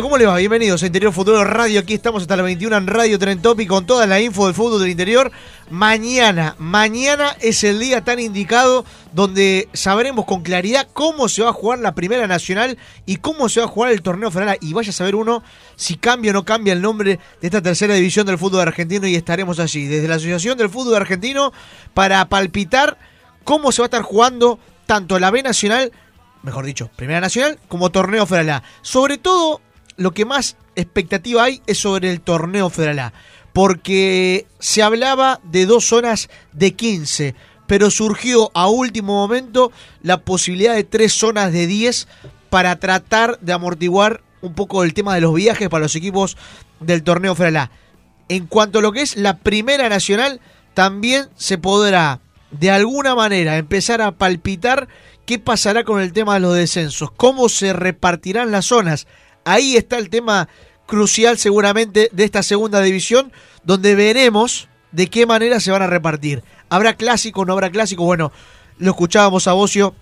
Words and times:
¿cómo 0.00 0.16
les 0.16 0.26
va? 0.26 0.36
Bienvenidos 0.38 0.82
a 0.82 0.86
Interior 0.86 1.12
Futuro 1.12 1.44
Radio. 1.44 1.80
Aquí 1.80 1.92
estamos 1.92 2.22
hasta 2.22 2.34
las 2.34 2.46
21 2.46 2.74
en 2.78 2.86
Radio 2.86 3.18
Tren 3.18 3.42
Topic 3.42 3.68
con 3.68 3.84
toda 3.84 4.06
la 4.06 4.20
info 4.20 4.46
del 4.46 4.54
fútbol 4.54 4.80
del 4.80 4.90
interior. 4.90 5.30
Mañana, 5.68 6.54
mañana 6.58 7.36
es 7.40 7.62
el 7.62 7.78
día 7.78 8.02
tan 8.02 8.18
indicado 8.18 8.86
donde 9.12 9.68
sabremos 9.74 10.24
con 10.24 10.42
claridad 10.42 10.88
cómo 10.94 11.28
se 11.28 11.42
va 11.42 11.50
a 11.50 11.52
jugar 11.52 11.80
la 11.80 11.94
Primera 11.94 12.26
Nacional 12.26 12.78
y 13.04 13.16
cómo 13.16 13.50
se 13.50 13.60
va 13.60 13.66
a 13.66 13.68
jugar 13.68 13.92
el 13.92 14.00
torneo 14.00 14.30
federal. 14.30 14.56
Y 14.62 14.72
vaya 14.72 14.90
a 14.90 14.94
saber 14.94 15.14
uno 15.14 15.42
si 15.76 15.96
cambia 15.96 16.30
o 16.30 16.34
no 16.34 16.46
cambia 16.46 16.72
el 16.72 16.80
nombre 16.80 17.18
de 17.42 17.46
esta 17.46 17.60
tercera 17.60 17.92
división 17.92 18.24
del 18.24 18.38
fútbol 18.38 18.62
argentino 18.62 19.06
y 19.06 19.14
estaremos 19.14 19.58
allí, 19.58 19.86
desde 19.88 20.08
la 20.08 20.14
Asociación 20.14 20.56
del 20.56 20.70
Fútbol 20.70 20.94
Argentino, 20.94 21.52
para 21.92 22.26
palpitar 22.30 22.96
cómo 23.44 23.72
se 23.72 23.82
va 23.82 23.86
a 23.86 23.88
estar 23.88 24.02
jugando 24.02 24.58
tanto 24.86 25.18
la 25.18 25.30
B 25.30 25.42
Nacional 25.42 25.92
mejor 26.42 26.64
dicho, 26.64 26.90
Primera 26.96 27.20
Nacional 27.20 27.58
como 27.68 27.90
Torneo 27.90 28.26
Federal. 28.26 28.62
Sobre 28.80 29.18
todo, 29.18 29.60
lo 30.02 30.12
que 30.12 30.24
más 30.24 30.56
expectativa 30.76 31.44
hay 31.44 31.62
es 31.66 31.78
sobre 31.78 32.10
el 32.10 32.20
Torneo 32.20 32.70
Federal 32.70 33.12
porque 33.52 34.46
se 34.58 34.82
hablaba 34.82 35.40
de 35.44 35.66
dos 35.66 35.86
zonas 35.86 36.28
de 36.52 36.72
15, 36.72 37.34
pero 37.66 37.90
surgió 37.90 38.50
a 38.54 38.68
último 38.68 39.14
momento 39.14 39.72
la 40.02 40.18
posibilidad 40.18 40.74
de 40.74 40.84
tres 40.84 41.12
zonas 41.12 41.52
de 41.52 41.66
10 41.66 42.08
para 42.50 42.76
tratar 42.76 43.38
de 43.40 43.52
amortiguar 43.52 44.22
un 44.40 44.54
poco 44.54 44.82
el 44.82 44.94
tema 44.94 45.14
de 45.14 45.20
los 45.20 45.34
viajes 45.34 45.68
para 45.68 45.84
los 45.84 45.96
equipos 45.96 46.36
del 46.80 47.02
Torneo 47.02 47.34
Federal. 47.34 47.70
En 48.28 48.46
cuanto 48.46 48.78
a 48.78 48.82
lo 48.82 48.92
que 48.92 49.02
es 49.02 49.16
la 49.16 49.38
Primera 49.38 49.88
Nacional, 49.88 50.40
también 50.74 51.28
se 51.36 51.58
podrá 51.58 52.20
de 52.50 52.70
alguna 52.70 53.14
manera 53.14 53.56
empezar 53.56 54.00
a 54.00 54.12
palpitar 54.12 54.88
qué 55.26 55.38
pasará 55.38 55.84
con 55.84 56.00
el 56.00 56.12
tema 56.12 56.34
de 56.34 56.40
los 56.40 56.54
descensos, 56.54 57.10
cómo 57.12 57.48
se 57.48 57.72
repartirán 57.72 58.50
las 58.50 58.66
zonas. 58.66 59.06
Ahí 59.44 59.76
está 59.76 59.98
el 59.98 60.10
tema 60.10 60.48
crucial 60.86 61.38
seguramente 61.38 62.10
de 62.12 62.24
esta 62.24 62.42
segunda 62.42 62.80
división, 62.80 63.32
donde 63.64 63.94
veremos 63.94 64.68
de 64.92 65.08
qué 65.08 65.26
manera 65.26 65.60
se 65.60 65.70
van 65.70 65.82
a 65.82 65.86
repartir. 65.86 66.42
¿Habrá 66.68 66.94
clásico, 66.94 67.44
no 67.44 67.52
habrá 67.52 67.70
clásico? 67.70 68.04
Bueno, 68.04 68.32
lo 68.78 68.90
escuchábamos 68.90 69.46
a 69.48 69.52
Bocio 69.52 69.94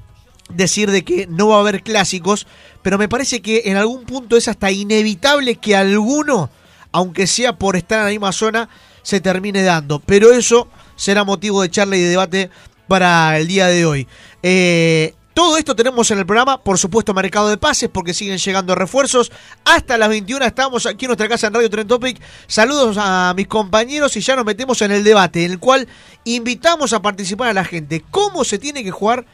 decir 0.48 0.90
de 0.90 1.04
que 1.04 1.26
no 1.26 1.48
va 1.48 1.56
a 1.56 1.60
haber 1.60 1.82
clásicos, 1.82 2.46
pero 2.82 2.98
me 2.98 3.08
parece 3.08 3.40
que 3.40 3.62
en 3.66 3.76
algún 3.76 4.04
punto 4.04 4.36
es 4.36 4.48
hasta 4.48 4.70
inevitable 4.70 5.56
que 5.56 5.76
alguno, 5.76 6.50
aunque 6.92 7.26
sea 7.26 7.56
por 7.56 7.76
estar 7.76 8.00
en 8.00 8.04
la 8.06 8.10
misma 8.10 8.32
zona, 8.32 8.68
se 9.02 9.20
termine 9.20 9.62
dando. 9.62 10.00
Pero 10.00 10.32
eso 10.32 10.68
será 10.96 11.24
motivo 11.24 11.62
de 11.62 11.70
charla 11.70 11.96
y 11.96 12.02
de 12.02 12.08
debate 12.08 12.50
para 12.88 13.38
el 13.38 13.46
día 13.46 13.68
de 13.68 13.86
hoy. 13.86 14.08
Eh, 14.42 15.14
todo 15.34 15.56
esto 15.56 15.76
tenemos 15.76 16.10
en 16.10 16.18
el 16.18 16.26
programa, 16.26 16.62
por 16.62 16.78
supuesto, 16.78 17.14
mercado 17.14 17.48
de 17.48 17.56
pases, 17.56 17.88
porque 17.88 18.12
siguen 18.14 18.38
llegando 18.38 18.74
refuerzos. 18.74 19.30
Hasta 19.64 19.96
las 19.96 20.08
21 20.08 20.44
estamos 20.44 20.86
aquí 20.86 21.04
en 21.04 21.10
nuestra 21.10 21.28
casa 21.28 21.46
en 21.46 21.54
Radio 21.54 21.70
Tren 21.70 21.86
Topic. 21.86 22.20
Saludos 22.46 22.96
a 22.98 23.32
mis 23.36 23.46
compañeros 23.46 24.16
y 24.16 24.20
ya 24.20 24.34
nos 24.34 24.44
metemos 24.44 24.82
en 24.82 24.90
el 24.90 25.04
debate, 25.04 25.44
en 25.44 25.52
el 25.52 25.58
cual 25.58 25.86
invitamos 26.24 26.92
a 26.92 27.00
participar 27.00 27.48
a 27.48 27.52
la 27.52 27.64
gente. 27.64 28.04
¿Cómo 28.10 28.44
se 28.44 28.58
tiene 28.58 28.82
que 28.82 28.90
jugar 28.90 29.24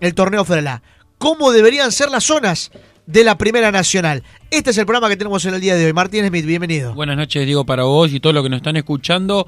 el 0.00 0.14
torneo 0.14 0.44
Federal 0.44 0.68
A? 0.68 0.82
¿Cómo 1.18 1.50
deberían 1.50 1.90
ser 1.90 2.10
las 2.10 2.24
zonas 2.24 2.70
de 3.06 3.24
la 3.24 3.38
Primera 3.38 3.72
Nacional? 3.72 4.22
Este 4.50 4.70
es 4.70 4.78
el 4.78 4.84
programa 4.84 5.08
que 5.08 5.16
tenemos 5.16 5.44
en 5.46 5.54
el 5.54 5.60
día 5.60 5.74
de 5.74 5.86
hoy. 5.86 5.92
Martín 5.94 6.26
Smith, 6.26 6.44
bienvenido. 6.44 6.94
Buenas 6.94 7.16
noches, 7.16 7.46
Diego, 7.46 7.64
para 7.64 7.84
vos 7.84 8.12
y 8.12 8.20
todos 8.20 8.34
los 8.34 8.42
que 8.42 8.50
nos 8.50 8.58
están 8.58 8.76
escuchando. 8.76 9.46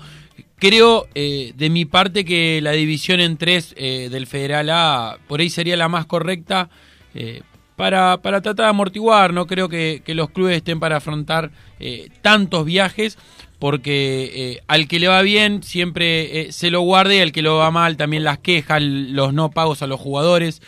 Creo, 0.59 1.07
eh, 1.15 1.53
de 1.57 1.71
mi 1.71 1.85
parte, 1.85 2.25
que 2.25 2.61
la 2.63 2.73
división 2.73 3.21
en 3.21 3.37
tres 3.37 3.75
eh, 3.77 4.09
del 4.11 4.27
Federal 4.27 4.71
A 4.71 5.19
por 5.29 5.41
ahí 5.41 5.51
sería 5.51 5.77
la 5.77 5.89
más 5.89 6.07
correcta 6.07 6.69
eh, 7.15 7.43
para, 7.77 8.21
para 8.23 8.41
tratar 8.41 8.67
de 8.67 8.71
amortiguar. 8.71 9.33
No 9.33 9.47
creo 9.47 9.69
que, 9.69 10.03
que 10.05 10.15
los 10.15 10.31
clubes 10.31 10.57
estén 10.57 10.81
para 10.81 10.97
afrontar 10.97 11.53
eh, 11.79 12.09
tantos 12.23 12.65
viajes, 12.65 13.19
porque 13.61 14.33
eh, 14.35 14.63
al 14.67 14.89
que 14.89 14.99
le 14.99 15.07
va 15.07 15.23
bien 15.23 15.63
siempre 15.63 16.41
eh, 16.41 16.53
se 16.53 16.71
lo 16.71 16.81
guarde 16.81 17.17
y 17.17 17.21
al 17.21 17.31
que 17.31 17.41
lo 17.41 17.57
va 17.57 17.71
mal 17.71 17.97
también 17.97 18.25
las 18.25 18.39
quejas, 18.39 18.83
los 18.83 19.33
no 19.33 19.51
pagos 19.51 19.83
a 19.83 19.87
los 19.87 20.01
jugadores. 20.01 20.61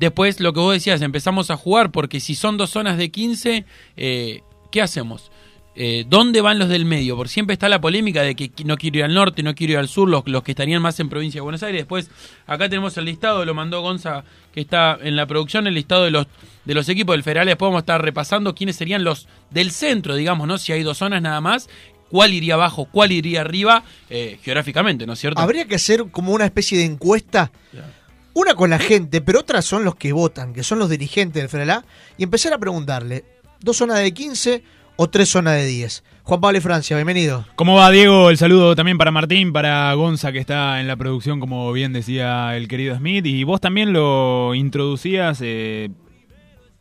Después, 0.00 0.40
lo 0.40 0.54
que 0.54 0.60
vos 0.60 0.72
decías, 0.72 1.02
empezamos 1.02 1.50
a 1.50 1.58
jugar, 1.58 1.90
porque 1.90 2.20
si 2.20 2.34
son 2.34 2.56
dos 2.56 2.70
zonas 2.70 2.96
de 2.96 3.10
15, 3.10 3.66
eh, 3.98 4.40
¿qué 4.72 4.80
hacemos? 4.80 5.30
Eh, 5.76 6.04
¿Dónde 6.08 6.40
van 6.40 6.58
los 6.58 6.68
del 6.68 6.84
medio? 6.84 7.16
Porque 7.16 7.32
siempre 7.32 7.54
está 7.54 7.68
la 7.68 7.80
polémica 7.80 8.22
de 8.22 8.34
que 8.34 8.50
no 8.64 8.76
quiero 8.76 8.98
ir 8.98 9.04
al 9.04 9.14
norte, 9.14 9.42
no 9.42 9.54
quiero 9.54 9.74
ir 9.74 9.78
al 9.78 9.88
sur, 9.88 10.08
los, 10.08 10.26
los 10.26 10.42
que 10.42 10.52
estarían 10.52 10.82
más 10.82 10.98
en 10.98 11.08
provincia 11.08 11.38
de 11.38 11.42
Buenos 11.42 11.62
Aires. 11.62 11.82
Después, 11.82 12.10
acá 12.46 12.68
tenemos 12.68 12.96
el 12.96 13.04
listado, 13.04 13.44
lo 13.44 13.54
mandó 13.54 13.80
Gonza, 13.80 14.24
que 14.52 14.60
está 14.60 14.98
en 15.00 15.14
la 15.14 15.26
producción, 15.26 15.66
el 15.68 15.74
listado 15.74 16.04
de 16.04 16.10
los, 16.10 16.26
de 16.64 16.74
los 16.74 16.88
equipos 16.88 17.14
del 17.14 17.22
Federal. 17.22 17.46
Después 17.46 17.68
vamos 17.68 17.78
a 17.78 17.80
estar 17.80 18.02
repasando 18.02 18.54
quiénes 18.54 18.76
serían 18.76 19.04
los 19.04 19.28
del 19.50 19.70
centro, 19.70 20.16
digamos, 20.16 20.48
¿no? 20.48 20.58
Si 20.58 20.72
hay 20.72 20.82
dos 20.82 20.98
zonas 20.98 21.22
nada 21.22 21.40
más, 21.40 21.68
cuál 22.10 22.34
iría 22.34 22.54
abajo, 22.54 22.88
cuál 22.90 23.12
iría 23.12 23.42
arriba, 23.42 23.84
eh, 24.10 24.38
geográficamente, 24.42 25.06
¿no 25.06 25.12
es 25.12 25.20
cierto? 25.20 25.40
Habría 25.40 25.66
que 25.66 25.76
hacer 25.76 26.10
como 26.10 26.32
una 26.32 26.44
especie 26.46 26.78
de 26.78 26.84
encuesta. 26.84 27.52
Una 28.32 28.54
con 28.54 28.70
la 28.70 28.78
gente, 28.78 29.20
pero 29.20 29.40
otras 29.40 29.64
son 29.64 29.84
los 29.84 29.96
que 29.96 30.12
votan, 30.12 30.52
que 30.52 30.62
son 30.62 30.78
los 30.78 30.88
dirigentes 30.88 31.42
del 31.42 31.48
Federal 31.48 31.84
y 32.16 32.22
empezar 32.22 32.52
a 32.52 32.58
preguntarle, 32.58 33.24
¿dos 33.60 33.76
zonas 33.76 33.98
de 33.98 34.12
15 34.12 34.62
o 35.02 35.08
tres 35.08 35.30
zonas 35.30 35.54
de 35.54 35.64
10? 35.64 36.04
Juan 36.24 36.42
Pablo 36.42 36.58
y 36.58 36.60
Francia, 36.60 36.94
bienvenido. 36.94 37.46
¿Cómo 37.54 37.74
va, 37.74 37.90
Diego? 37.90 38.28
El 38.28 38.36
saludo 38.36 38.76
también 38.76 38.98
para 38.98 39.10
Martín, 39.10 39.50
para 39.50 39.94
Gonza, 39.94 40.30
que 40.30 40.38
está 40.38 40.78
en 40.78 40.88
la 40.88 40.96
producción, 40.96 41.40
como 41.40 41.72
bien 41.72 41.94
decía 41.94 42.54
el 42.54 42.68
querido 42.68 42.94
Smith. 42.94 43.24
Y 43.24 43.44
vos 43.44 43.62
también 43.62 43.94
lo 43.94 44.54
introducías 44.54 45.40
eh, 45.42 45.88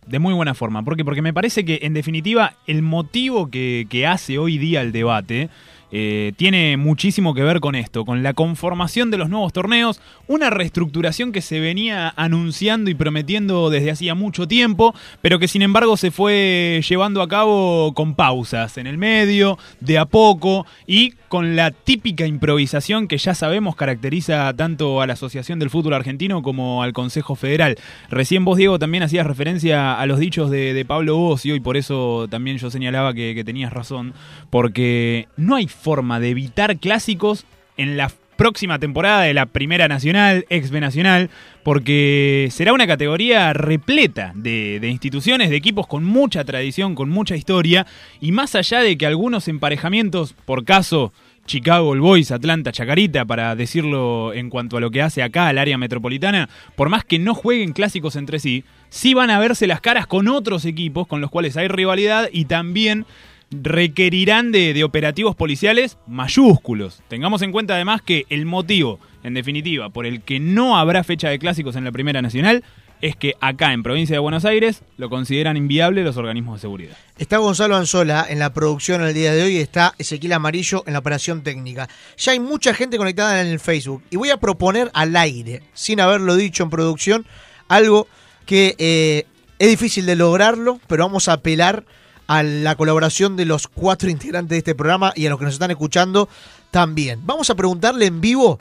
de 0.06 0.20
muy 0.20 0.34
buena 0.34 0.54
forma. 0.54 0.84
¿Por 0.84 0.98
qué? 0.98 1.06
Porque 1.06 1.22
me 1.22 1.34
parece 1.34 1.64
que, 1.64 1.80
en 1.84 1.94
definitiva, 1.94 2.58
el 2.68 2.82
motivo 2.82 3.50
que, 3.50 3.88
que 3.90 4.06
hace 4.06 4.38
hoy 4.38 4.58
día 4.58 4.82
el 4.82 4.92
debate 4.92 5.50
eh, 5.92 6.34
tiene 6.38 6.78
muchísimo 6.78 7.34
que 7.34 7.44
ver 7.44 7.60
con 7.60 7.76
esto, 7.76 8.06
con 8.06 8.22
la 8.22 8.34
conformación 8.34 9.10
de 9.12 9.18
los 9.18 9.30
nuevos 9.30 9.54
torneos, 9.54 10.02
una 10.28 10.50
reestructuración 10.50 11.32
que 11.32 11.42
se 11.42 11.60
venía 11.60 12.14
anunciando 12.16 12.90
y 12.90 12.96
prometiendo 12.96 13.70
desde 13.70 13.92
hacía 13.92 14.16
mucho 14.16 14.48
tiempo, 14.48 14.94
pero 15.22 15.40
que 15.40 15.48
sin 15.48 15.62
embargo 15.62 15.98
se 15.98 16.12
fue 16.12 16.82
llevando 16.88 17.22
a 17.22 17.28
cabo 17.28 17.94
con 17.94 18.14
pausas 18.16 18.78
en 18.78 18.88
el 18.88 18.98
medio, 18.98 19.58
de 19.80 19.98
a 19.98 20.06
poco 20.06 20.66
y 20.86 21.14
con 21.28 21.56
la 21.56 21.72
típica 21.72 22.26
improvisación 22.26 23.08
que 23.08 23.18
ya 23.18 23.36
sabemos 23.36 23.76
caracteriza 23.76 24.52
tanto 24.56 25.02
a 25.02 25.08
la 25.08 25.14
Asociación 25.14 25.60
del 25.60 25.70
Fútbol 25.70 25.94
Argentino 25.94 26.42
como 26.42 26.82
al 26.82 26.94
Consejo 26.94 27.36
Federal. 27.36 27.78
Recién 28.10 28.46
vos, 28.46 28.58
Diego, 28.58 28.80
también 28.80 29.04
hacías 29.04 29.28
referencia 29.28 30.00
a 30.00 30.06
los 30.06 30.20
dichos 30.20 30.50
de, 30.50 30.80
Pablo 30.88 31.18
Bocio 31.18 31.56
y 31.56 31.60
por 31.60 31.78
eso 31.78 32.28
también 32.30 32.58
yo 32.58 32.72
señalaba 32.72 33.14
que 33.14 33.44
tenías 33.46 33.72
razón, 33.72 34.14
porque 34.50 35.28
no 35.38 35.56
hay 35.56 35.68
forma 35.80 36.20
de 36.20 36.30
evitar 36.30 36.78
clásicos 36.78 37.46
en 37.78 37.98
la 37.98 38.12
próxima 38.36 38.80
temporada 38.80 39.24
de 39.24 39.34
la 39.34 39.48
Primera 39.48 39.88
Nacional, 39.88 40.46
ex 40.50 40.72
B 40.72 40.80
Nacional, 40.80 41.30
porque 41.64 42.48
será 42.52 42.72
una 42.72 42.88
categoría 42.88 43.52
repleta 43.52 44.32
de, 44.34 44.80
de, 44.80 44.88
instituciones, 44.88 45.50
de 45.50 45.58
equipos 45.58 45.88
con 45.88 46.06
mucha 46.06 46.46
tradición, 46.46 46.96
con 46.96 47.10
mucha 47.10 47.36
historia, 47.36 47.86
y 48.22 48.32
más 48.32 48.56
allá 48.56 48.80
de 48.80 48.98
que 48.98 49.06
algunos 49.06 49.50
emparejamientos, 49.50 50.36
por 50.46 50.64
caso 50.64 51.12
Chicago, 51.50 51.96
el 51.96 52.00
Boys, 52.00 52.32
Atlanta, 52.32 52.72
Chacarita, 52.72 53.26
para 53.26 53.56
decirlo 53.56 54.34
en 54.34 54.52
cuanto 54.52 54.78
a 54.78 54.80
lo 54.80 54.92
que 54.92 55.02
hace 55.02 55.24
acá 55.24 55.48
al 55.48 55.58
área 55.58 55.80
metropolitana, 55.80 56.48
por 56.76 56.90
más 56.90 57.04
que 57.04 57.18
no 57.18 57.34
jueguen 57.34 57.74
clásicos 57.74 58.16
entre 58.16 58.38
sí, 58.38 58.64
sí 58.90 59.16
van 59.16 59.32
a 59.32 59.40
verse 59.40 59.66
las 59.66 59.82
caras 59.82 60.06
con 60.06 60.28
otros 60.28 60.64
equipos 60.66 61.08
con 61.08 61.22
los 61.22 61.32
cuales 61.32 61.58
hay 61.58 61.68
rivalidad 61.68 62.30
y 62.32 62.46
también 62.46 63.08
requerirán 63.52 64.52
de, 64.52 64.74
de, 64.74 64.84
operativos 64.84 65.36
policiales 65.36 65.98
mayúsculos. 66.08 67.02
Tengamos 67.08 67.42
en 67.42 67.52
cuenta 67.52 67.76
además 67.76 68.02
que 68.02 68.26
el 68.30 68.46
motivo, 68.46 69.00
en 69.24 69.34
definitiva, 69.34 69.90
por 69.90 70.06
el 70.06 70.22
que 70.22 70.40
no 70.40 70.78
habrá 70.78 71.04
fecha 71.04 71.30
de 71.30 71.40
clásicos 71.40 71.76
en 71.76 71.84
la 71.84 71.92
Primera 71.92 72.22
Nacional 72.22 72.64
es 73.02 73.16
que 73.16 73.36
acá 73.40 73.74
en 73.74 73.84
provincia 73.84 74.16
de 74.16 74.20
Buenos 74.20 74.46
Aires 74.46 74.84
lo 74.98 75.10
consideran 75.10 75.58
inviable 75.58 76.04
los 76.04 76.18
organismos 76.18 76.56
de 76.56 76.62
seguridad. 76.62 76.98
Está 77.18 77.38
Gonzalo 77.38 77.76
Anzola 77.76 78.26
en 78.28 78.40
la 78.40 78.54
producción 78.54 79.02
el 79.02 79.14
día 79.14 79.34
de 79.34 79.44
hoy 79.44 79.58
está 79.58 79.94
Ezequiel 79.98 80.34
Amarillo 80.34 80.84
en 80.86 80.94
la 80.94 81.00
operación 81.00 81.42
técnica. 81.44 81.88
Ya 82.18 82.34
hay 82.34 82.40
mucha 82.40 82.74
gente 82.74 82.98
conectada 82.98 83.42
en 83.42 83.48
el 83.48 83.60
Facebook 83.60 84.04
y 84.10 84.18
voy 84.18 84.30
a 84.30 84.38
proponer 84.38 84.92
al 84.94 85.16
aire, 85.16 85.64
sin 85.74 86.02
haberlo 86.02 86.36
dicho 86.36 86.64
en 86.64 86.70
producción, 86.70 87.26
algo 87.68 88.08
que 88.46 88.76
eh, 88.78 89.26
es 89.60 89.70
difícil 89.70 90.06
de 90.06 90.16
lograrlo, 90.16 90.80
pero 90.88 91.06
vamos 91.06 91.28
a 91.30 91.34
apelar 91.34 91.86
a 92.30 92.44
la 92.44 92.76
colaboración 92.76 93.36
de 93.36 93.46
los 93.46 93.68
cuatro 93.68 94.08
integrantes 94.08 94.52
de 94.52 94.58
este 94.60 94.76
programa 94.76 95.12
y 95.16 95.26
a 95.26 95.32
los 95.32 95.40
que 95.40 95.46
nos 95.46 95.56
están 95.56 95.72
escuchando 95.72 96.30
también. 96.70 97.22
Vamos 97.26 97.50
a 97.50 97.56
preguntarle 97.56 98.06
en 98.06 98.22
vivo 98.22 98.60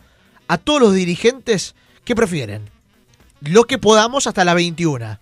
a 0.49 0.57
todos 0.57 0.81
los 0.81 0.95
dirigentes 0.95 1.75
qué 2.03 2.17
prefieren. 2.17 2.71
Lo 3.43 3.65
que 3.65 3.77
podamos 3.77 4.27
hasta 4.27 4.43
la 4.47 4.55
21. 4.55 5.19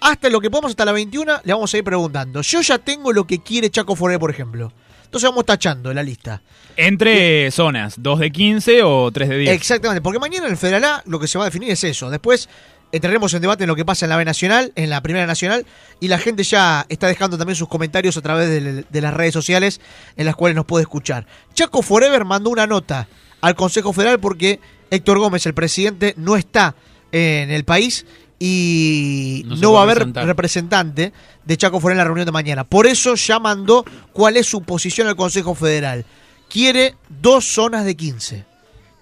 Hasta 0.00 0.28
lo 0.28 0.38
que 0.38 0.50
podamos 0.50 0.72
hasta 0.72 0.84
la 0.84 0.92
21 0.92 1.40
le 1.44 1.52
vamos 1.54 1.72
a 1.72 1.78
ir 1.78 1.82
preguntando. 1.82 2.42
Yo 2.42 2.60
ya 2.60 2.76
tengo 2.76 3.10
lo 3.10 3.26
que 3.26 3.38
quiere 3.38 3.70
Chaco 3.70 3.96
Foré, 3.96 4.18
por 4.18 4.30
ejemplo. 4.30 4.70
Entonces 5.06 5.30
vamos 5.30 5.46
tachando 5.46 5.94
la 5.94 6.02
lista. 6.02 6.42
Entre 6.76 7.50
zonas, 7.50 7.94
2 7.96 8.18
de 8.18 8.30
15 8.30 8.82
o 8.82 9.10
3 9.10 9.28
de 9.30 9.38
10. 9.38 9.52
Exactamente, 9.54 10.02
porque 10.02 10.18
mañana 10.18 10.44
en 10.44 10.52
el 10.52 10.58
Federal 10.58 10.84
A 10.84 11.02
lo 11.06 11.18
que 11.18 11.26
se 11.26 11.38
va 11.38 11.44
a 11.44 11.46
definir 11.46 11.70
es 11.70 11.82
eso. 11.84 12.10
Después 12.10 12.50
entraremos 12.92 13.32
en 13.34 13.42
debate 13.42 13.64
en 13.64 13.68
lo 13.68 13.76
que 13.76 13.84
pasa 13.84 14.06
en 14.06 14.10
la 14.10 14.16
B 14.16 14.24
Nacional, 14.24 14.72
en 14.74 14.90
la 14.90 15.02
Primera 15.02 15.26
Nacional, 15.26 15.66
y 16.00 16.08
la 16.08 16.18
gente 16.18 16.42
ya 16.42 16.86
está 16.88 17.06
dejando 17.06 17.38
también 17.38 17.56
sus 17.56 17.68
comentarios 17.68 18.16
a 18.16 18.22
través 18.22 18.48
de, 18.48 18.84
de 18.88 19.00
las 19.00 19.14
redes 19.14 19.34
sociales 19.34 19.80
en 20.16 20.26
las 20.26 20.36
cuales 20.36 20.56
nos 20.56 20.66
puede 20.66 20.82
escuchar. 20.82 21.26
Chaco 21.54 21.82
Forever 21.82 22.24
mandó 22.24 22.50
una 22.50 22.66
nota 22.66 23.08
al 23.40 23.54
Consejo 23.54 23.92
Federal 23.92 24.20
porque 24.20 24.60
Héctor 24.90 25.18
Gómez, 25.18 25.46
el 25.46 25.54
presidente, 25.54 26.14
no 26.16 26.36
está 26.36 26.74
en 27.12 27.50
el 27.50 27.64
país 27.64 28.06
y 28.38 29.42
no, 29.46 29.56
no 29.56 29.72
va 29.72 29.80
a 29.80 29.82
haber 29.82 29.98
presentar. 29.98 30.26
representante 30.26 31.12
de 31.44 31.56
Chaco 31.56 31.80
Forever 31.80 31.94
en 31.94 31.98
la 31.98 32.04
reunión 32.04 32.26
de 32.26 32.32
mañana. 32.32 32.64
Por 32.64 32.86
eso 32.86 33.14
ya 33.14 33.38
mandó 33.38 33.84
cuál 34.12 34.36
es 34.36 34.46
su 34.46 34.62
posición 34.62 35.08
al 35.08 35.16
Consejo 35.16 35.54
Federal. 35.54 36.04
Quiere 36.48 36.94
dos 37.08 37.44
zonas 37.44 37.84
de 37.84 37.96
15. 37.96 38.44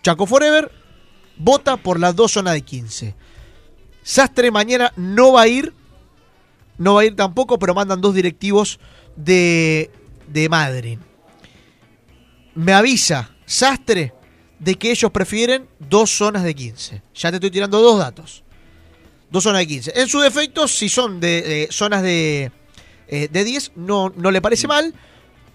Chaco 0.03 0.27
Forever 0.27 0.71
vota 1.37 1.77
por 1.77 2.01
las 2.01 2.17
dos 2.17 2.33
zonas 2.33 2.55
de 2.55 2.63
15. 2.63 3.15
Sastre 4.07 4.53
mañana 4.53 4.93
no 4.95 5.33
va 5.33 5.43
a 5.43 5.49
ir, 5.49 5.73
no 6.79 6.95
va 6.95 7.01
a 7.01 7.05
ir 7.07 7.17
tampoco, 7.17 7.59
pero 7.59 7.75
mandan 7.75 8.01
dos 8.01 8.15
directivos 8.15 8.79
de, 9.17 9.91
de 10.29 10.49
Madrid. 10.49 11.01
Me 12.55 12.73
avisa 12.73 13.31
Sastre 13.47 14.15
de 14.61 14.77
que 14.77 14.93
ellos 14.93 15.11
prefieren 15.11 15.67
dos 15.81 16.13
zonas 16.13 16.45
de 16.45 16.55
15. 16.55 17.03
Ya 17.17 17.31
te 17.31 17.39
estoy 17.39 17.51
tirando 17.51 17.81
dos 17.81 17.99
datos. 17.99 18.45
Dos 19.29 19.43
zonas 19.43 19.63
de 19.63 19.67
15. 19.67 19.93
En 19.97 20.07
su 20.07 20.21
defecto, 20.21 20.69
si 20.69 20.89
son 20.89 21.19
de 21.19 21.67
zonas 21.73 22.05
de, 22.05 22.53
eh, 23.09 23.27
de 23.29 23.45
10, 23.45 23.73
no, 23.75 24.13
no 24.15 24.31
le 24.31 24.41
parece 24.41 24.69
mal, 24.69 24.95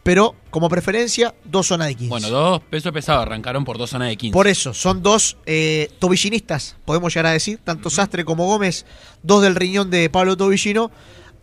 pero 0.03 0.35
como 0.49 0.69
preferencia, 0.69 1.33
dos 1.43 1.67
zonas 1.67 1.87
de 1.87 1.95
15. 1.95 2.09
Bueno, 2.09 2.29
dos 2.29 2.61
pesos 2.69 2.91
pesados 2.91 3.21
arrancaron 3.21 3.63
por 3.63 3.77
dos 3.77 3.89
zonas 3.89 4.09
de 4.09 4.17
15. 4.17 4.33
Por 4.33 4.47
eso, 4.47 4.73
son 4.73 5.03
dos 5.03 5.37
eh, 5.45 5.89
tobillinistas, 5.99 6.77
podemos 6.85 7.13
llegar 7.13 7.27
a 7.27 7.31
decir, 7.31 7.59
tanto 7.63 7.89
uh 7.89 7.91
-huh. 7.91 7.95
Sastre 7.95 8.25
como 8.25 8.47
Gómez, 8.47 8.85
dos 9.23 9.41
del 9.41 9.55
riñón 9.55 9.91
de 9.91 10.09
Pablo 10.09 10.35
Tobillino, 10.35 10.91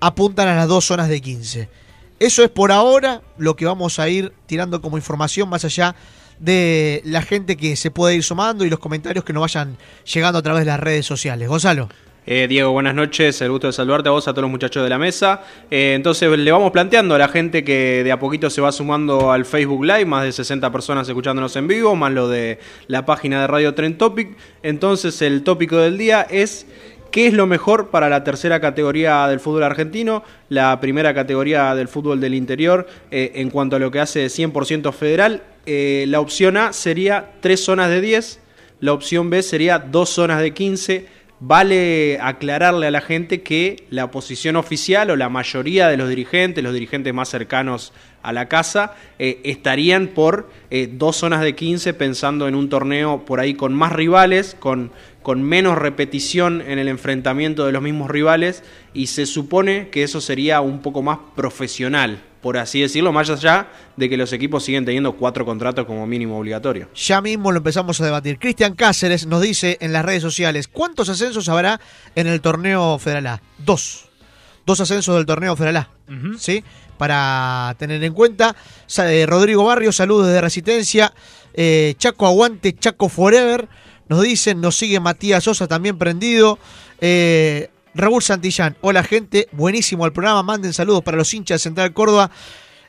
apuntan 0.00 0.48
a 0.48 0.56
las 0.56 0.68
dos 0.68 0.84
zonas 0.84 1.08
de 1.08 1.20
15. 1.20 1.68
Eso 2.18 2.42
es 2.42 2.50
por 2.50 2.72
ahora 2.72 3.22
lo 3.36 3.54
que 3.54 3.64
vamos 3.64 3.98
a 4.00 4.08
ir 4.08 4.32
tirando 4.46 4.80
como 4.80 4.96
información 4.96 5.48
más 5.48 5.64
allá 5.64 5.94
de 6.40 7.00
la 7.04 7.22
gente 7.22 7.56
que 7.56 7.76
se 7.76 7.90
puede 7.90 8.16
ir 8.16 8.24
sumando 8.24 8.64
y 8.64 8.70
los 8.70 8.78
comentarios 8.78 9.24
que 9.24 9.32
nos 9.32 9.40
vayan 9.42 9.76
llegando 10.12 10.38
a 10.38 10.42
través 10.42 10.62
de 10.62 10.66
las 10.66 10.80
redes 10.80 11.06
sociales. 11.06 11.48
Gonzalo. 11.48 11.88
Eh, 12.30 12.46
Diego, 12.46 12.72
buenas 12.72 12.94
noches, 12.94 13.40
el 13.40 13.50
gusto 13.50 13.68
de 13.68 13.72
saludarte 13.72 14.10
a 14.10 14.12
vos, 14.12 14.28
a 14.28 14.32
todos 14.32 14.42
los 14.42 14.50
muchachos 14.50 14.82
de 14.82 14.90
la 14.90 14.98
mesa. 14.98 15.44
Eh, 15.70 15.94
entonces 15.96 16.28
le 16.38 16.52
vamos 16.52 16.72
planteando 16.72 17.14
a 17.14 17.18
la 17.18 17.28
gente 17.28 17.64
que 17.64 18.04
de 18.04 18.12
a 18.12 18.18
poquito 18.18 18.50
se 18.50 18.60
va 18.60 18.70
sumando 18.70 19.32
al 19.32 19.46
Facebook 19.46 19.82
Live, 19.82 20.04
más 20.04 20.24
de 20.24 20.32
60 20.32 20.70
personas 20.70 21.08
escuchándonos 21.08 21.56
en 21.56 21.66
vivo, 21.66 21.96
más 21.96 22.12
lo 22.12 22.28
de 22.28 22.58
la 22.86 23.06
página 23.06 23.40
de 23.40 23.46
Radio 23.46 23.72
Trend 23.72 23.96
Topic. 23.96 24.36
Entonces 24.62 25.22
el 25.22 25.42
tópico 25.42 25.78
del 25.78 25.96
día 25.96 26.20
es 26.28 26.66
¿Qué 27.10 27.28
es 27.28 27.32
lo 27.32 27.46
mejor 27.46 27.88
para 27.88 28.10
la 28.10 28.24
tercera 28.24 28.60
categoría 28.60 29.26
del 29.26 29.40
fútbol 29.40 29.62
argentino? 29.62 30.22
La 30.50 30.78
primera 30.82 31.14
categoría 31.14 31.74
del 31.74 31.88
fútbol 31.88 32.20
del 32.20 32.34
interior 32.34 32.86
eh, 33.10 33.32
en 33.36 33.48
cuanto 33.48 33.76
a 33.76 33.78
lo 33.78 33.90
que 33.90 34.00
hace 34.00 34.26
100% 34.26 34.92
federal. 34.92 35.44
La 35.64 36.20
opción 36.20 36.58
A 36.58 36.74
sería 36.74 37.30
tres 37.40 37.64
zonas 37.64 37.88
de 37.88 38.02
10, 38.02 38.40
la 38.80 38.92
opción 38.92 39.28
B 39.28 39.42
sería 39.42 39.78
dos 39.80 40.10
zonas 40.10 40.40
de 40.40 40.52
15. 40.52 41.17
Vale 41.40 42.18
aclararle 42.20 42.88
a 42.88 42.90
la 42.90 43.00
gente 43.00 43.42
que 43.42 43.84
la 43.90 44.10
posición 44.10 44.56
oficial 44.56 45.10
o 45.10 45.16
la 45.16 45.28
mayoría 45.28 45.86
de 45.86 45.96
los 45.96 46.08
dirigentes, 46.08 46.64
los 46.64 46.74
dirigentes 46.74 47.14
más 47.14 47.28
cercanos 47.28 47.92
a 48.24 48.32
la 48.32 48.48
casa, 48.48 48.96
eh, 49.20 49.40
estarían 49.44 50.08
por 50.08 50.50
eh, 50.70 50.88
dos 50.92 51.16
zonas 51.16 51.42
de 51.42 51.54
15 51.54 51.94
pensando 51.94 52.48
en 52.48 52.56
un 52.56 52.68
torneo 52.68 53.24
por 53.24 53.38
ahí 53.38 53.54
con 53.54 53.72
más 53.72 53.92
rivales, 53.92 54.56
con, 54.58 54.90
con 55.22 55.42
menos 55.42 55.78
repetición 55.78 56.60
en 56.60 56.80
el 56.80 56.88
enfrentamiento 56.88 57.66
de 57.66 57.72
los 57.72 57.82
mismos 57.82 58.10
rivales 58.10 58.64
y 58.92 59.06
se 59.06 59.24
supone 59.24 59.90
que 59.90 60.02
eso 60.02 60.20
sería 60.20 60.60
un 60.60 60.82
poco 60.82 61.02
más 61.02 61.18
profesional, 61.36 62.18
por 62.40 62.56
así 62.56 62.80
decirlo, 62.80 63.12
más 63.12 63.28
allá 63.30 63.68
de 63.96 64.08
que 64.08 64.16
los 64.16 64.32
equipos 64.32 64.64
siguen 64.64 64.84
teniendo 64.84 65.16
cuatro 65.16 65.44
contratos 65.44 65.86
como 65.86 66.06
mínimo 66.06 66.38
obligatorio. 66.38 66.88
Ya 66.94 67.20
mismo 67.20 67.50
lo 67.50 67.58
empezamos 67.58 68.00
a 68.00 68.04
debatir. 68.04 68.38
Cristian 68.38 68.74
Cáceres 68.74 69.26
nos 69.26 69.42
dice 69.42 69.76
en 69.80 69.92
las 69.92 70.04
redes 70.04 70.22
sociales, 70.22 70.68
¿cuántos 70.68 71.08
ascensos 71.08 71.48
habrá 71.48 71.80
en 72.14 72.26
el 72.26 72.40
torneo 72.40 72.98
Federal 72.98 73.26
A? 73.26 73.42
Dos. 73.58 74.06
Dos 74.66 74.80
ascensos 74.80 75.16
del 75.16 75.26
torneo 75.26 75.56
Federal 75.56 75.76
A. 75.76 75.90
Uh 76.08 76.12
-huh. 76.12 76.38
¿Sí? 76.38 76.62
Para 76.96 77.74
tener 77.78 78.02
en 78.04 78.12
cuenta. 78.12 78.54
Eh, 78.98 79.26
Rodrigo 79.26 79.64
Barrio, 79.64 79.92
saludos 79.92 80.26
desde 80.26 80.40
Resistencia. 80.40 81.12
Eh, 81.54 81.94
Chaco 81.98 82.26
Aguante, 82.26 82.74
Chaco 82.74 83.08
Forever. 83.08 83.68
Nos 84.08 84.22
dicen, 84.22 84.60
nos 84.60 84.76
sigue 84.76 85.00
Matías 85.00 85.44
Sosa 85.44 85.66
también 85.66 85.98
prendido. 85.98 86.58
Eh, 87.00 87.70
Raúl 87.94 88.22
Santillán, 88.22 88.76
hola 88.80 89.02
gente, 89.02 89.48
buenísimo 89.52 90.04
el 90.06 90.12
programa, 90.12 90.42
manden 90.42 90.72
saludos 90.72 91.02
para 91.02 91.16
los 91.16 91.32
hinchas 91.32 91.60
de 91.60 91.62
Central 91.64 91.92
Córdoba, 91.92 92.30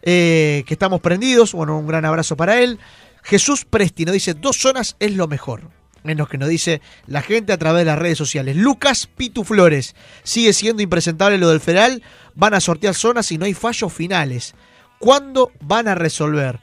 eh, 0.02 0.64
que 0.68 0.74
estamos 0.74 1.02
prendidos, 1.02 1.54
bueno, 1.54 1.78
un 1.78 1.88
gran 1.88 2.06
abrazo 2.06 2.36
para 2.36 2.60
él. 2.60 2.80
Jesús 3.24 3.66
Presti 3.66 4.06
nos 4.06 4.14
dice, 4.14 4.34
dos 4.34 4.58
zonas 4.58 4.96
es 5.00 5.14
lo 5.14 5.28
mejor, 5.28 5.70
es 6.04 6.18
lo 6.18 6.28
que 6.28 6.38
nos 6.38 6.50
dice 6.50 6.82
la 7.08 7.22
gente 7.22 7.54
a 7.54 7.58
través 7.58 7.82
de 7.82 7.86
las 7.86 8.00
redes 8.00 8.18
sociales. 8.18 8.56
Lucas 8.56 9.08
Pitu 9.08 9.44
Flores, 9.44 9.96
sigue 10.24 10.54
siendo 10.54 10.84
impresentable 10.84 11.38
lo 11.38 11.50
del 11.50 11.60
federal, 11.60 12.04
van 12.36 12.54
a 12.54 12.62
sortear 12.62 12.94
zonas 12.94 13.32
y 13.32 13.38
no 13.38 13.46
hay 13.46 13.54
fallos 13.54 13.92
finales. 13.92 14.54
¿Cuándo 15.00 15.52
van 15.62 15.88
a 15.88 15.96
resolver? 15.96 16.60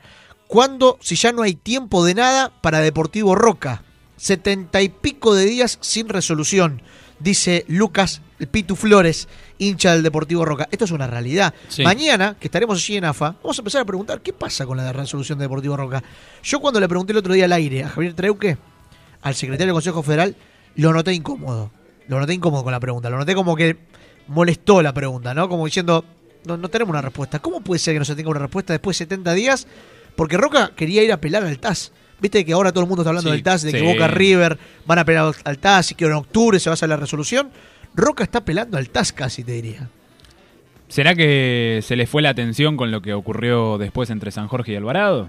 ¿Cuándo, 0.46 0.98
si 1.00 1.16
ya 1.16 1.32
no 1.32 1.42
hay 1.42 1.54
tiempo 1.54 2.04
de 2.04 2.14
nada, 2.14 2.52
para 2.60 2.80
Deportivo 2.80 3.34
Roca? 3.34 3.82
Setenta 4.16 4.80
y 4.82 4.88
pico 4.88 5.34
de 5.34 5.44
días 5.44 5.78
sin 5.80 6.08
resolución 6.08 6.82
dice 7.18 7.64
Lucas 7.68 8.20
Pitu 8.50 8.76
Flores, 8.76 9.28
hincha 9.58 9.92
del 9.92 10.02
Deportivo 10.02 10.44
Roca. 10.44 10.68
Esto 10.70 10.84
es 10.84 10.90
una 10.90 11.06
realidad. 11.06 11.54
Sí. 11.68 11.82
Mañana, 11.82 12.36
que 12.38 12.48
estaremos 12.48 12.78
allí 12.78 12.96
en 12.96 13.04
AFA, 13.04 13.36
vamos 13.42 13.58
a 13.58 13.60
empezar 13.62 13.82
a 13.82 13.84
preguntar 13.84 14.20
qué 14.20 14.32
pasa 14.32 14.66
con 14.66 14.76
la 14.76 14.92
resolución 14.92 15.38
de 15.38 15.44
Deportivo 15.44 15.76
Roca. 15.76 16.02
Yo 16.42 16.60
cuando 16.60 16.80
le 16.80 16.88
pregunté 16.88 17.12
el 17.12 17.18
otro 17.18 17.32
día 17.32 17.46
al 17.46 17.52
aire 17.52 17.84
a 17.84 17.88
Javier 17.88 18.14
Treuque, 18.14 18.58
al 19.22 19.34
secretario 19.34 19.68
del 19.68 19.74
Consejo 19.74 20.02
Federal, 20.02 20.36
lo 20.74 20.92
noté 20.92 21.14
incómodo. 21.14 21.70
Lo 22.08 22.20
noté 22.20 22.34
incómodo 22.34 22.62
con 22.62 22.72
la 22.72 22.80
pregunta. 22.80 23.10
Lo 23.10 23.16
noté 23.16 23.34
como 23.34 23.56
que 23.56 23.76
molestó 24.28 24.82
la 24.82 24.92
pregunta, 24.92 25.34
¿no? 25.34 25.48
Como 25.48 25.64
diciendo, 25.64 26.04
no, 26.44 26.56
no 26.56 26.68
tenemos 26.68 26.90
una 26.90 27.02
respuesta. 27.02 27.38
¿Cómo 27.38 27.60
puede 27.60 27.78
ser 27.78 27.94
que 27.94 27.98
no 27.98 28.04
se 28.04 28.14
tenga 28.14 28.30
una 28.30 28.40
respuesta 28.40 28.72
después 28.72 28.98
de 28.98 29.04
70 29.04 29.32
días? 29.32 29.66
Porque 30.14 30.36
Roca 30.36 30.72
quería 30.76 31.02
ir 31.02 31.10
a 31.10 31.16
apelar 31.16 31.44
al 31.44 31.58
TAS. 31.58 31.92
Viste 32.20 32.44
que 32.44 32.52
ahora 32.52 32.72
todo 32.72 32.82
el 32.82 32.88
mundo 32.88 33.02
está 33.02 33.10
hablando 33.10 33.30
Sí, 33.30 33.34
del 33.36 33.42
TAS, 33.42 33.62
de 33.62 33.72
que. 33.72 33.82
Boca 33.82 34.08
River 34.08 34.58
van 34.86 34.98
a 34.98 35.02
apelar 35.02 35.34
al 35.44 35.58
TAS 35.58 35.92
y 35.92 35.94
que 35.94 36.06
en 36.06 36.12
octubre 36.12 36.58
se 36.58 36.70
va 36.70 36.72
a 36.72 36.74
hacer 36.74 36.88
la 36.88 36.96
resolución. 36.96 37.50
Roca 37.94 38.24
está 38.24 38.38
apelando 38.38 38.78
al 38.78 38.88
TAS 38.88 39.12
casi, 39.12 39.44
te 39.44 39.52
diría. 39.52 39.88
¿Será 40.88 41.14
que 41.14 41.80
se 41.82 41.96
le 41.96 42.06
fue 42.06 42.22
la 42.22 42.30
atención 42.30 42.76
con 42.76 42.90
lo 42.90 43.02
que 43.02 43.12
ocurrió 43.12 43.76
después 43.76 44.08
entre 44.10 44.30
San 44.30 44.46
Jorge 44.48 44.72
y 44.72 44.76
Alvarado? 44.76 45.28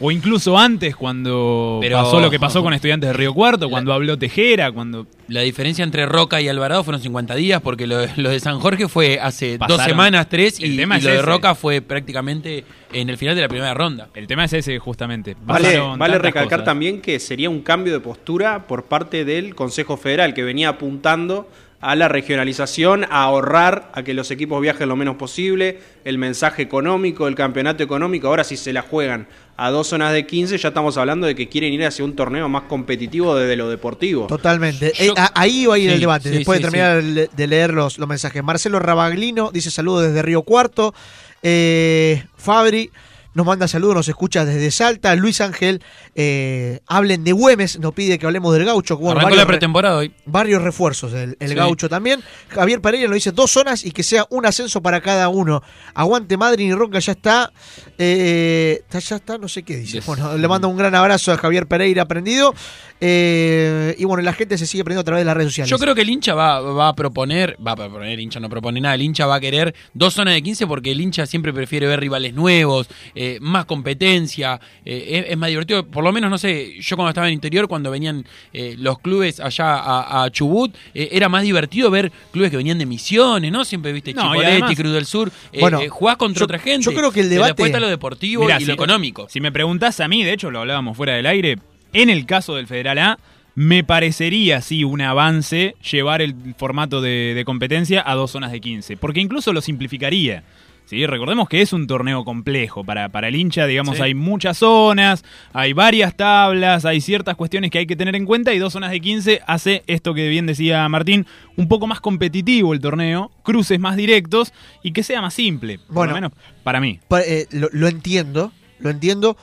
O 0.00 0.12
incluso 0.12 0.56
antes, 0.56 0.94
cuando 0.94 1.78
Pero- 1.80 1.96
pasó 1.98 2.20
lo 2.20 2.30
que 2.30 2.38
pasó 2.38 2.62
con 2.62 2.72
estudiantes 2.72 3.08
de 3.08 3.12
Río 3.14 3.34
Cuarto, 3.34 3.66
La- 3.66 3.70
cuando 3.70 3.92
habló 3.92 4.16
Tejera, 4.16 4.70
cuando... 4.70 5.06
La 5.26 5.40
diferencia 5.42 5.82
entre 5.84 6.06
Roca 6.06 6.40
y 6.40 6.48
Alvarado 6.48 6.84
fueron 6.84 7.02
50 7.02 7.34
días, 7.34 7.60
porque 7.60 7.86
lo, 7.86 7.98
lo 8.16 8.30
de 8.30 8.38
San 8.40 8.60
Jorge 8.60 8.88
fue 8.88 9.18
hace 9.20 9.58
dos 9.58 9.82
semanas, 9.82 10.28
tres, 10.28 10.60
El 10.60 10.74
y, 10.74 10.76
tema 10.76 10.94
y 10.96 10.98
es 10.98 11.04
lo 11.04 11.10
de. 11.10 11.22
Roca 11.22 11.54
fue 11.54 11.80
prácticamente 11.82 12.64
en 12.92 13.10
el 13.10 13.18
final 13.18 13.34
de 13.34 13.42
la 13.42 13.48
primera 13.48 13.74
ronda. 13.74 14.08
El 14.14 14.26
tema 14.26 14.44
es 14.44 14.52
ese, 14.52 14.78
justamente. 14.78 15.36
Vale, 15.42 15.64
Pasaron 15.68 15.98
vale 15.98 16.18
recalcar 16.18 16.58
cosas. 16.60 16.64
también 16.64 17.00
que 17.02 17.18
sería 17.20 17.50
un 17.50 17.60
cambio 17.62 17.92
de 17.92 18.00
postura 18.00 18.66
por 18.66 18.84
parte 18.84 19.24
del 19.24 19.54
Consejo 19.54 19.96
Federal, 19.96 20.32
que 20.32 20.44
venía 20.44 20.68
apuntando 20.70 21.50
a 21.80 21.94
la 21.94 22.08
regionalización, 22.08 23.04
a 23.04 23.22
ahorrar, 23.24 23.90
a 23.94 24.02
que 24.02 24.14
los 24.14 24.30
equipos 24.30 24.60
viajen 24.62 24.88
lo 24.88 24.96
menos 24.96 25.16
posible, 25.16 25.78
el 26.04 26.18
mensaje 26.18 26.62
económico, 26.62 27.28
el 27.28 27.34
campeonato 27.34 27.82
económico, 27.84 28.28
ahora 28.28 28.44
si 28.44 28.56
se 28.56 28.72
la 28.72 28.82
juegan 28.82 29.28
a 29.60 29.70
dos 29.70 29.88
zonas 29.88 30.12
de 30.12 30.24
15, 30.24 30.56
ya 30.56 30.68
estamos 30.68 30.96
hablando 30.96 31.26
de 31.26 31.34
que 31.34 31.48
quieren 31.48 31.72
ir 31.72 31.84
hacia 31.84 32.04
un 32.04 32.14
torneo 32.14 32.48
más 32.48 32.62
competitivo 32.62 33.34
desde 33.34 33.56
lo 33.56 33.68
deportivo. 33.68 34.28
Totalmente. 34.28 34.92
Yo- 34.96 35.12
Eh, 35.12 35.26
ahí 35.34 35.66
va 35.66 35.74
a 35.74 35.78
ir 35.78 35.88
Sí, 35.90 35.94
el 35.94 36.00
debate, 36.00 36.30
sí, 36.30 36.36
después 36.36 36.58
sí, 36.58 36.62
de 36.64 36.70
terminar 36.70 37.28
de 37.30 37.46
leer 37.48 37.74
los, 37.74 37.98
los 37.98 38.08
mensajes. 38.08 38.42
Marcelo 38.44 38.78
Rabaglino 38.78 39.50
dice 39.52 39.70
saludos 39.72 40.04
desde 40.06 40.22
Río 40.22 40.42
Cuarto. 40.42 40.94
Eh, 41.42 42.22
Fabri 42.36 42.90
nos 43.34 43.46
manda 43.46 43.68
saludos, 43.68 43.94
nos 43.96 44.08
escucha 44.08 44.44
desde 44.44 44.70
Salta. 44.70 45.14
Luis 45.16 45.40
Ángel, 45.40 45.82
eh, 46.20 46.80
hablen 46.88 47.22
de 47.22 47.30
Güemes, 47.30 47.78
nos 47.78 47.94
pide 47.94 48.18
que 48.18 48.26
hablemos 48.26 48.52
del 48.52 48.64
gaucho. 48.64 48.96
Bueno, 48.96 49.20
varios 49.20 49.36
la 49.36 49.44
re- 49.44 49.48
pretemporada 49.48 49.98
hoy. 49.98 50.12
varios 50.26 50.60
refuerzos, 50.62 51.12
el, 51.12 51.36
el 51.38 51.48
Sí. 51.50 51.54
gaucho 51.54 51.88
también. 51.88 52.20
Javier 52.48 52.80
Pereira 52.80 53.06
nos 53.06 53.14
dice 53.14 53.30
dos 53.30 53.52
zonas 53.52 53.84
y 53.84 53.92
que 53.92 54.02
sea 54.02 54.26
un 54.30 54.44
ascenso 54.44 54.82
para 54.82 55.00
cada 55.00 55.28
uno. 55.28 55.62
Aguante 55.94 56.36
Madrid 56.36 56.66
y 56.70 56.74
Ronca 56.74 56.98
ya 56.98 57.12
está. 57.12 57.52
Eh, 57.98 58.82
ya 58.90 59.16
está, 59.16 59.38
no 59.38 59.46
sé 59.46 59.62
qué 59.62 59.76
dice. 59.76 59.98
Yes. 59.98 60.06
Bueno, 60.06 60.36
le 60.36 60.48
mando 60.48 60.68
un 60.68 60.76
gran 60.76 60.94
abrazo 60.96 61.30
a 61.32 61.36
Javier 61.36 61.68
Pereira 61.68 62.02
aprendido. 62.02 62.52
Eh, 63.00 63.94
y 63.96 64.04
bueno, 64.04 64.22
la 64.24 64.32
gente 64.32 64.58
se 64.58 64.66
sigue 64.66 64.82
aprendiendo 64.82 65.02
a 65.02 65.04
través 65.04 65.20
de 65.20 65.26
las 65.26 65.36
redes 65.36 65.52
sociales. 65.52 65.70
Yo 65.70 65.78
creo 65.78 65.94
que 65.94 66.00
el 66.02 66.10
hincha 66.10 66.34
va, 66.34 66.60
va 66.60 66.88
a 66.88 66.96
proponer, 66.96 67.56
va 67.64 67.72
a 67.72 67.76
proponer, 67.76 68.08
el 68.10 68.20
hincha 68.20 68.40
no 68.40 68.48
propone 68.50 68.80
nada, 68.80 68.96
el 68.96 69.02
hincha 69.02 69.24
va 69.26 69.36
a 69.36 69.40
querer 69.40 69.72
dos 69.94 70.14
zonas 70.14 70.34
de 70.34 70.42
15 70.42 70.66
porque 70.66 70.90
el 70.90 71.00
hincha 71.00 71.24
siempre 71.26 71.52
prefiere 71.52 71.86
ver 71.86 72.00
rivales 72.00 72.34
nuevos, 72.34 72.88
eh, 73.14 73.38
más 73.40 73.66
competencia, 73.66 74.60
es, 74.84 75.26
es 75.28 75.36
más 75.38 75.48
divertido, 75.48 75.86
por 75.86 76.02
lo 76.02 76.07
menos, 76.12 76.30
no 76.30 76.38
sé, 76.38 76.74
yo 76.80 76.96
cuando 76.96 77.10
estaba 77.10 77.28
en 77.28 77.34
interior, 77.34 77.68
cuando 77.68 77.90
venían 77.90 78.24
eh, 78.52 78.74
los 78.78 78.98
clubes 78.98 79.40
allá 79.40 79.76
a, 79.78 80.24
a 80.24 80.30
Chubut, 80.30 80.74
eh, 80.94 81.08
era 81.12 81.28
más 81.28 81.42
divertido 81.42 81.90
ver 81.90 82.10
clubes 82.32 82.50
que 82.50 82.56
venían 82.56 82.78
de 82.78 82.86
misiones, 82.86 83.50
¿no? 83.52 83.64
Siempre 83.64 83.92
viste 83.92 84.12
No, 84.14 84.22
y 84.22 84.24
Chipoletti, 84.28 84.50
además- 84.52 84.76
Cruz 84.76 84.92
del 84.92 85.06
Sur, 85.06 85.32
eh, 85.52 85.60
Bueno, 85.60 85.80
eh, 85.80 85.88
jugás 85.88 86.16
contra 86.16 86.40
yo- 86.40 86.44
otra 86.44 86.58
gente. 86.58 86.84
yo 86.84 86.92
creo 86.94 87.10
que 87.12 87.20
el 87.20 87.28
debate- 87.30 87.48
Después 87.50 87.68
está 87.70 87.80
lo 87.80 87.88
deportivo 87.88 88.42
Mirá, 88.44 88.56
y 88.56 88.60
si- 88.60 88.66
lo 88.66 88.74
económico. 88.74 89.26
Si 89.28 89.40
me 89.40 89.52
preguntás 89.52 90.00
a 90.00 90.08
mí, 90.08 90.22
de 90.24 90.32
hecho 90.32 90.50
lo 90.50 90.60
hablábamos 90.60 90.96
fuera 90.96 91.14
del 91.14 91.26
aire, 91.26 91.58
en 91.92 92.10
el 92.10 92.26
caso 92.26 92.54
del 92.56 92.66
Federal 92.66 92.98
A, 92.98 93.18
me 93.54 93.82
parecería 93.82 94.60
sí 94.60 94.84
un 94.84 95.00
avance 95.00 95.74
llevar 95.90 96.22
el 96.22 96.34
formato 96.56 97.00
de, 97.00 97.32
de 97.34 97.44
competencia 97.44 98.04
a 98.06 98.14
dos 98.14 98.30
zonas 98.30 98.52
de 98.52 98.60
15, 98.60 98.96
porque 98.96 99.18
incluso 99.20 99.52
lo 99.52 99.60
simplificaría. 99.60 100.44
¿Sí? 100.88 101.06
Recordemos 101.06 101.48
que 101.48 101.60
es 101.60 101.72
un 101.72 101.86
torneo 101.86 102.24
complejo 102.24 102.82
para, 102.84 103.08
para 103.10 103.28
el 103.28 103.36
hincha, 103.36 103.66
digamos, 103.66 103.96
Sí. 103.98 104.02
hay 104.02 104.14
muchas 104.14 104.58
zonas, 104.58 105.24
hay 105.52 105.72
varias 105.72 106.16
tablas, 106.16 106.84
hay 106.84 107.00
ciertas 107.00 107.36
cuestiones 107.36 107.70
que 107.70 107.78
hay 107.78 107.86
que 107.86 107.96
tener 107.96 108.16
en 108.16 108.24
cuenta 108.24 108.52
y 108.54 108.58
dos 108.58 108.72
zonas 108.72 108.90
de 108.90 109.00
15 109.00 109.40
hace 109.46 109.82
esto 109.86 110.14
que 110.14 110.28
bien 110.28 110.46
decía 110.46 110.88
Martín, 110.88 111.26
un 111.56 111.68
poco 111.68 111.86
más 111.86 112.00
competitivo 112.00 112.72
el 112.72 112.80
torneo, 112.80 113.30
cruces 113.42 113.78
más 113.78 113.96
directos 113.96 114.52
y 114.82 114.92
que 114.92 115.02
sea 115.02 115.20
más 115.20 115.34
simple, 115.34 115.78
por 115.78 115.94
Bueno. 115.94 116.10
lo 116.10 116.14
menos 116.16 116.32
para 116.64 116.80
mí. 116.80 117.00
Pa- 117.08 117.20
eh, 117.22 117.46
lo, 117.50 117.68
lo 117.72 117.88
entiendo, 117.88 118.52
lo 118.78 118.90
entiendo. 118.90 119.36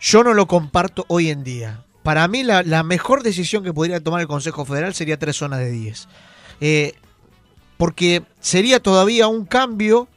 Yo 0.00 0.22
no 0.24 0.34
lo 0.34 0.46
comparto 0.46 1.04
hoy 1.08 1.30
en 1.30 1.42
día. 1.44 1.84
Para 2.02 2.26
mí 2.28 2.42
la, 2.42 2.62
la 2.62 2.82
mejor 2.84 3.22
decisión 3.22 3.62
que 3.64 3.72
podría 3.74 4.00
tomar 4.02 4.20
el 4.20 4.26
Consejo 4.28 4.64
Federal 4.64 4.94
sería 4.94 5.18
tres 5.18 5.36
zonas 5.36 5.58
de 5.58 5.70
10. 5.70 6.08
Eh, 6.60 6.94
porque 7.76 8.22
sería 8.40 8.80
todavía 8.80 9.28
un 9.28 9.44
cambio, 9.44 10.08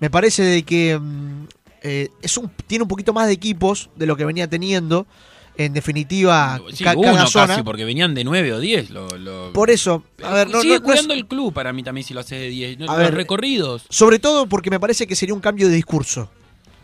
me 0.00 0.10
parece 0.10 0.42
de 0.42 0.62
que 0.62 0.98
mm, 0.98 1.44
eh, 1.82 2.08
es 2.22 2.36
un, 2.36 2.50
tiene 2.66 2.82
un 2.82 2.88
poquito 2.88 3.12
más 3.12 3.26
de 3.26 3.32
equipos 3.32 3.90
de 3.96 4.06
lo 4.06 4.16
que 4.16 4.24
venía 4.24 4.48
teniendo. 4.48 5.06
En 5.58 5.72
definitiva, 5.72 6.60
Sí, 6.74 6.84
ca- 6.84 6.92
uno 6.94 7.14
cada 7.14 7.26
zona. 7.28 7.46
casi, 7.46 7.62
porque 7.62 7.86
venían 7.86 8.14
de 8.14 8.24
9 8.24 8.52
o 8.52 8.60
10. 8.60 8.90
Lo, 8.90 9.08
lo- 9.16 9.54
Por 9.54 9.70
eso, 9.70 10.04
a 10.22 10.34
ver, 10.34 10.50
no, 10.50 10.60
Sigue 10.60 10.74
no- 10.74 10.80
no 10.80 10.84
es- 10.92 10.98
cuidando 11.00 11.14
el 11.14 11.26
club 11.26 11.54
para 11.54 11.72
mí 11.72 11.82
también 11.82 12.06
si 12.06 12.12
lo 12.12 12.20
haces 12.20 12.38
de 12.38 12.48
10. 12.50 12.78
No, 12.78 12.84
A 12.84 12.88
los 12.88 12.98
ver, 12.98 13.14
recorridos. 13.14 13.86
Sobre 13.88 14.18
todo 14.18 14.46
porque 14.48 14.68
me 14.68 14.78
parece 14.78 15.06
que 15.06 15.16
sería 15.16 15.34
un 15.34 15.40
cambio 15.40 15.68
de 15.68 15.74
discurso 15.76 16.30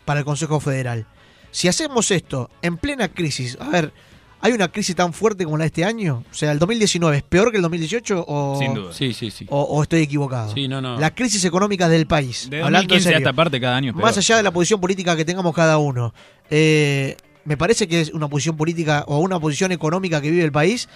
para 0.07 0.21
el 0.21 0.25
Consejo 0.25 0.59
Federal. 0.59 1.05
Si 1.51 1.69
hacemos 1.69 2.11
esto 2.11 2.49
en 2.63 2.79
plena 2.79 3.09
crisis, 3.09 3.59
a 3.61 3.69
ver, 3.69 3.93
¿hay 4.43 4.53
una 4.53 4.69
crisis 4.71 4.95
tan 4.95 5.13
fuerte 5.15 5.45
como 5.45 5.57
la 5.57 5.63
de 5.63 5.69
este 5.69 5.85
año? 5.85 6.23
O 6.31 6.35
sea, 6.35 6.53
¿el 6.53 6.59
2019 6.59 7.17
es 7.17 7.23
peor 7.23 7.51
que 7.51 7.57
el 7.57 7.63
2018 7.63 8.25
o, 8.29 8.59
Sin 8.59 8.75
duda. 8.75 8.93
Sí, 8.93 9.15
sí, 9.15 9.31
sí. 9.31 9.47
o, 9.49 9.63
o 9.63 9.83
estoy 9.83 10.03
equivocado? 10.03 10.53
Sí, 10.53 10.69
no, 10.69 10.83
no. 10.83 10.99
La 11.01 11.15
crisis 11.15 11.45
económica 11.47 11.89
del 11.89 12.07
país. 12.07 12.49
De 12.51 12.59
hablando 12.63 12.81
en 12.95 12.99
2015 13.01 13.09
a 13.09 13.13
serio. 13.13 13.19
esta 13.29 13.33
parte 13.33 13.61
cada 13.61 13.77
año 13.77 13.91
es 13.91 13.97
Más 13.97 14.13
peor. 14.13 14.19
allá 14.19 14.37
de 14.37 14.43
la 14.43 14.51
posición 14.51 14.81
política 14.81 15.17
que 15.17 15.25
tengamos 15.25 15.55
cada 15.55 15.79
uno. 15.79 16.13
eh, 16.51 17.17
me 17.45 17.57
parece 17.57 17.89
que 17.89 18.01
es 18.01 18.11
una 18.11 18.29
posición 18.29 18.57
política 18.57 19.05
o 19.09 19.19
una 19.19 19.41
posición 19.41 19.73
económica 19.73 20.21
que 20.21 20.31
vive 20.31 20.45
el 20.45 20.53
país, 20.53 20.89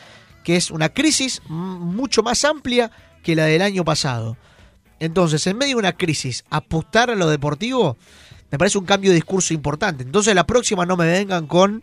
que 0.44 0.54
es 0.54 0.70
una 0.70 0.90
crisis 0.90 1.42
mucho 1.48 2.22
más 2.22 2.44
amplia 2.44 2.90
que 3.24 3.34
la 3.34 3.46
del 3.46 3.62
año 3.62 3.84
pasado. 3.84 4.36
Entonces, 5.00 5.44
en 5.48 5.58
medio 5.58 5.74
de 5.74 5.80
una 5.80 5.92
crisis, 5.96 6.44
apostar 6.48 7.10
a 7.10 7.16
lo 7.16 7.28
deportivo 7.28 7.96
me 8.50 8.58
parece 8.58 8.78
un 8.78 8.84
cambio 8.84 9.10
de 9.10 9.16
discurso 9.16 9.52
importante. 9.54 10.02
Entonces, 10.04 10.34
la 10.34 10.46
próxima 10.46 10.86
no 10.86 10.96
me 10.96 11.06
vengan 11.06 11.46
con 11.46 11.82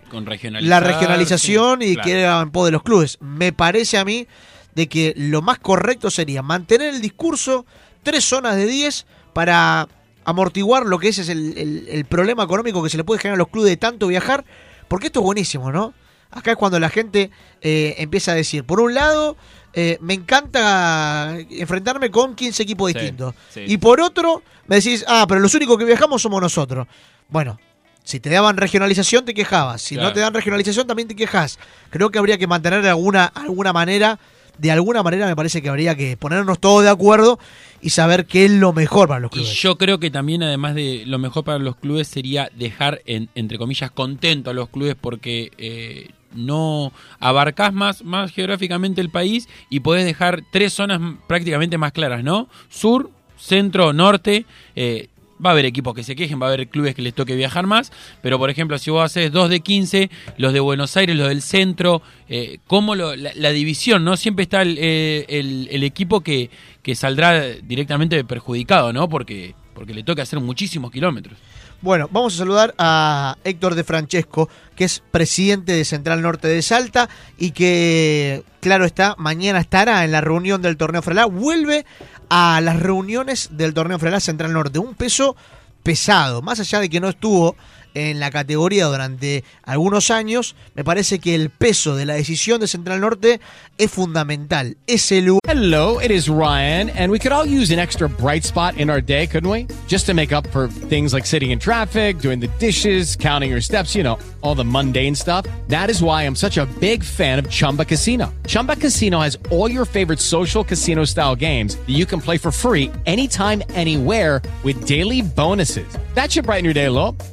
la 0.67 0.79
regionalización 0.79 1.81
y 1.81 1.93
claro. 1.93 2.05
que 2.07 2.19
era 2.19 2.41
en 2.41 2.51
pos 2.51 2.65
de 2.65 2.71
los 2.71 2.83
clubes. 2.83 3.17
Me 3.21 3.51
parece 3.53 3.97
a 3.97 4.05
mí 4.05 4.27
de 4.75 4.87
que 4.87 5.13
lo 5.17 5.41
más 5.41 5.59
correcto 5.59 6.09
sería 6.09 6.41
mantener 6.41 6.93
el 6.95 7.01
discurso, 7.01 7.65
tres 8.01 8.23
zonas 8.23 8.55
de 8.55 8.65
10 8.65 9.05
para 9.33 9.87
amortiguar 10.25 10.85
lo 10.85 10.99
que 10.99 11.09
ese 11.09 11.21
es 11.21 11.29
el, 11.29 11.57
el- 11.57 11.87
el 11.89 12.05
problema 12.05 12.43
económico 12.43 12.81
que 12.81 12.89
se 12.89 12.97
le 12.97 13.03
puede 13.03 13.19
generar 13.19 13.35
a 13.35 13.39
los 13.43 13.49
clubes 13.49 13.69
de 13.69 13.77
tanto 13.77 14.07
viajar, 14.07 14.45
porque 14.87 15.07
esto 15.07 15.19
es 15.19 15.25
buenísimo, 15.25 15.71
¿no? 15.71 15.93
Acá 16.31 16.51
es 16.51 16.57
cuando 16.57 16.79
la 16.79 16.89
gente 16.89 17.29
eh, 17.61 17.95
empieza 17.99 18.31
a 18.31 18.35
decir, 18.35 18.63
por 18.63 18.79
un 18.79 18.93
lado, 18.95 19.37
eh, 19.73 19.97
me 20.01 20.13
encanta 20.13 21.37
enfrentarme 21.49 22.11
con 22.11 22.35
15 22.35 22.63
equipos 22.63 22.91
Sí, 22.91 22.97
distintos. 22.99 23.35
sí. 23.49 23.61
Y 23.67 23.77
por 23.77 23.99
otro, 24.01 24.43
me 24.67 24.77
decís, 24.77 25.03
ah, 25.07 25.25
pero 25.27 25.39
los 25.41 25.53
únicos 25.55 25.77
que 25.77 25.85
viajamos 25.85 26.21
somos 26.21 26.41
nosotros. 26.41 26.87
Bueno, 27.29 27.59
si 28.03 28.19
te 28.19 28.29
daban 28.29 28.57
regionalización 28.57 29.25
te 29.25 29.33
quejabas, 29.33 29.81
si 29.81 29.95
no 29.95 30.11
te 30.13 30.19
dan 30.19 30.33
regionalización 30.33 30.85
también 30.87 31.07
te 31.07 31.15
quejas. 31.15 31.57
Creo 31.89 32.09
que 32.11 32.19
habría 32.19 32.37
que 32.37 32.47
mantener 32.47 32.81
de 32.81 32.89
alguna, 32.89 33.25
alguna 33.25 33.71
manera, 33.73 34.19
de 34.57 34.71
alguna 34.71 35.01
manera 35.01 35.25
me 35.25 35.35
parece 35.35 35.61
que 35.61 35.69
habría 35.69 35.95
que 35.95 36.17
ponernos 36.17 36.59
todos 36.59 36.83
de 36.83 36.89
acuerdo 36.89 37.39
y 37.81 37.89
saber 37.89 38.25
qué 38.25 38.45
es 38.45 38.51
lo 38.51 38.71
mejor 38.73 39.07
para 39.07 39.19
los 39.21 39.31
Y 39.31 39.35
clubes. 39.35 39.53
yo 39.61 39.77
creo 39.77 39.99
que 39.99 40.11
también, 40.11 40.43
además 40.43 40.75
de 40.75 41.03
lo 41.07 41.17
mejor 41.17 41.43
para 41.45 41.57
los 41.59 41.75
clubes, 41.77 42.07
sería 42.07 42.49
dejar, 42.55 43.01
en- 43.05 43.29
entre 43.35 43.57
comillas, 43.57 43.89
contento 43.91 44.51
a 44.51 44.53
los 44.53 44.69
clubes 44.69 44.95
porque 44.99 45.51
eh, 45.57 46.09
no 46.35 46.91
abarcás 47.19 47.73
más, 47.73 48.03
más 48.03 48.31
geográficamente 48.31 49.01
el 49.01 49.09
país 49.09 49.47
y 49.69 49.79
podés 49.81 50.05
dejar 50.05 50.43
tres 50.51 50.73
zonas 50.73 50.99
prácticamente 51.27 51.77
más 51.77 51.91
claras, 51.91 52.23
¿no? 52.23 52.47
Sur, 52.69 53.09
centro, 53.37 53.93
norte. 53.93 54.45
eh, 54.75 55.09
Va 55.43 55.49
a 55.49 55.53
haber 55.53 55.65
equipos 55.65 55.93
que 55.93 56.03
se 56.03 56.15
quejen, 56.15 56.39
va 56.41 56.45
a 56.45 56.53
haber 56.53 56.69
clubes 56.69 56.95
que 56.95 57.01
les 57.01 57.13
toque 57.13 57.35
viajar 57.35 57.67
más, 57.67 57.91
pero 58.21 58.37
por 58.39 58.49
ejemplo, 58.49 58.77
si 58.77 58.91
vos 58.91 59.03
haces 59.03 59.29
dos 59.29 59.49
de 59.49 59.59
15, 59.59 60.09
los 60.37 60.53
de 60.53 60.61
Buenos 60.61 60.95
Aires, 60.95 61.17
los 61.17 61.27
del 61.27 61.41
centro, 61.41 62.01
eh, 62.29 62.59
cómo 62.67 62.95
lo- 62.95 63.13
la, 63.17 63.31
la 63.35 63.49
división, 63.49 64.05
¿no? 64.05 64.15
Siempre 64.15 64.43
está 64.43 64.61
el, 64.61 64.77
eh, 64.79 65.25
el- 65.27 65.67
el 65.69 65.83
equipo 65.83 66.21
que, 66.21 66.49
que 66.81 66.95
saldrá 66.95 67.41
directamente 67.61 68.23
perjudicado, 68.23 68.93
¿no? 68.93 69.09
Porque 69.09 69.53
porque 69.73 69.93
le 69.95 70.03
toca 70.03 70.21
hacer 70.21 70.39
muchísimos 70.39 70.91
kilómetros. 70.91 71.35
Bueno, 71.83 72.07
vamos 72.13 72.35
a 72.35 72.37
saludar 72.37 72.73
a 72.77 73.35
Héctor 73.43 73.75
de 73.75 73.83
Francesco, 73.83 74.47
que 74.73 74.85
es 74.85 75.03
presidente 75.11 75.73
de 75.73 75.83
Central 75.83 76.21
Norte 76.21 76.47
de 76.47 76.61
Salta 76.61 77.09
y 77.37 77.51
que, 77.51 78.45
claro 78.61 78.85
está, 78.85 79.15
mañana 79.17 79.59
estará 79.59 80.05
en 80.05 80.13
la 80.13 80.21
reunión 80.21 80.61
del 80.61 80.77
torneo 80.77 81.01
Frelá. 81.01 81.25
Vuelve 81.25 81.85
a 82.29 82.61
las 82.61 82.79
reuniones 82.79 83.49
del 83.51 83.73
torneo 83.73 83.99
Frelá 83.99 84.21
Central 84.21 84.53
Norte. 84.53 84.79
Un 84.79 84.95
peso 84.95 85.35
pesado, 85.83 86.41
más 86.41 86.61
allá 86.61 86.79
de 86.79 86.87
que 86.87 87.01
no 87.01 87.09
estuvo 87.09 87.57
en 87.93 88.19
la 88.19 88.31
categoría 88.31 88.85
durante 88.85 89.43
algunos 89.63 90.11
años, 90.11 90.55
me 90.75 90.83
parece 90.83 91.19
que 91.19 91.35
el 91.35 91.49
peso 91.49 91.95
de 91.95 92.05
la 92.05 92.13
decisión 92.15 92.59
de 92.59 92.67
Central 92.67 93.01
Norte 93.01 93.39
es 93.77 93.91
fundamental. 93.91 94.77
Es 94.87 95.11
el 95.11 95.25
lugar 95.25 95.43
Hello, 95.45 95.99
it 95.99 96.09
is 96.09 96.29
Ryan, 96.29 96.89
and 96.89 97.11
we 97.11 97.19
could 97.19 97.31
all 97.31 97.45
use 97.45 97.71
an 97.71 97.77
extra 97.77 98.09
bright 98.09 98.43
spot 98.43 98.75
in 98.77 98.89
our 98.89 99.01
day, 99.01 99.27
couldn't 99.27 99.49
we? 99.49 99.67
Just 99.87 100.07
to 100.07 100.13
make 100.13 100.31
up 100.31 100.47
for 100.47 100.67
things 100.67 101.13
like 101.13 101.27
sitting 101.27 101.51
in 101.51 101.59
traffic, 101.59 102.17
doing 102.19 102.39
the 102.39 102.47
dishes, 102.59 103.15
counting 103.15 103.51
your 103.51 103.61
steps, 103.61 103.93
you 103.95 104.03
know, 104.03 104.17
all 104.41 104.55
the 104.55 104.65
mundane 104.65 105.13
stuff. 105.13 105.45
That 105.67 105.89
is 105.89 106.01
why 106.01 106.23
I'm 106.23 106.35
such 106.35 106.57
a 106.57 106.65
big 106.79 107.03
fan 107.03 107.37
of 107.37 107.49
Chumba 107.49 107.85
Casino. 107.85 108.33
Chumba 108.47 108.77
Casino 108.77 109.19
has 109.19 109.37
all 109.51 109.69
your 109.69 109.85
favorite 109.85 110.19
social 110.19 110.63
casino 110.63 111.05
style 111.05 111.35
games 111.35 111.75
that 111.75 111.93
you 111.93 112.05
can 112.05 112.21
play 112.21 112.37
for 112.37 112.51
free 112.51 112.89
anytime, 113.05 113.61
anywhere 113.75 114.41
with 114.63 114.87
daily 114.87 115.21
bonuses. 115.21 115.87
That 116.15 116.31
should 116.31 116.45
brighten 116.45 116.65
your 116.65 116.73
day 116.73 116.85
a. 116.85 117.32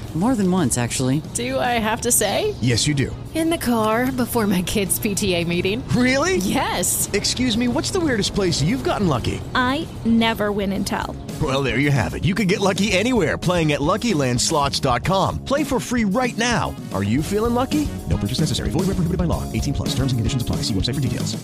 More 0.13 0.35
than 0.35 0.51
once, 0.51 0.77
actually. 0.77 1.21
Do 1.35 1.57
I 1.57 1.79
have 1.79 2.01
to 2.01 2.11
say? 2.11 2.53
Yes, 2.59 2.85
you 2.85 2.93
do. 2.93 3.15
In 3.33 3.49
the 3.49 3.57
car 3.57 4.11
before 4.11 4.45
my 4.45 4.61
kids' 4.61 4.99
PTA 4.99 5.47
meeting. 5.47 5.81
Really? 5.95 6.35
Yes. 6.37 7.09
Excuse 7.13 7.57
me, 7.57 7.69
what's 7.69 7.91
the 7.91 7.99
weirdest 8.01 8.35
place 8.35 8.61
you've 8.61 8.83
gotten 8.83 9.07
lucky? 9.07 9.39
I 9.55 9.87
never 10.03 10.51
win 10.51 10.73
and 10.73 10.85
tell. 10.85 11.15
Well, 11.41 11.63
there 11.63 11.79
you 11.79 11.91
have 11.91 12.13
it. 12.13 12.25
You 12.25 12.35
can 12.35 12.47
get 12.47 12.59
lucky 12.59 12.91
anywhere 12.91 13.37
playing 13.37 13.71
at 13.71 13.79
LuckyLandSlots.com. 13.79 15.45
Play 15.45 15.63
for 15.63 15.79
free 15.79 16.03
right 16.03 16.37
now. 16.37 16.75
Are 16.93 17.03
you 17.03 17.23
feeling 17.23 17.53
lucky? 17.53 17.87
No 18.09 18.17
purchase 18.17 18.41
necessary. 18.41 18.69
Void 18.69 18.87
where 18.87 18.95
prohibited 18.95 19.17
by 19.17 19.23
law. 19.23 19.49
18 19.53 19.73
plus. 19.73 19.95
Terms 19.95 20.11
and 20.11 20.19
conditions 20.19 20.41
apply. 20.41 20.57
See 20.67 20.73
website 20.73 20.95
for 20.95 21.01
details. 21.01 21.37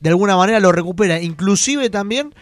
de 0.00 0.10
alguna 0.10 0.36
manera 0.36 0.60
lo 0.60 0.70
recupera. 0.70 1.20
Inclusive 1.20 1.90
también 1.90 2.34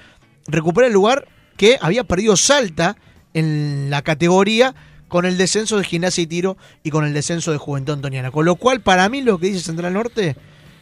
recupera 0.46 0.88
el 0.88 0.92
lugar 0.92 1.26
que 1.56 1.78
había 1.80 2.04
perdido 2.04 2.36
Salta 2.36 2.96
en 3.34 3.88
la 3.88 4.02
categoría 4.02 4.74
con 5.12 5.26
el 5.26 5.36
descenso 5.36 5.76
de 5.76 5.84
Gimnasia 5.84 6.22
y 6.22 6.26
Tiro 6.26 6.56
y 6.82 6.88
con 6.88 7.04
el 7.04 7.12
descenso 7.12 7.52
de 7.52 7.58
Juventud 7.58 7.92
Antoniana. 7.92 8.30
Con 8.30 8.46
lo 8.46 8.56
cual, 8.56 8.80
para 8.80 9.06
mí, 9.10 9.20
lo 9.20 9.36
que 9.38 9.48
dice 9.48 9.60
Central 9.60 9.92
Norte 9.92 10.36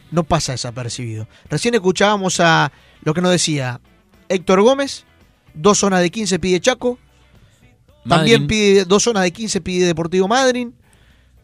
no 0.09 0.23
pasa 0.23 0.53
desapercibido. 0.53 1.27
Recién 1.49 1.73
escuchábamos 1.75 2.39
a 2.39 2.71
lo 3.03 3.13
que 3.13 3.19
nos 3.21 3.31
decía 3.31 3.81
Héctor 4.29 4.61
Gómez, 4.61 5.03
dos 5.53 5.79
zonas 5.79 5.99
de 5.99 6.09
15 6.09 6.39
pide 6.39 6.61
Chaco, 6.61 6.97
también 8.07 8.43
Madryn. 8.43 8.47
pide 8.47 8.85
dos 8.85 9.03
zonas 9.03 9.23
de 9.23 9.31
15 9.33 9.59
pide 9.59 9.85
Deportivo 9.85 10.29
Madryn. 10.29 10.73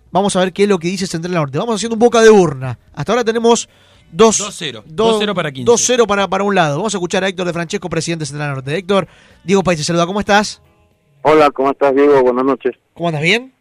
Vamos 0.09 0.33
a 0.37 0.39
ver 0.39 0.53
qué 0.53 0.63
es 0.63 0.69
lo 0.69 0.79
que 0.79 0.87
dice 0.87 1.05
Central 1.07 1.33
Norte. 1.35 1.57
Vamos 1.57 1.75
haciendo 1.75 1.95
un 1.95 1.99
boca 1.99 2.21
de 2.21 2.29
urna. 2.29 2.79
Hasta 2.93 3.11
ahora 3.11 3.25
tenemos 3.25 3.67
dos 4.11 4.39
2-0. 4.39 4.83
dos- 4.87 5.21
2-0 5.21 5.35
para 5.35 5.51
15. 5.51 5.69
2-0 5.69 6.07
para, 6.07 6.27
para 6.29 6.45
un 6.45 6.55
lado. 6.55 6.77
Vamos 6.77 6.93
a 6.93 6.97
escuchar 6.97 7.25
a 7.25 7.27
Héctor 7.27 7.45
de 7.47 7.51
Francesco, 7.53 7.89
presidente 7.89 8.21
de 8.23 8.27
Central 8.27 8.51
Norte. 8.55 8.77
Héctor, 8.77 9.07
Diego 9.43 9.61
País 9.63 9.77
te 9.79 9.83
saluda. 9.83 10.05
¿Cómo 10.05 10.21
estás? 10.21 10.61
Hola, 11.21 11.49
¿cómo 11.51 11.71
estás, 11.71 11.95
Diego? 11.95 12.21
Buenas 12.21 12.45
noches. 12.45 12.75
¿Cómo 12.93 13.09
andas? 13.09 13.21
¿Bien? 13.21 13.53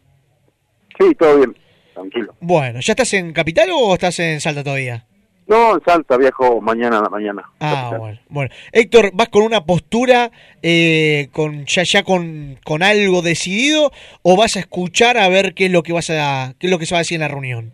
Sí, 0.99 1.13
todo 1.15 1.37
bien, 1.37 1.55
tranquilo. 1.93 2.33
Bueno, 2.39 2.79
¿ya 2.79 2.93
estás 2.93 3.13
en 3.13 3.33
Capital 3.33 3.69
o 3.73 3.93
estás 3.93 4.19
en 4.19 4.39
Salta 4.39 4.63
todavía? 4.63 5.05
No, 5.47 5.75
en 5.75 5.83
Salta, 5.85 6.17
viajo 6.17 6.59
mañana 6.59 6.99
a 6.99 7.03
la 7.03 7.09
mañana. 7.09 7.43
Ah, 7.59 7.73
Capital. 7.73 7.99
bueno. 7.99 8.19
bueno. 8.29 8.55
Héctor, 8.71 9.11
¿vas 9.13 9.29
con 9.29 9.43
una 9.43 9.65
postura 9.65 10.31
eh, 10.61 11.29
con 11.31 11.65
ya 11.65 11.83
ya 11.83 12.03
con, 12.03 12.57
con 12.65 12.83
algo 12.83 13.21
decidido 13.21 13.91
o 14.23 14.35
vas 14.35 14.57
a 14.57 14.59
escuchar 14.59 15.17
a 15.17 15.29
ver 15.29 15.53
qué 15.53 15.67
es 15.67 15.71
lo 15.71 15.83
que 15.83 15.93
vas 15.93 16.09
a 16.09 16.53
qué 16.59 16.67
es 16.67 16.71
lo 16.71 16.79
que 16.79 16.85
se 16.85 16.95
va 16.95 16.99
a 16.99 17.01
decir 17.01 17.15
en 17.15 17.21
la 17.21 17.27
reunión? 17.29 17.73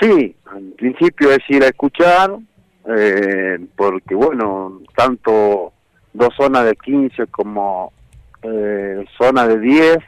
Sí, 0.00 0.36
en 0.54 0.72
principio 0.72 1.32
es 1.32 1.38
ir 1.48 1.62
a 1.62 1.68
escuchar, 1.68 2.36
eh, 2.96 3.58
porque 3.74 4.14
bueno, 4.14 4.80
tanto 4.94 5.72
dos 6.12 6.34
zonas 6.36 6.66
de 6.66 6.76
15 6.76 7.26
como 7.28 7.92
eh, 8.42 9.04
zona 9.18 9.46
de 9.46 9.58
10, 9.58 9.98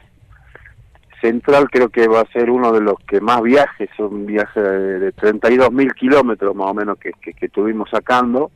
Central 1.21 1.69
creo 1.69 1.89
que 1.89 2.07
va 2.07 2.21
a 2.21 2.31
ser 2.31 2.49
uno 2.49 2.71
de 2.71 2.81
los 2.81 2.95
que 3.07 3.19
más 3.19 3.41
viajes, 3.41 3.89
un 3.99 4.25
viaje 4.25 4.61
de, 4.61 4.99
de 4.99 5.11
32 5.11 5.71
mil 5.71 5.93
kilómetros 5.93 6.55
más 6.55 6.67
o 6.71 6.73
menos 6.73 6.97
que, 6.97 7.11
que, 7.11 7.45
estuvimos 7.45 7.89
sacando. 7.89 8.51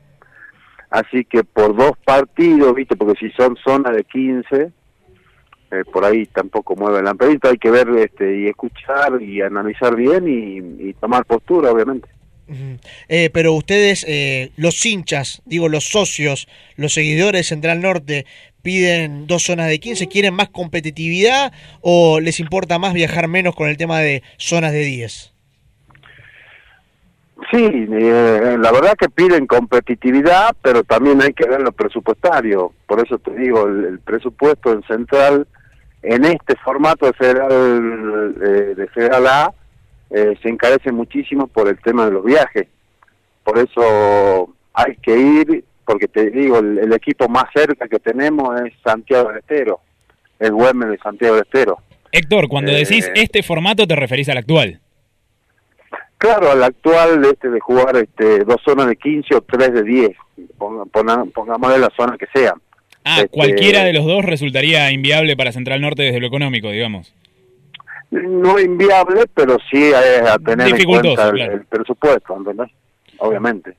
Así 0.90 1.26
que 1.26 1.44
por 1.44 1.76
dos 1.76 1.94
partidos, 2.06 2.74
viste, 2.76 2.96
porque 2.96 3.20
si 3.20 3.32
son 3.32 3.58
zonas 3.58 3.96
de 3.96 4.04
15, 4.04 4.72
eh, 5.72 5.84
por 5.92 6.06
ahí 6.06 6.26
tampoco 6.28 6.76
mueve 6.76 7.02
la 7.02 7.12
amperita, 7.12 7.50
hay 7.50 7.58
que 7.58 7.72
ver 7.72 7.90
este, 7.98 8.38
y 8.38 8.48
escuchar 8.48 9.22
y 9.22 9.42
analizar 9.42 9.96
bien 9.96 10.26
y 10.28 10.94
tomar 10.94 11.26
postura, 11.26 11.72
obviamente. 11.72 12.13
Eh, 13.08 13.30
pero 13.34 13.54
ustedes, 13.54 14.06
eh, 14.08 14.52
los 14.58 14.86
hinchas, 14.86 15.42
digo 15.46 15.70
los 15.70 15.86
socios, 15.86 16.48
los 16.76 16.94
seguidores 16.94 17.40
de 17.40 17.44
Central 17.44 17.82
Norte, 17.82 18.26
piden 18.62 19.28
dos 19.28 19.44
zonas 19.44 19.68
de 19.68 19.80
15, 19.80 20.08
¿quieren 20.08 20.34
más 20.34 20.50
competitividad 20.50 21.54
o 21.82 22.20
les 22.20 22.40
importa 22.40 22.80
más 22.80 22.94
viajar 22.94 23.28
menos 23.28 23.56
con 23.56 23.70
el 23.70 23.78
tema 23.78 24.00
de 24.00 24.24
zonas 24.38 24.72
de 24.72 24.84
10? 24.84 25.34
Sí, 27.52 27.88
eh, 27.92 28.58
la 28.58 28.72
verdad 28.72 28.96
que 28.98 29.10
piden 29.10 29.48
competitividad, 29.48 30.56
pero 30.62 30.84
también 30.84 31.22
hay 31.22 31.34
que 31.34 31.48
ver 31.48 31.62
lo 31.62 31.72
presupuestario. 31.72 32.72
Por 32.88 33.06
eso 33.06 33.18
te 33.20 33.32
digo, 33.36 33.68
el, 33.68 33.86
el 33.86 34.00
presupuesto 34.00 34.72
en 34.72 34.82
Central, 34.84 35.48
en 36.04 36.26
este 36.26 36.56
formato 36.58 37.06
de 37.06 37.14
Federal, 37.14 38.36
eh, 38.42 38.76
de 38.76 38.88
Federal 38.88 39.28
A, 39.28 39.54
eh, 40.14 40.38
se 40.42 40.50
encarece 40.50 40.92
muchísimo 40.92 41.48
por 41.48 41.68
el 41.68 41.80
tema 41.82 42.06
de 42.06 42.12
los 42.12 42.24
viajes. 42.24 42.68
Por 43.44 43.58
eso 43.60 44.54
hay 44.74 44.96
que 45.02 45.18
ir, 45.18 45.64
porque 45.86 46.08
te 46.08 46.30
digo, 46.30 46.60
el, 46.60 46.78
el 46.80 46.94
equipo 46.94 47.28
más 47.28 47.46
cerca 47.54 47.88
que 47.88 48.00
tenemos 48.00 48.60
es 48.62 48.74
Santiago 48.84 49.30
del 49.30 49.40
Estero, 49.40 49.80
el 50.40 50.52
Güemes 50.54 50.90
de 50.90 50.98
Santiago 51.00 51.36
del 51.36 51.44
Estero. 51.44 51.78
Héctor, 52.12 52.48
cuando 52.48 52.72
Eh, 52.72 52.76
decís 52.76 53.10
este 53.16 53.42
formato 53.44 53.88
te 53.88 53.96
referís 53.96 54.30
al 54.30 54.38
actual. 54.38 54.80
Claro, 56.18 56.52
al 56.52 56.64
actual 56.64 57.26
este 57.26 57.50
de 57.50 57.60
jugar 57.60 57.98
este 57.98 58.46
dos 58.46 58.58
zonas 58.64 58.88
de 58.88 58.96
15 58.96 59.36
o 59.36 59.42
tres 59.42 59.74
de 59.74 59.84
10, 59.84 60.12
ponga- 60.58 60.86
pona- 60.90 61.26
pongámosle 61.34 61.80
la 61.80 61.90
zona 61.98 62.16
que 62.18 62.28
sea. 62.34 62.54
Ah, 63.04 63.18
Este, 63.18 63.28
cualquiera 63.30 63.84
de 63.84 63.92
los 63.92 64.06
dos 64.06 64.24
resultaría 64.24 64.90
inviable 64.92 65.36
para 65.36 65.52
Central 65.52 65.82
Norte 65.82 66.04
desde 66.04 66.22
lo 66.22 66.28
económico, 66.28 66.72
digamos. 66.72 67.14
No 68.22 68.60
inviable, 68.60 69.22
pero 69.34 69.58
sí 69.72 69.78
eh, 69.82 70.22
a 70.28 70.38
tener 70.38 70.68
en 70.68 70.84
cuenta 70.84 71.30
el, 71.30 71.34
claro. 71.36 71.54
el 71.54 71.66
presupuesto. 71.66 72.38
Obviamente. 73.18 73.74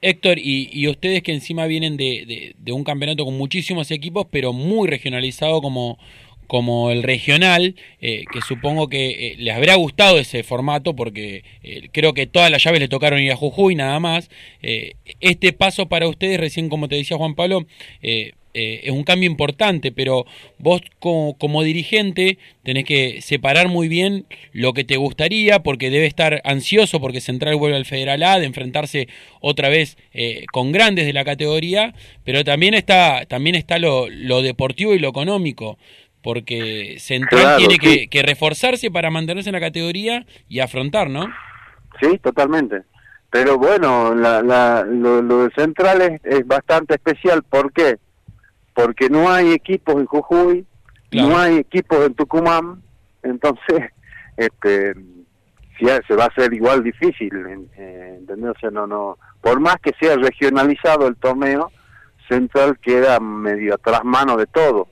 Héctor, 0.00 0.38
y, 0.38 0.68
y 0.72 0.88
ustedes 0.88 1.22
que 1.22 1.32
encima 1.32 1.66
vienen 1.66 1.96
de, 1.96 2.24
de- 2.26 2.54
de 2.58 2.72
un 2.72 2.84
campeonato 2.84 3.24
con 3.24 3.36
muchísimos 3.36 3.90
equipos, 3.90 4.26
pero 4.30 4.52
muy 4.52 4.88
regionalizado 4.88 5.60
como, 5.62 5.98
como 6.46 6.90
el 6.90 7.02
regional, 7.02 7.76
eh, 8.00 8.24
que 8.32 8.40
supongo 8.40 8.88
que 8.88 9.08
eh, 9.32 9.34
les 9.38 9.54
habrá 9.54 9.74
gustado 9.76 10.18
ese 10.18 10.42
formato, 10.42 10.94
porque 10.94 11.44
eh, 11.62 11.88
creo 11.92 12.12
que 12.12 12.26
todas 12.26 12.50
las 12.50 12.62
llaves 12.62 12.80
le 12.80 12.88
tocaron 12.88 13.20
ir 13.20 13.32
a 13.32 13.36
Jujuy 13.36 13.74
nada 13.74 13.98
más. 14.00 14.30
Este 15.20 15.52
paso 15.52 15.86
para 15.88 16.08
ustedes, 16.08 16.38
recién 16.40 16.68
como 16.68 16.88
te 16.88 16.96
decía 16.96 17.16
Juan 17.16 17.34
Pablo, 17.34 17.66
eh, 18.58 18.80
es 18.84 18.90
un 18.90 19.04
cambio 19.04 19.28
importante, 19.28 19.92
pero 19.92 20.24
vos 20.58 20.80
como, 20.98 21.36
como 21.36 21.62
dirigente 21.62 22.38
tenés 22.62 22.84
que 22.84 23.20
separar 23.20 23.68
muy 23.68 23.86
bien 23.88 24.24
lo 24.52 24.72
que 24.72 24.82
te 24.84 24.96
gustaría, 24.96 25.62
porque 25.62 25.90
debe 25.90 26.06
estar 26.06 26.40
ansioso 26.44 26.98
porque 26.98 27.20
Central 27.20 27.56
vuelve 27.56 27.76
al 27.76 27.84
Federal 27.84 28.22
A, 28.22 28.38
de 28.38 28.46
enfrentarse 28.46 29.08
otra 29.40 29.68
vez 29.68 29.98
eh, 30.14 30.46
con 30.52 30.72
grandes 30.72 31.04
de 31.04 31.12
la 31.12 31.24
categoría, 31.24 31.94
pero 32.24 32.44
también 32.44 32.72
está, 32.72 33.26
también 33.26 33.56
está 33.56 33.78
lo, 33.78 34.08
lo 34.08 34.40
deportivo 34.40 34.94
y 34.94 34.98
lo 34.98 35.08
económico, 35.08 35.76
porque 36.22 36.96
Central 36.98 37.42
Claro, 37.42 37.58
tiene 37.58 37.74
sí. 37.74 37.80
que, 37.80 38.08
que 38.08 38.22
reforzarse 38.22 38.90
para 38.90 39.10
mantenerse 39.10 39.50
en 39.50 39.54
la 39.54 39.60
categoría 39.60 40.24
y 40.48 40.60
afrontar, 40.60 41.10
¿no? 41.10 41.26
Sí, 42.00 42.18
totalmente. 42.22 42.82
Pero 43.30 43.58
bueno, 43.58 44.14
la, 44.14 44.40
la, 44.42 44.84
lo, 44.88 45.20
lo 45.20 45.44
de 45.44 45.50
Central 45.54 46.00
es, 46.00 46.20
es 46.24 46.46
bastante 46.46 46.94
especial. 46.94 47.42
¿Por 47.42 47.72
qué? 47.72 47.96
Porque 48.76 49.08
no 49.08 49.28
hay 49.30 49.52
equipos 49.52 49.96
en 49.96 50.06
Jujuy, 50.06 50.66
Claro. 51.08 51.28
no 51.30 51.38
hay 51.38 51.56
equipos 51.56 51.98
en 52.04 52.14
Tucumán, 52.14 52.82
entonces 53.22 53.90
este 54.36 54.92
sí, 55.78 55.86
se 56.06 56.14
va 56.14 56.24
a 56.24 56.28
hacer 56.28 56.52
igual 56.52 56.82
difícil, 56.84 57.32
eh, 57.76 58.16
¿entendés? 58.18 58.50
O 58.54 58.58
sea, 58.60 58.70
no, 58.70 58.86
no, 58.86 59.18
por 59.40 59.58
más 59.60 59.76
que 59.82 59.92
sea 59.98 60.16
regionalizado 60.16 61.06
el 61.06 61.16
torneo, 61.16 61.72
Central 62.28 62.78
queda 62.80 63.18
medio 63.18 63.74
atrás 63.74 64.02
mano 64.04 64.36
de 64.36 64.46
todo. 64.46 64.88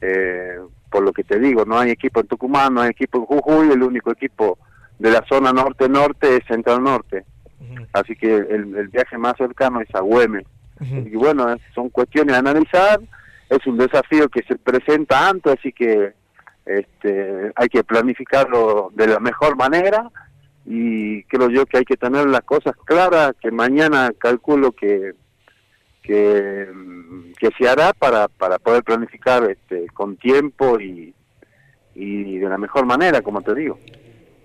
Eh, 0.00 0.58
por 0.90 1.02
lo 1.02 1.12
que 1.12 1.24
te 1.24 1.38
digo, 1.38 1.64
no 1.64 1.78
hay 1.78 1.90
equipo 1.90 2.20
en 2.20 2.26
Tucumán, 2.26 2.74
no 2.74 2.82
hay 2.82 2.90
equipo 2.90 3.18
en 3.18 3.24
Jujuy, 3.24 3.70
el 3.70 3.82
único 3.82 4.12
equipo 4.12 4.58
de 4.98 5.10
la 5.10 5.24
zona 5.28 5.52
norte-norte 5.52 6.36
es 6.36 6.44
Central 6.46 6.82
Norte. 6.82 7.24
Así 7.92 8.14
que 8.14 8.34
el, 8.34 8.76
el 8.76 8.88
viaje 8.88 9.16
más 9.16 9.34
cercano 9.38 9.80
es 9.80 9.92
a 9.94 10.00
Güemes. 10.00 10.44
Y 10.80 11.14
bueno, 11.14 11.56
son 11.74 11.88
cuestiones 11.88 12.34
a 12.34 12.38
analizar, 12.38 13.00
es 13.48 13.66
un 13.66 13.78
desafío 13.78 14.28
que 14.28 14.42
se 14.42 14.56
presenta 14.56 15.28
antes, 15.28 15.56
así 15.58 15.72
que 15.72 16.12
este, 16.66 17.52
hay 17.54 17.68
que 17.68 17.84
planificarlo 17.84 18.90
de 18.94 19.06
la 19.06 19.20
mejor 19.20 19.56
manera 19.56 20.10
y 20.66 21.22
creo 21.24 21.50
yo 21.50 21.66
que 21.66 21.78
hay 21.78 21.84
que 21.84 21.96
tener 21.96 22.26
las 22.26 22.42
cosas 22.42 22.74
claras, 22.84 23.34
que 23.40 23.50
mañana 23.50 24.12
calculo 24.18 24.72
que 24.72 25.12
que, 26.04 26.68
que 27.38 27.48
se 27.58 27.68
hará 27.68 27.92
para, 27.94 28.28
para 28.28 28.58
poder 28.58 28.84
planificar 28.84 29.50
este, 29.50 29.86
con 29.94 30.16
tiempo 30.16 30.78
y, 30.78 31.14
y 31.94 32.38
de 32.38 32.48
la 32.48 32.58
mejor 32.58 32.84
manera, 32.86 33.22
como 33.22 33.40
te 33.42 33.54
digo. 33.54 33.78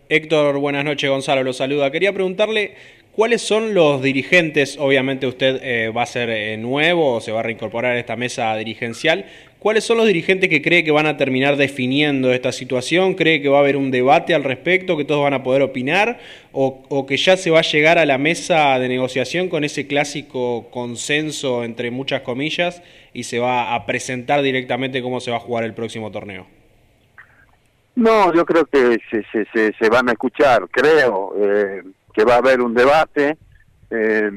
Héctor, 0.08 0.58
buenas 0.58 0.86
noches, 0.86 1.10
Gonzalo, 1.10 1.44
lo 1.44 1.54
saluda. 1.54 1.92
Quería 1.92 2.13
preguntarle 2.13 2.76
cuáles 3.20 3.42
son 3.42 3.74
los 3.74 4.02
dirigentes, 4.02 4.78
obviamente 4.80 5.28
usted 5.28 5.60
eh, 5.62 5.90
va 5.90 6.04
a 6.04 6.06
ser 6.06 6.30
eh, 6.30 6.56
nuevo 6.56 7.16
o 7.16 7.20
se 7.20 7.34
va 7.34 7.42
a 7.42 7.44
reincorporar 7.44 7.98
a 7.98 8.00
esta 8.00 8.16
mesa 8.16 8.56
dirigencial, 8.56 9.26
¿cuáles 9.60 9.84
son 9.84 9.98
los 9.98 10.08
dirigentes 10.08 10.50
que 10.50 10.62
cree 10.62 10.86
que 10.86 10.92
van 10.92 11.06
a 11.06 11.18
terminar 11.18 11.58
definiendo 11.58 12.32
esta 12.32 12.54
situación? 12.54 13.16
¿Cree 13.16 13.42
que 13.42 13.50
va 13.50 13.58
a 13.58 13.60
haber 13.60 13.76
un 13.76 13.92
debate 13.92 14.34
al 14.34 14.46
respecto, 14.46 14.96
que 14.96 15.04
todos 15.04 15.22
van 15.22 15.34
a 15.34 15.44
poder 15.44 15.64
opinar 15.64 16.18
o, 16.54 17.06
que 17.06 17.18
ya 17.18 17.36
se 17.36 17.52
va 17.52 17.60
a 17.60 17.64
llegar 17.64 17.98
a 17.98 18.06
la 18.06 18.18
mesa 18.18 18.80
de 18.80 18.88
negociación 18.88 19.50
con 19.50 19.66
ese 19.66 19.86
clásico 19.86 20.70
consenso 20.72 21.66
entre 21.66 21.92
muchas 21.92 22.22
comillas 22.22 22.82
y 23.14 23.24
se 23.24 23.40
va 23.40 23.76
a 23.76 23.86
presentar 23.86 24.42
directamente 24.42 25.02
cómo 25.02 25.20
se 25.20 25.30
va 25.30 25.36
a 25.36 25.42
jugar 25.42 25.66
el 25.66 25.74
próximo 25.74 26.10
torneo? 26.10 26.48
No, 27.96 28.34
yo 28.34 28.46
creo 28.46 28.66
que 28.66 28.98
se 29.12 29.90
van 29.90 30.08
a 30.08 30.14
escuchar, 30.14 30.70
creo 30.72 31.34
eh, 31.38 31.84
que 32.20 32.26
va 32.26 32.36
a 32.36 32.40
haber 32.40 32.60
un 32.62 32.74
debate. 32.74 33.38
eh, 33.90 34.30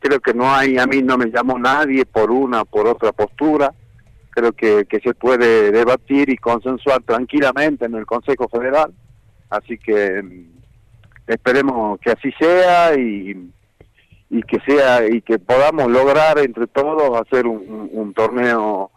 creo 0.00 0.20
que 0.20 0.34
no 0.34 0.52
hay, 0.52 0.78
a 0.78 0.86
mí 0.86 1.00
no 1.02 1.16
me 1.16 1.26
llamó 1.30 1.58
nadie 1.58 2.04
por 2.04 2.30
una 2.30 2.62
o 2.62 2.64
por 2.64 2.86
otra 2.88 3.12
postura. 3.12 3.72
Creo 4.30 4.52
que, 4.52 4.84
que 4.86 5.00
se 5.00 5.14
puede 5.14 5.70
debatir 5.72 6.28
y 6.28 6.36
consensuar 6.36 7.02
tranquilamente 7.02 7.86
en 7.86 7.94
el 7.94 8.04
Consejo 8.04 8.48
Federal. 8.48 8.92
Así 9.48 9.78
que 9.78 10.22
mm, 10.22 10.50
esperemos 11.28 11.98
que 12.00 12.10
así 12.10 12.30
sea 12.38 12.94
y, 12.98 13.50
y 14.30 14.42
que 14.42 14.58
sea 14.66 15.06
y 15.08 15.22
que 15.22 15.38
podamos 15.38 15.90
lograr 15.90 16.38
entre 16.38 16.66
todos 16.66 17.20
hacer 17.20 17.46
un, 17.46 17.58
un- 17.68 17.90
un 17.92 18.12
torneo 18.14 18.90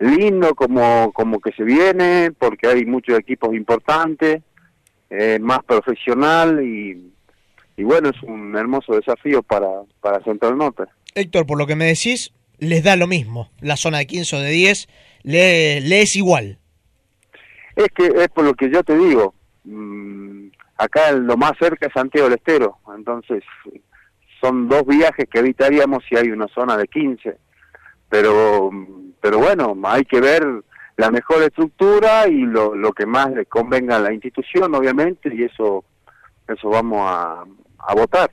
lindo 0.00 0.54
como 0.54 1.12
como 1.12 1.40
que 1.40 1.50
se 1.52 1.64
viene 1.64 2.30
porque 2.38 2.68
hay 2.68 2.86
muchos 2.86 3.18
equipos 3.18 3.52
importantes 3.54 4.42
eh, 5.10 5.38
más 5.40 5.60
profesional 5.64 6.62
y, 6.62 7.12
y 7.76 7.82
bueno 7.84 8.10
es 8.10 8.22
un 8.22 8.56
hermoso 8.56 8.94
desafío 8.94 9.42
para 9.42 9.68
para 10.00 10.22
Central 10.22 10.56
Norte 10.56 10.84
Héctor, 11.14 11.46
por 11.46 11.58
lo 11.58 11.66
que 11.66 11.74
me 11.74 11.86
decís, 11.86 12.32
les 12.58 12.84
da 12.84 12.94
lo 12.94 13.06
mismo. 13.08 13.50
La 13.60 13.76
zona 13.76 13.98
de 13.98 14.06
15 14.06 14.36
o 14.36 14.40
de 14.40 14.50
10 14.50 14.88
le, 15.24 15.80
le 15.80 16.02
es 16.02 16.14
igual. 16.16 16.58
es 17.74 17.88
que 17.94 18.06
es 18.06 18.28
por 18.28 18.44
lo 18.44 18.54
que 18.54 18.70
yo 18.70 18.82
te 18.84 18.96
digo 18.96 19.34
mm, 19.64 20.48
acá 20.76 21.12
lo 21.12 21.36
más 21.36 21.52
cerca 21.58 21.86
es 21.86 21.92
Santiago 21.92 22.28
del 22.28 22.38
Estero 22.38 22.78
entonces 22.96 23.42
son 24.40 24.68
dos 24.68 24.84
viajes 24.86 25.26
que 25.30 25.38
evitaríamos 25.40 26.04
si 26.08 26.16
hay 26.16 26.30
una 26.30 26.46
zona 26.48 26.76
de 26.76 26.86
15 26.86 27.36
pero 28.08 28.70
pero 29.20 29.38
bueno 29.38 29.76
hay 29.84 30.04
que 30.04 30.20
ver 30.20 30.44
la 30.98 31.10
mejor 31.10 31.42
estructura 31.42 32.28
y 32.28 32.40
lo, 32.42 32.74
lo 32.74 32.92
que 32.92 33.06
más 33.06 33.30
le 33.30 33.46
convenga 33.46 33.96
a 33.96 34.00
la 34.00 34.12
institución 34.12 34.74
obviamente 34.74 35.32
y 35.34 35.44
eso 35.44 35.84
eso 36.46 36.68
vamos 36.68 36.98
a, 37.02 37.44
a 37.78 37.94
votar. 37.94 38.30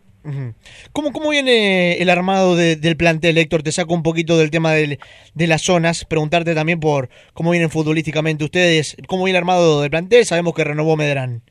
¿Cómo, 0.91 1.11
¿Cómo 1.11 1.29
viene 1.29 2.01
el 2.01 2.09
armado 2.09 2.55
de- 2.55 2.75
del 2.77 2.97
plantel, 2.97 3.37
Héctor? 3.37 3.61
Te 3.61 3.71
saco 3.71 3.93
un 3.93 4.01
poquito 4.01 4.37
del 4.37 4.49
tema 4.49 4.71
del- 4.71 4.97
de 5.35 5.47
las 5.47 5.61
zonas. 5.61 6.03
Preguntarte 6.05 6.55
también 6.55 6.79
por 6.79 7.09
cómo 7.33 7.51
vienen 7.51 7.69
futbolísticamente 7.69 8.43
ustedes. 8.43 8.97
¿Cómo 9.07 9.25
viene 9.25 9.37
el 9.37 9.43
armado 9.43 9.81
del 9.81 9.91
plantel? 9.91 10.25
Sabemos 10.25 10.55
que 10.55 10.63
renovó 10.63 10.97
Medrán. 10.97 11.43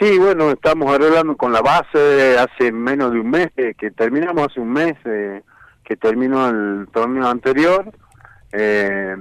Sí, 0.00 0.18
bueno, 0.18 0.50
estamos 0.50 0.92
arreglando 0.92 1.36
con 1.36 1.52
la 1.52 1.60
base 1.62 2.36
hace 2.36 2.72
menos 2.72 3.12
de 3.12 3.20
un 3.20 3.30
mes, 3.30 3.48
eh, 3.56 3.74
que 3.78 3.92
terminamos 3.92 4.48
hace 4.50 4.58
un 4.58 4.72
mes, 4.72 4.94
eh, 5.04 5.42
que 5.84 5.96
terminó 5.96 6.48
el 6.48 6.88
torneo 6.92 7.28
anterior. 7.28 7.92
eh, 8.52 9.14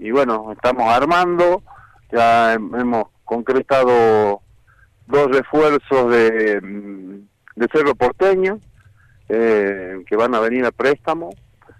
y 0.00 0.10
bueno, 0.10 0.50
estamos 0.52 0.84
armando, 0.92 1.62
ya 2.10 2.54
hem- 2.54 2.80
hemos 2.80 3.04
concretado 3.24 4.40
dos 5.06 5.30
refuerzos 5.30 6.10
de, 6.10 6.60
mm, 6.60 7.20
de 7.56 7.68
Cerro 7.72 7.94
Porteño, 7.94 8.58
eh, 9.28 10.02
que 10.06 10.16
van 10.16 10.34
a 10.34 10.40
venir 10.40 10.64
a 10.64 10.70
préstamo. 10.72 11.30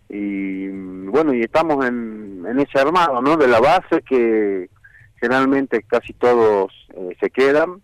Y 0.09 0.69
mm, 0.69 1.11
bueno, 1.11 1.33
y 1.35 1.41
estamos 1.43 1.85
en, 1.87 2.45
en 2.49 2.61
ese 2.61 2.79
armado, 2.79 3.21
¿no? 3.23 3.37
De 3.37 3.49
la 3.49 3.61
base 3.61 4.03
que 4.09 4.69
generalmente 5.21 5.83
casi 5.83 6.13
todos 6.15 6.73
eh, 6.95 7.17
se 7.21 7.31
quedan 7.31 7.81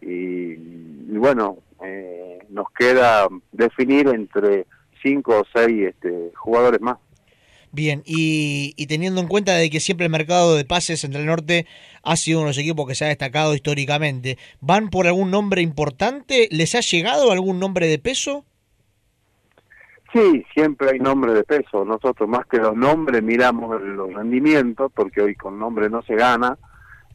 y, 0.00 0.52
y 0.54 1.16
bueno, 1.16 1.58
eh, 1.82 2.38
nos 2.50 2.66
queda 2.70 3.28
definir 3.52 4.08
entre 4.08 4.66
cinco 5.02 5.40
o 5.40 5.44
seis 5.54 5.88
este, 5.88 6.32
jugadores 6.34 6.80
más. 6.80 6.96
Bien, 7.74 8.04
y, 8.06 8.72
y 8.76 8.86
teniendo 8.86 9.20
en 9.20 9.26
cuenta 9.26 9.56
de 9.56 9.68
que 9.68 9.80
siempre 9.80 10.06
el 10.06 10.12
mercado 10.12 10.54
de 10.54 10.64
pases 10.64 11.02
entre 11.02 11.20
el 11.20 11.26
norte 11.26 11.66
ha 12.04 12.14
sido 12.14 12.38
uno 12.38 12.46
de 12.46 12.50
los 12.50 12.58
equipos 12.58 12.86
que 12.86 12.94
se 12.94 13.04
ha 13.04 13.08
destacado 13.08 13.52
históricamente, 13.52 14.38
¿van 14.60 14.90
por 14.90 15.08
algún 15.08 15.32
nombre 15.32 15.60
importante? 15.60 16.48
¿Les 16.52 16.76
ha 16.76 16.80
llegado 16.80 17.32
algún 17.32 17.58
nombre 17.58 17.88
de 17.88 17.98
peso? 17.98 18.44
Sí, 20.12 20.44
siempre 20.54 20.90
hay 20.92 21.00
nombre 21.00 21.34
de 21.34 21.42
peso. 21.42 21.84
Nosotros 21.84 22.28
más 22.28 22.46
que 22.46 22.58
los 22.58 22.76
nombres 22.76 23.20
miramos 23.24 23.82
los 23.82 24.14
rendimientos, 24.14 24.92
porque 24.94 25.22
hoy 25.22 25.34
con 25.34 25.58
nombre 25.58 25.90
no 25.90 26.02
se 26.02 26.14
gana, 26.14 26.56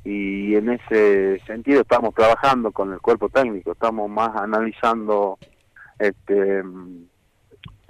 y 0.03 0.55
en 0.55 0.71
ese 0.71 1.39
sentido 1.47 1.81
estamos 1.81 2.13
trabajando 2.13 2.73
con 2.73 2.91
el 2.91 2.99
cuerpo 2.99 3.29
técnico, 3.29 3.71
estamos 3.71 4.09
más 4.09 4.35
analizando 4.35 5.39
este 5.97 6.63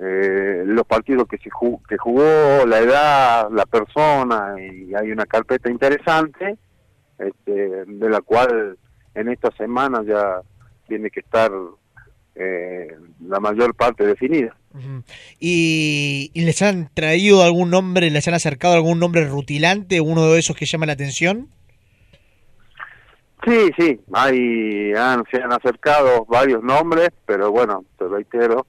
eh, 0.02 0.64
los 0.66 0.86
partidos 0.86 1.28
que 1.28 1.38
se 1.38 1.50
ju- 1.50 1.82
que 1.88 1.98
jugó, 1.98 2.66
la 2.66 2.80
edad, 2.80 3.50
la 3.52 3.66
persona, 3.66 4.56
y 4.60 4.94
hay 4.96 5.12
una 5.12 5.26
carpeta 5.26 5.70
interesante, 5.70 6.58
este, 7.18 7.86
de 7.86 8.10
la 8.10 8.22
cual 8.22 8.78
en 9.16 9.30
estas 9.30 9.54
semanas 9.56 10.06
ya 10.08 10.42
tiene 10.88 11.10
que 11.10 11.20
estar 11.20 11.52
eh, 12.36 12.88
la 13.28 13.40
mayor 13.40 13.76
parte 13.76 14.06
definida. 14.06 14.56
¿Y, 15.40 16.32
y 16.34 16.46
les 16.46 16.62
han 16.62 16.90
traído 16.94 17.44
algún 17.44 17.70
nombre, 17.72 18.10
les 18.10 18.28
han 18.28 18.36
acercado 18.36 18.76
algún 18.76 19.00
nombre 19.00 19.26
rutilante, 19.28 20.00
uno 20.00 20.32
de 20.32 20.40
esos 20.40 20.56
que 20.56 20.66
llama 20.66 20.86
la 20.86 20.94
atención? 20.94 21.50
Sí, 23.46 23.72
sí, 23.78 24.00
hay, 24.14 24.94
han, 24.94 25.24
se 25.32 25.42
han 25.42 25.52
acercado 25.54 26.26
varios 26.26 26.62
nombres, 26.62 27.10
pero 27.26 27.52
bueno, 27.52 27.84
te 27.98 28.06
reitero, 28.08 28.66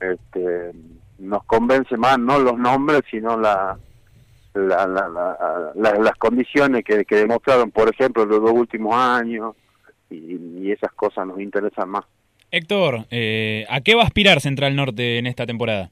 este, 0.00 0.72
nos 1.18 1.44
convence 1.44 1.96
más 1.96 2.18
no 2.18 2.38
los 2.38 2.58
nombres, 2.58 3.02
sino 3.10 3.38
la, 3.38 3.78
la, 4.54 4.86
la- 4.86 5.08
la- 5.08 5.72
la- 5.74 5.98
las 5.98 6.16
condiciones 6.16 6.82
que, 6.84 7.04
que 7.04 7.16
demostraron, 7.16 7.70
por 7.70 7.88
ejemplo, 7.92 8.24
los 8.24 8.40
dos 8.40 8.52
últimos 8.52 8.94
años, 8.94 9.54
y, 10.10 10.36
y 10.62 10.72
esas 10.72 10.92
cosas 10.92 11.26
nos 11.26 11.40
interesan 11.40 11.88
más. 11.88 12.04
Héctor, 12.50 13.06
eh, 13.10 13.64
¿a 13.68 13.80
qué 13.80 13.94
va 13.94 14.02
a 14.02 14.06
aspirar 14.06 14.40
Central 14.40 14.74
Norte 14.74 15.18
en 15.18 15.26
esta 15.26 15.46
temporada? 15.46 15.90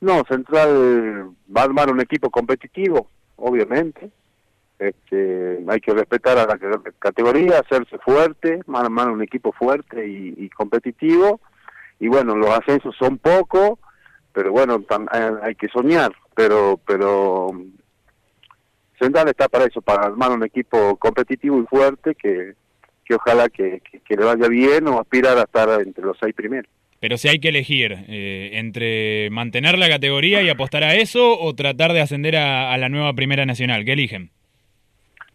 No, 0.00 0.24
Central 0.28 1.26
va 1.54 1.60
a 1.60 1.64
armar 1.64 1.90
un 1.92 2.00
equipo 2.00 2.30
competitivo, 2.30 3.08
obviamente. 3.36 4.10
Este, 4.78 5.62
hay 5.68 5.80
que 5.80 5.92
respetar 5.92 6.38
a 6.38 6.46
la 6.46 6.58
categoría, 6.98 7.58
hacerse 7.60 7.98
fuerte, 7.98 8.62
va 8.62 8.78
a 8.80 8.84
armar 8.84 9.10
un 9.10 9.22
equipo 9.22 9.52
fuerte 9.52 10.08
y, 10.08 10.34
y 10.38 10.48
competitivo. 10.48 11.38
Y 12.00 12.08
bueno, 12.08 12.34
los 12.34 12.50
ascensos 12.50 12.96
son 12.98 13.18
pocos, 13.18 13.78
pero 14.32 14.50
bueno, 14.52 14.82
eh, 15.14 15.30
hay 15.42 15.54
que 15.54 15.68
soñar. 15.68 16.12
Pero, 16.34 16.80
pero 16.86 17.50
Central 18.98 19.28
está 19.28 19.48
para 19.48 19.64
eso, 19.66 19.80
para 19.80 20.06
armar 20.06 20.30
un 20.32 20.44
equipo 20.44 20.96
competitivo 20.96 21.60
y 21.62 21.66
fuerte 21.66 22.14
que, 22.14 22.54
que 23.04 23.14
ojalá 23.14 23.48
que, 23.48 23.80
que- 23.90 24.00
que 24.00 24.16
le 24.16 24.24
vaya 24.24 24.48
bien 24.48 24.86
o 24.88 25.00
aspirar 25.00 25.38
a 25.38 25.42
estar 25.42 25.80
entre 25.80 26.04
los 26.04 26.16
seis 26.20 26.34
primeros. 26.34 26.70
Pero 27.00 27.16
si 27.16 27.28
hay 27.28 27.38
que 27.40 27.48
elegir 27.48 27.92
eh, 28.08 28.50
entre 28.54 29.30
mantener 29.30 29.78
la 29.78 29.88
categoría 29.88 30.42
y 30.42 30.50
apostar 30.50 30.84
a 30.84 30.94
eso 30.96 31.38
o 31.40 31.54
tratar 31.54 31.92
de 31.94 32.02
ascender 32.02 32.36
a, 32.36 32.72
a 32.74 32.76
la 32.78 32.90
nueva 32.90 33.14
Primera 33.14 33.46
Nacional, 33.46 33.86
¿qué 33.86 33.92
eligen? 33.92 34.30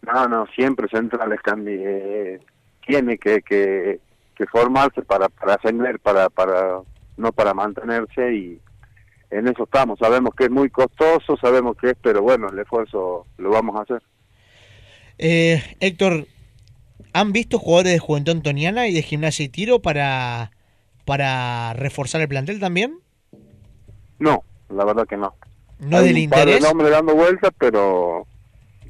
No, 0.04 0.28
no, 0.28 0.46
siempre 0.56 0.88
Central 0.88 1.36
eh, 1.68 2.40
tiene 2.86 3.18
que, 3.18 3.42
que, 3.42 4.00
que 4.36 4.46
formarse 4.48 5.02
para, 5.02 5.30
para 5.30 5.56
ascender, 5.56 6.00
para, 6.00 6.30
para, 6.30 6.82
no 7.18 7.32
para 7.32 7.54
mantenerse 7.54 8.34
y, 8.34 8.62
en 9.32 9.48
eso 9.48 9.64
estamos. 9.64 10.00
Sabemos 10.00 10.34
que 10.36 10.46
es 10.46 10.52
muy 10.52 10.70
costoso, 10.70 11.38
sabemos 11.38 11.76
que 11.78 11.92
es, 11.92 11.98
pero 12.02 12.22
bueno, 12.22 12.50
el 12.50 12.60
esfuerzo 12.60 13.26
lo 13.38 13.50
vamos 13.50 13.76
a 13.76 13.82
hacer. 13.82 14.02
Eh, 15.18 15.62
Héctor, 15.80 16.28
¿han 17.14 17.32
visto 17.32 17.60
jugadores 17.60 17.94
de 17.94 18.00
Juventud 18.00 18.34
Antoniana 18.34 18.88
y 18.88 18.94
de 18.94 19.02
Gimnasia 19.02 19.46
y 19.46 19.50
Tiro 19.50 19.82
para, 19.82 20.52
para 21.06 21.74
reforzar 21.74 22.22
el 22.22 22.28
plantel 22.28 22.60
también? 22.60 23.00
No, 24.20 24.44
la 24.70 24.86
verdad 24.86 25.08
que 25.08 25.18
no. 25.18 25.36
¿No 25.80 25.98
Hay 25.98 26.14
del 26.14 26.24
un 26.24 26.30
par 26.30 26.46
de 26.46 26.52
interés? 26.54 26.64
nombres 26.64 26.92
dando 26.92 27.16
vueltas, 27.16 27.52
pero 27.58 28.26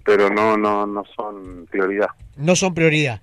pero 0.03 0.29
no 0.29 0.55
no 0.55 0.85
no 0.85 1.03
son 1.15 1.65
prioridad. 1.65 2.09
No 2.37 2.55
son 2.55 2.75
prioridad. 2.75 3.21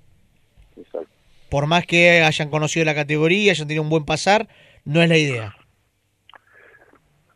Por 1.52 1.66
más 1.66 1.84
que 1.84 2.22
hayan 2.22 2.48
conocido 2.48 2.86
la 2.86 2.94
categoría, 2.94 3.52
hayan 3.52 3.68
tenido 3.68 3.82
un 3.82 3.90
buen 3.90 4.06
pasar, 4.06 4.48
no 4.86 5.02
es 5.02 5.08
la 5.10 5.18
idea. 5.18 5.54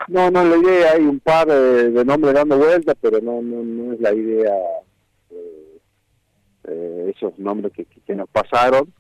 No, 0.09 0.31
no 0.31 0.41
es 0.43 0.49
la 0.49 0.57
idea, 0.57 0.93
hay 0.93 1.03
un 1.03 1.21
par 1.21 1.47
de, 1.49 1.91
de 1.91 2.05
nombres 2.05 2.33
dando 2.33 2.57
vueltas, 2.57 2.95
pero 2.99 3.21
no, 3.21 3.43
no, 3.43 3.63
no 3.63 3.93
es 3.93 4.01
la 4.01 4.15
idea 4.15 4.55
eh, 5.31 5.79
eh, 6.69 7.13
esos 7.15 7.39
nombres 7.39 7.73
que, 7.75 7.85
que- 7.85 8.01
que 8.01 8.15
nos 8.15 8.29
pasaron. 8.31 8.91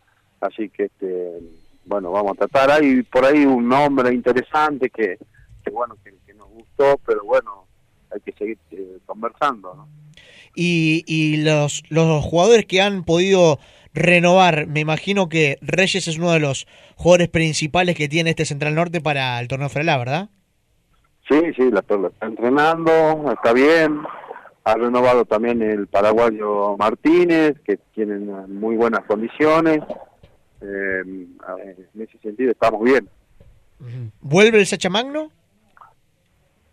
Así 0.40 0.68
que, 0.68 0.84
este, 0.84 1.38
bueno, 1.86 2.10
vamos 2.10 2.32
a 2.32 2.46
tratar. 2.46 2.70
Hay 2.72 3.02
por 3.04 3.24
ahí 3.24 3.46
un 3.46 3.66
nombre 3.68 4.12
interesante 4.12 4.90
que, 4.90 5.16
que 5.64 5.70
bueno, 5.70 5.96
que, 6.04 6.12
que 6.26 6.34
nos 6.34 6.48
gustó, 6.50 7.00
pero 7.06 7.24
bueno, 7.24 7.64
hay 8.12 8.20
que 8.20 8.32
seguir 8.32 8.58
eh, 8.72 8.98
conversando, 9.06 9.74
¿no? 9.74 9.88
Y, 10.54 11.04
y 11.06 11.38
los, 11.38 11.82
los 11.88 12.22
jugadores 12.24 12.66
que 12.66 12.80
han 12.82 13.04
podido 13.04 13.58
renovar, 13.96 14.66
me 14.66 14.80
imagino 14.80 15.28
que 15.28 15.58
Reyes 15.62 16.06
es 16.06 16.18
uno 16.18 16.32
de 16.32 16.40
los 16.40 16.66
jugadores 16.96 17.28
principales 17.28 17.96
que 17.96 18.08
tiene 18.08 18.30
este 18.30 18.44
Central 18.44 18.74
Norte 18.74 19.00
para 19.00 19.40
el 19.40 19.48
torneo 19.48 19.68
Frelá, 19.68 19.96
¿verdad? 19.96 20.28
Sí, 21.28 21.40
sí, 21.56 21.70
la 21.70 21.82
Perla 21.82 22.08
está 22.08 22.26
entrenando, 22.26 23.32
está 23.32 23.52
bien. 23.52 24.02
Ha 24.64 24.74
renovado 24.74 25.24
también 25.24 25.62
el 25.62 25.86
paraguayo 25.86 26.76
Martínez, 26.76 27.56
que 27.64 27.78
tiene 27.94 28.18
unas 28.18 28.48
muy 28.48 28.76
buenas 28.76 29.04
condiciones. 29.06 29.80
Eh, 30.60 31.02
en 31.04 32.02
ese 32.02 32.18
sentido 32.18 32.52
estamos 32.52 32.82
bien. 32.82 33.08
¿Vuelve 34.20 34.58
el 34.58 34.66
Sacha 34.66 34.90
Magno? 34.90 35.30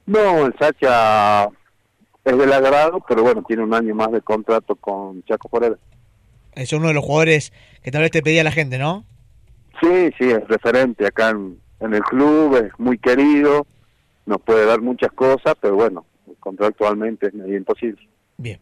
No, 0.05 0.45
el 0.45 0.55
Sacha 0.59 1.47
es 2.25 2.37
del 2.37 2.53
agrado, 2.53 3.03
pero 3.07 3.23
bueno, 3.23 3.43
tiene 3.47 3.63
un 3.63 3.73
año 3.73 3.95
más 3.95 4.11
de 4.11 4.21
contrato 4.21 4.75
con 4.75 5.23
Chaco 5.23 5.47
Forever. 5.49 5.79
Es 6.55 6.73
uno 6.73 6.87
de 6.87 6.93
los 6.93 7.03
jugadores 7.03 7.53
que 7.81 7.91
tal 7.91 8.01
vez 8.01 8.11
te 8.11 8.21
pedía 8.21 8.43
la 8.43 8.51
gente, 8.51 8.77
¿no? 8.77 9.05
Sí, 9.81 10.11
sí, 10.17 10.29
es 10.29 10.47
referente 10.47 11.05
acá 11.05 11.31
en, 11.31 11.57
en 11.79 11.93
el 11.93 12.01
club, 12.01 12.55
es 12.57 12.71
muy 12.77 12.97
querido, 12.97 13.65
nos 14.25 14.41
puede 14.41 14.65
dar 14.65 14.81
muchas 14.81 15.11
cosas, 15.11 15.55
pero 15.59 15.75
bueno, 15.75 16.05
contractualmente 16.39 17.27
es 17.27 17.33
medio 17.33 17.57
imposible. 17.57 18.07
Bien. 18.37 18.59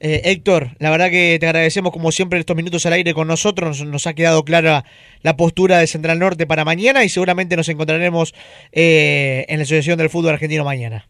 Eh, 0.00 0.22
Héctor, 0.24 0.70
la 0.78 0.90
verdad 0.90 1.10
que 1.10 1.36
te 1.38 1.46
agradecemos 1.46 1.92
como 1.92 2.10
siempre 2.10 2.38
estos 2.40 2.56
minutos 2.56 2.84
al 2.86 2.94
aire 2.94 3.14
con 3.14 3.28
nosotros. 3.28 3.80
Nos, 3.80 3.88
nos 3.88 4.06
ha 4.06 4.14
quedado 4.14 4.44
clara 4.44 4.84
la 5.22 5.36
postura 5.36 5.78
de 5.78 5.86
Central 5.86 6.18
Norte 6.18 6.46
para 6.46 6.64
mañana 6.64 7.04
y 7.04 7.08
seguramente 7.08 7.56
nos 7.56 7.68
encontraremos 7.68 8.34
eh, 8.72 9.44
en 9.48 9.58
la 9.58 9.62
Asociación 9.62 9.98
del 9.98 10.10
Fútbol 10.10 10.32
Argentino 10.32 10.64
mañana. 10.64 11.08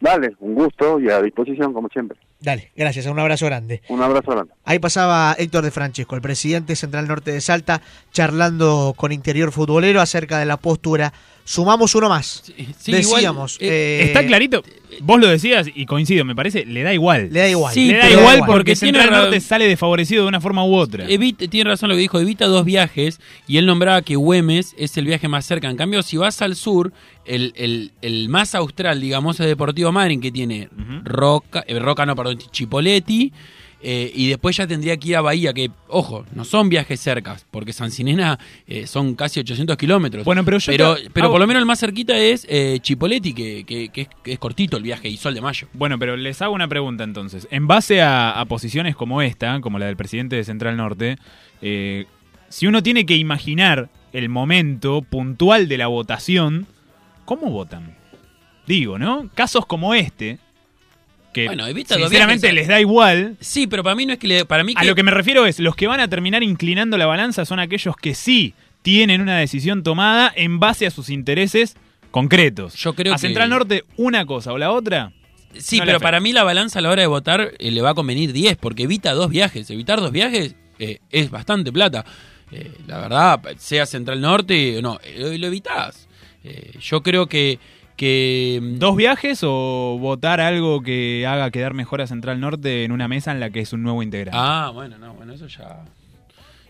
Dale, 0.00 0.32
un 0.40 0.54
gusto 0.54 1.00
y 1.00 1.08
a 1.10 1.22
disposición 1.22 1.72
como 1.72 1.88
siempre. 1.88 2.18
Dale, 2.40 2.70
gracias, 2.76 3.06
un 3.06 3.18
abrazo 3.18 3.46
grande. 3.46 3.82
Un 3.88 4.00
abrazo 4.00 4.30
grande. 4.30 4.52
Ahí 4.64 4.78
pasaba 4.78 5.34
Héctor 5.36 5.64
de 5.64 5.72
Francesco, 5.72 6.14
el 6.14 6.22
presidente 6.22 6.76
Central 6.76 7.08
Norte 7.08 7.32
de 7.32 7.40
Salta, 7.40 7.82
charlando 8.12 8.94
con 8.96 9.10
Interior 9.10 9.50
Futbolero 9.50 10.00
acerca 10.00 10.38
de 10.38 10.44
la 10.44 10.56
postura. 10.56 11.12
Sumamos 11.48 11.94
uno 11.94 12.10
más. 12.10 12.42
sí, 12.78 12.92
Decíamos. 12.92 13.56
igual, 13.58 13.72
eh, 13.72 14.00
eh, 14.02 14.04
está 14.04 14.26
clarito. 14.26 14.62
Vos 15.00 15.18
lo 15.18 15.28
decías 15.28 15.66
y 15.74 15.86
coincido, 15.86 16.24
me 16.26 16.34
parece, 16.34 16.66
le 16.66 16.82
da 16.82 16.92
igual. 16.92 17.28
Le 17.32 17.40
da 17.40 17.48
igual. 17.48 17.72
Sí, 17.72 17.88
le 17.88 17.94
da 17.96 18.02
pero- 18.02 18.20
igual 18.20 18.38
porque 18.40 18.52
porque 18.52 18.76
Central 18.76 19.08
ra- 19.08 19.18
Norte 19.22 19.40
sale 19.40 19.66
desfavorecido 19.66 20.24
de 20.24 20.28
una 20.28 20.42
forma 20.42 20.62
u 20.64 20.74
otra. 20.74 21.06
Evita, 21.08 21.46
tiene 21.46 21.70
razón 21.70 21.88
lo 21.88 21.94
que 21.94 22.02
dijo, 22.02 22.20
evita 22.20 22.46
dos 22.46 22.66
viajes 22.66 23.18
y 23.46 23.56
él 23.56 23.64
nombraba 23.64 24.02
que 24.02 24.16
Güemes 24.16 24.74
es 24.76 24.94
el 24.98 25.06
viaje 25.06 25.26
más 25.28 25.46
cerca. 25.46 25.70
En 25.70 25.76
cambio, 25.78 26.02
si 26.02 26.18
vas 26.18 26.42
al 26.42 26.54
sur, 26.54 26.92
el, 27.24 27.54
el- 27.56 27.92
el 28.02 28.28
más 28.28 28.54
austral, 28.54 29.00
digamos, 29.00 29.40
es 29.40 29.46
Deportivo 29.46 29.90
Madryn, 29.90 30.20
que 30.20 30.30
tiene 30.30 30.68
Roca, 31.04 31.64
eh, 31.66 31.78
Roca 31.78 32.04
no, 32.04 32.14
perdón, 32.14 32.38
Chipoletti, 32.50 33.32
eh, 33.80 34.10
y 34.14 34.28
después 34.28 34.56
ya 34.56 34.66
tendría 34.66 34.96
que 34.96 35.08
ir 35.10 35.16
a 35.16 35.20
Bahía, 35.20 35.52
que, 35.52 35.70
ojo, 35.88 36.24
no 36.34 36.44
son 36.44 36.68
viajes 36.68 36.98
cercas, 37.00 37.46
porque 37.50 37.72
San 37.72 37.90
Sinena 37.92 38.38
eh, 38.66 38.86
son 38.86 39.14
casi 39.14 39.38
800 39.40 39.76
kilómetros. 39.76 40.24
Bueno, 40.24 40.44
pero 40.44 40.58
yo 40.58 40.72
pero, 40.72 40.96
te- 40.96 41.10
pero 41.10 41.30
por 41.30 41.40
lo 41.40 41.46
menos 41.46 41.60
el 41.60 41.66
más 41.66 41.78
cerquita 41.78 42.18
es 42.18 42.44
eh, 42.48 42.78
Chipoletti, 42.80 43.32
que, 43.34 43.64
que- 43.64 43.88
que 43.90 44.00
es, 44.02 44.08
que 44.24 44.32
es 44.32 44.38
cortito 44.38 44.76
el 44.76 44.82
viaje, 44.82 45.08
y 45.08 45.16
Sol 45.16 45.34
de 45.34 45.40
Mayo. 45.40 45.68
Bueno, 45.74 45.98
pero 45.98 46.16
les 46.16 46.42
hago 46.42 46.54
una 46.54 46.66
pregunta 46.68 47.04
entonces. 47.04 47.46
En 47.50 47.66
base 47.68 48.02
a, 48.02 48.32
a 48.40 48.44
posiciones 48.46 48.96
como 48.96 49.22
esta, 49.22 49.60
como 49.60 49.78
la 49.78 49.86
del 49.86 49.96
presidente 49.96 50.34
de 50.36 50.44
Central 50.44 50.76
Norte, 50.76 51.16
eh, 51.62 52.06
si 52.48 52.66
uno 52.66 52.82
tiene 52.82 53.06
que 53.06 53.16
imaginar 53.16 53.88
el 54.12 54.28
momento 54.28 55.02
puntual 55.02 55.68
de 55.68 55.78
la 55.78 55.86
votación, 55.86 56.66
¿cómo 57.26 57.50
votan? 57.50 57.94
Digo, 58.66 58.98
¿no? 58.98 59.28
Casos 59.34 59.66
como 59.66 59.94
este, 59.94 60.38
que 61.42 61.46
Bueno, 61.46 61.66
evita 61.66 61.94
sinceramente 61.96 62.52
les 62.52 62.68
da 62.68 62.80
igual. 62.80 63.36
Sí, 63.40 63.66
pero 63.66 63.82
para 63.82 63.94
mí 63.94 64.06
no 64.06 64.12
es 64.14 64.18
que 64.18 64.26
le, 64.26 64.44
para 64.44 64.64
mí 64.64 64.72
A 64.76 64.84
lo 64.84 64.94
que 64.94 65.02
me 65.02 65.10
refiero 65.10 65.46
es, 65.46 65.58
los 65.60 65.76
que 65.76 65.86
van 65.86 66.00
a 66.00 66.08
terminar 66.08 66.42
inclinando 66.42 66.96
la 66.98 67.06
balanza 67.06 67.44
son 67.44 67.60
aquellos 67.60 67.96
que 67.96 68.14
sí 68.14 68.54
tienen 68.82 69.20
una 69.20 69.38
decisión 69.38 69.82
tomada 69.82 70.32
en 70.34 70.58
base 70.60 70.86
a 70.86 70.90
sus 70.90 71.10
intereses 71.10 71.76
concretos. 72.10 72.74
Yo 72.74 72.94
creo 72.94 73.12
a 73.12 73.16
que- 73.16 73.20
Central 73.20 73.50
Norte 73.50 73.84
una 73.96 74.24
cosa 74.26 74.52
o 74.52 74.58
la 74.58 74.70
otra. 74.72 75.12
Sí, 75.56 75.78
no 75.78 75.86
pero 75.86 76.00
para 76.00 76.20
mí 76.20 76.32
la 76.32 76.44
balanza 76.44 76.78
a 76.78 76.82
la 76.82 76.90
hora 76.90 77.02
de 77.02 77.08
votar 77.08 77.52
eh, 77.58 77.70
le 77.70 77.80
va 77.80 77.90
a 77.90 77.94
convenir 77.94 78.32
10, 78.32 78.56
porque 78.58 78.84
evita 78.84 79.12
dos 79.14 79.30
viajes. 79.30 79.70
Evitar 79.70 80.00
dos 80.00 80.12
viajes 80.12 80.54
eh, 80.78 80.98
es 81.10 81.30
bastante 81.30 81.72
plata. 81.72 82.04
Eh, 82.52 82.70
la 82.86 82.98
verdad, 82.98 83.40
sea 83.58 83.86
Central 83.86 84.20
Norte 84.20 84.78
o 84.78 84.82
no, 84.82 84.98
eh, 85.02 85.36
lo 85.38 85.46
evitas. 85.46 86.08
Eh, 86.44 86.72
yo 86.80 87.02
creo 87.02 87.26
que, 87.26 87.58
que... 87.98 88.58
mm, 88.62 88.78
¿Dos 88.78 88.96
viajes 88.96 89.40
o 89.42 89.98
votar 90.00 90.40
algo 90.40 90.80
que 90.82 91.26
haga 91.26 91.50
quedar 91.50 91.74
mejor 91.74 92.00
a 92.00 92.06
Central 92.06 92.40
Norte 92.40 92.84
en 92.84 92.92
una 92.92 93.08
mesa 93.08 93.32
en 93.32 93.40
la 93.40 93.50
que 93.50 93.60
es 93.60 93.74
un 93.74 93.82
nuevo 93.82 94.02
integrante? 94.02 94.38
Ah, 94.40 94.70
bueno, 94.72 94.96
no, 94.96 95.12
bueno, 95.14 95.34
eso 95.34 95.46
ya, 95.48 95.84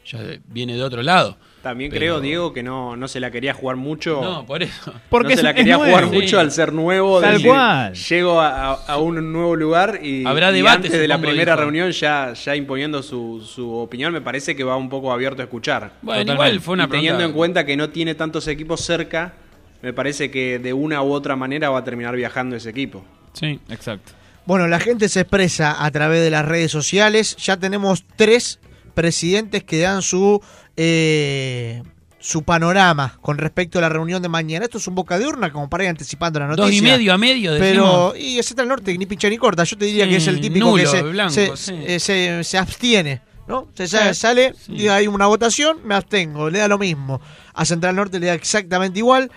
ya 0.04 0.18
viene 0.48 0.74
de 0.74 0.82
otro 0.82 1.02
lado. 1.02 1.36
También 1.62 1.90
Pero- 1.90 2.00
creo, 2.00 2.20
Diego, 2.20 2.52
que 2.52 2.62
no, 2.62 2.96
no 2.96 3.08
se 3.08 3.18
la 3.20 3.30
quería 3.32 3.52
jugar 3.52 3.74
mucho. 3.76 4.20
No, 4.22 4.46
por 4.46 4.62
eso. 4.62 4.94
Porque 5.10 5.34
no 5.34 5.36
se 5.38 5.42
la 5.42 5.54
quería 5.54 5.76
nuevo. 5.76 5.90
jugar 5.92 6.08
Sí. 6.08 6.14
mucho 6.16 6.38
al 6.40 6.50
ser 6.52 6.72
nuevo. 6.72 7.20
Tal 7.20 7.42
cual. 7.42 7.94
Llego 7.94 8.40
a, 8.40 8.96
un 8.96 9.32
nuevo 9.32 9.56
lugar 9.56 9.98
y, 10.02 10.24
Habrá 10.24 10.50
y 10.52 10.54
debate, 10.54 10.76
antes 10.86 10.92
de 10.92 11.08
la 11.08 11.18
primera 11.18 11.52
dijo. 11.54 11.62
reunión 11.62 11.90
ya, 11.90 12.32
ya 12.32 12.54
imponiendo 12.54 13.02
su, 13.02 13.40
su 13.44 13.70
opinión, 13.74 14.12
me 14.12 14.20
parece 14.20 14.54
que 14.54 14.62
va 14.62 14.76
un 14.76 14.88
poco 14.88 15.12
abierto 15.12 15.42
a 15.42 15.46
escuchar. 15.46 15.90
Bueno, 16.00 16.20
Totalmente. 16.20 16.32
igual 16.32 16.60
fue 16.60 16.74
una 16.74 16.84
Y 16.84 16.88
teniendo 16.88 17.18
pregunta- 17.18 17.24
en 17.32 17.36
cuenta 17.36 17.66
que 17.66 17.76
no 17.76 17.90
tiene 17.90 18.14
tantos 18.14 18.46
equipos 18.46 18.80
cerca, 18.80 19.34
me 19.82 19.92
parece 19.92 20.30
que 20.30 20.58
de 20.58 20.72
una 20.72 21.02
u 21.02 21.12
otra 21.12 21.36
manera 21.36 21.70
va 21.70 21.78
a 21.78 21.84
terminar 21.84 22.14
viajando 22.16 22.56
ese 22.56 22.70
equipo. 22.70 23.04
Sí. 23.32 23.60
Exacto. 23.68 24.12
Bueno, 24.46 24.66
la 24.66 24.80
gente 24.80 25.08
se 25.08 25.20
expresa 25.20 25.84
a 25.84 25.90
través 25.90 26.22
de 26.22 26.30
las 26.30 26.44
redes 26.44 26.70
sociales. 26.72 27.36
Ya 27.36 27.56
tenemos 27.58 28.04
tres 28.16 28.58
presidentes 28.94 29.62
que 29.64 29.78
dan 29.80 30.02
su 30.02 30.42
eh, 30.76 31.82
su 32.20 32.42
panorama 32.42 33.16
con 33.20 33.38
respecto 33.38 33.78
a 33.78 33.82
la 33.82 33.88
reunión 33.88 34.20
de 34.22 34.28
mañana. 34.28 34.64
Esto 34.64 34.78
es 34.78 34.86
un 34.88 34.94
boca 34.94 35.18
de 35.18 35.26
urna, 35.26 35.52
como 35.52 35.68
para 35.70 35.84
ir 35.84 35.90
anticipando 35.90 36.40
la 36.40 36.46
noticia. 36.48 36.64
Dos 36.66 36.74
y 36.74 36.82
medio 36.82 37.12
a 37.14 37.18
medio, 37.18 37.52
Pero, 37.58 38.12
decimos. 38.12 38.18
y 38.18 38.38
es 38.38 38.50
el 38.58 38.68
norte, 38.68 38.96
ni 38.98 39.06
pincha 39.06 39.28
ni 39.28 39.38
corta. 39.38 39.62
Yo 39.64 39.76
te 39.78 39.84
diría 39.84 40.04
Sí, 40.04 40.10
que 40.10 40.16
es 40.16 40.26
el 40.26 40.40
típico 40.40 40.66
nulo, 40.70 40.82
que 40.82 40.88
se, 40.88 41.02
blanco, 41.02 41.32
se, 41.32 41.56
sí. 41.56 41.74
eh, 41.86 42.00
se- 42.00 42.42
se 42.42 42.58
abstiene. 42.58 43.20
¿no? 43.46 43.66
Se 43.74 43.86
sale, 44.14 44.52
sí. 44.54 44.72
diga, 44.74 44.96
hay 44.96 45.06
una 45.06 45.26
votación, 45.26 45.78
me 45.82 45.94
abstengo, 45.94 46.50
le 46.50 46.58
da 46.58 46.68
lo 46.68 46.76
mismo. 46.76 47.18
A 47.58 47.64
Central 47.64 47.96
Norte 47.96 48.20
le 48.20 48.28
da 48.28 48.34
exactamente 48.34 49.00
igual. 49.00 49.30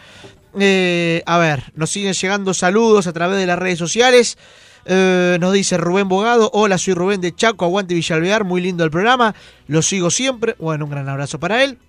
Eh, 0.60 1.24
a 1.26 1.40
ver, 1.40 1.72
nos 1.76 1.90
siguen 1.90 2.14
llegando 2.14 2.54
saludos 2.54 3.08
a 3.08 3.14
través 3.14 3.40
de 3.40 3.48
las 3.48 3.58
redes 3.58 3.80
sociales. 3.80 4.38
Eh, 4.86 5.38
nos 5.42 5.54
dice 5.54 5.78
Rubén 5.78 6.08
Bogado, 6.08 6.52
hola, 6.54 6.78
soy 6.78 6.94
Rubén 6.94 7.20
de 7.20 7.36
Chaco, 7.36 7.66
aguante 7.66 7.96
Villalvear, 7.96 8.44
muy 8.44 8.62
lindo 8.62 8.84
el 8.84 8.92
programa, 8.92 9.34
lo 9.68 9.82
sigo 9.82 10.12
siempre. 10.12 10.56
Bueno, 10.60 10.86
un 10.86 10.92
gran 10.92 11.10
abrazo 11.10 11.40
para 11.40 11.64
él. 11.64 11.80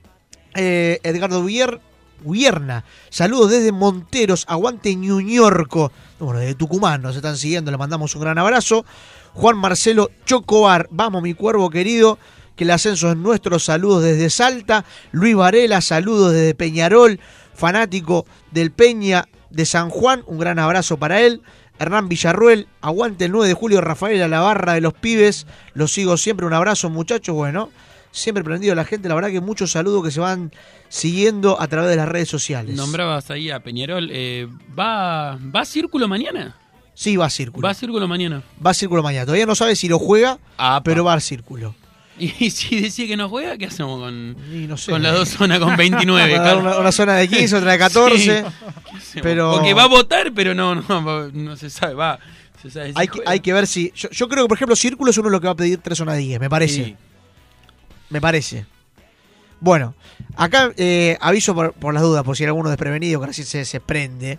Eh, 0.54 1.00
Edgardo 1.02 1.44
Guierna, 1.44 2.84
saludos 3.10 3.50
desde 3.50 3.72
Monteros, 3.72 4.46
aguante 4.48 4.94
Ñuñorco. 4.94 5.92
Bueno, 6.18 6.40
de 6.40 6.54
Tucumán 6.54 7.02
nos 7.02 7.14
están 7.14 7.36
siguiendo, 7.36 7.70
le 7.70 7.76
mandamos 7.76 8.14
un 8.14 8.22
gran 8.22 8.38
abrazo. 8.38 8.86
Juan 9.34 9.58
Marcelo 9.58 10.10
Chocobar, 10.24 10.88
vamos 10.90 11.22
mi 11.22 11.34
cuervo 11.34 11.68
querido, 11.68 12.18
que 12.56 12.64
el 12.64 12.70
ascenso 12.70 13.10
es 13.10 13.16
nuestro, 13.16 13.58
saludos 13.58 14.02
desde 14.02 14.30
Salta. 14.30 14.84
Luis 15.12 15.34
Varela, 15.36 15.80
saludos 15.80 16.32
desde 16.32 16.54
Peñarol, 16.54 17.18
fanático 17.54 18.26
del 18.50 18.70
Peña 18.70 19.26
de 19.50 19.66
San 19.66 19.90
Juan, 19.90 20.22
un 20.26 20.38
gran 20.38 20.58
abrazo 20.58 20.96
para 20.96 21.20
él. 21.20 21.42
Hernán 21.78 22.08
Villarruel, 22.08 22.68
aguante 22.80 23.24
el 23.24 23.32
9 23.32 23.48
de 23.48 23.54
julio, 23.54 23.80
Rafael 23.80 24.22
a 24.22 24.28
la 24.28 24.40
barra 24.40 24.74
de 24.74 24.80
los 24.80 24.92
pibes, 24.94 25.46
los 25.74 25.92
sigo 25.92 26.16
siempre, 26.16 26.46
un 26.46 26.52
abrazo 26.52 26.90
muchachos, 26.90 27.34
bueno. 27.34 27.70
Siempre 28.14 28.44
prendido 28.44 28.74
a 28.74 28.76
la 28.76 28.84
gente. 28.84 29.08
La 29.08 29.14
verdad 29.14 29.30
que 29.30 29.40
muchos 29.40 29.72
saludos 29.72 30.04
que 30.04 30.10
se 30.10 30.20
van 30.20 30.52
siguiendo 30.90 31.58
a 31.58 31.66
través 31.66 31.88
de 31.88 31.96
las 31.96 32.06
redes 32.06 32.28
sociales. 32.28 32.76
Nombrabas 32.76 33.30
ahí 33.30 33.50
a 33.50 33.60
Peñarol. 33.60 34.10
eh, 34.12 34.46
¿va, 34.78 35.36
¿Va 35.38 35.60
a 35.62 35.64
Círculo 35.64 36.06
mañana? 36.08 36.54
Sí, 36.92 37.16
va 37.16 37.24
a 37.26 37.30
Círculo. 37.30 37.64
Va 37.64 37.70
a 37.70 37.74
Círculo 37.74 38.06
mañana. 38.06 38.42
Va 38.64 38.72
a 38.72 38.74
Círculo 38.74 39.02
mañana. 39.02 39.24
Todavía 39.24 39.46
no 39.46 39.54
sabe 39.54 39.76
si 39.76 39.88
lo 39.88 39.98
juega, 39.98 40.38
Apa. 40.58 40.82
pero 40.84 41.04
va 41.04 41.14
a 41.14 41.20
Círculo. 41.20 41.74
Y 42.18 42.28
si 42.50 42.80
decía 42.80 43.06
que 43.06 43.16
no 43.16 43.28
juega, 43.28 43.56
¿qué 43.56 43.66
hacemos 43.66 43.98
con, 44.00 44.36
Y 44.52 44.66
no 44.66 44.76
sé. 44.76 44.90
con 44.92 45.02
las 45.02 45.14
dos 45.14 45.28
zonas 45.30 45.58
con 45.60 45.76
29? 45.76 46.38
Una, 46.58 46.78
una- 46.78 46.92
zona 46.92 47.14
de 47.14 47.28
15, 47.28 47.56
otra 47.56 47.72
de 47.72 47.78
14. 47.78 48.16
Sí. 48.22 48.24
¿Qué 48.24 48.96
hacemos? 48.98 49.22
Pero 49.22 49.52
Porque 49.52 49.74
va 49.74 49.84
a 49.84 49.88
votar, 49.88 50.32
pero 50.34 50.54
no, 50.54 50.74
no, 50.74 51.28
no 51.28 51.56
se 51.56 51.70
sabe. 51.70 51.94
Va, 51.94 52.18
se 52.62 52.70
sabe 52.70 52.88
si 52.92 52.94
hay, 52.98 53.08
que, 53.08 53.20
hay 53.26 53.40
que 53.40 53.52
ver 53.52 53.66
si. 53.66 53.90
Yo, 53.94 54.08
yo 54.10 54.28
creo 54.28 54.44
que, 54.44 54.48
por 54.48 54.58
ejemplo, 54.58 54.76
Círculo 54.76 55.10
es 55.10 55.18
uno 55.18 55.28
de 55.28 55.32
los 55.32 55.40
que 55.40 55.46
va 55.46 55.52
a 55.52 55.56
pedir 55.56 55.78
3 55.78 55.96
zonas 55.98 56.14
de 56.16 56.20
10, 56.22 56.40
me 56.40 56.50
parece. 56.50 56.84
Sí. 56.84 56.96
Me 58.10 58.20
parece. 58.20 58.66
Bueno, 59.60 59.94
acá 60.36 60.72
eh, 60.76 61.16
aviso 61.20 61.54
por, 61.54 61.72
por 61.72 61.94
las 61.94 62.02
dudas, 62.02 62.24
por 62.24 62.36
si 62.36 62.42
hay 62.42 62.48
alguno 62.48 62.68
desprevenido 62.68 63.20
que 63.20 63.26
recién 63.28 63.46
se, 63.46 63.64
se 63.64 63.80
prende. 63.80 64.38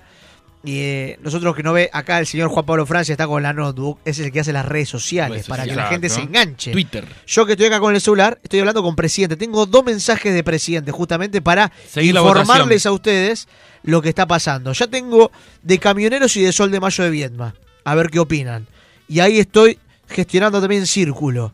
Y 0.66 0.80
eh, 0.80 1.20
nosotros 1.22 1.56
que 1.56 1.62
no 1.62 1.74
ve, 1.74 1.90
acá 1.92 2.20
el 2.20 2.26
señor 2.26 2.48
Juan 2.48 2.66
Pablo 2.66 2.86
Francia 2.86 3.12
está 3.12 3.28
con 3.28 3.44
la 3.44 3.52
notebook, 3.52 4.00
es 4.06 4.20
el 4.20 4.32
que 4.32 4.40
hace 4.40 4.54
las 4.54 4.66
redes 4.66 4.88
sociales 4.88 5.46
para 5.46 5.66
que 5.66 5.76
la 5.76 5.88
gente 5.88 6.08
se 6.08 6.22
enganche. 6.22 6.72
Twitter. 6.72 7.06
Yo 7.28 7.46
que 7.46 7.54
estoy 7.54 7.68
acá 7.68 7.82
con 7.82 7.94
el 7.94 8.00
celular, 8.00 8.40
estoy 8.42 8.62
hablando 8.62 8.82
con 8.82 8.96
presidente. 8.96 9.36
Tengo 9.36 9.66
dos 9.66 9.84
mensajes 9.84 10.34
de 10.34 10.42
presidente 10.42 10.92
justamente 10.92 11.42
para 11.42 11.72
Seguir 11.90 12.16
informarles 12.16 12.86
a 12.86 12.94
ustedes 12.94 13.48
lo 13.84 14.02
que 14.02 14.08
está 14.08 14.26
pasando. 14.26 14.72
Ya 14.72 14.88
tengo 14.88 15.32
de 15.62 15.80
camioneros 15.80 16.36
y 16.38 16.44
de 16.44 16.54
Sol 16.54 16.72
de 16.72 16.80
Mayo 16.80 17.04
de 17.04 17.10
Viedma. 17.10 17.54
A 17.84 17.96
ver 17.96 18.10
qué 18.10 18.20
opinan. 18.20 18.66
Y 19.10 19.20
ahí 19.20 19.40
estoy 19.40 19.80
gestionando 20.08 20.62
también 20.62 20.88
Círculo. 20.88 21.54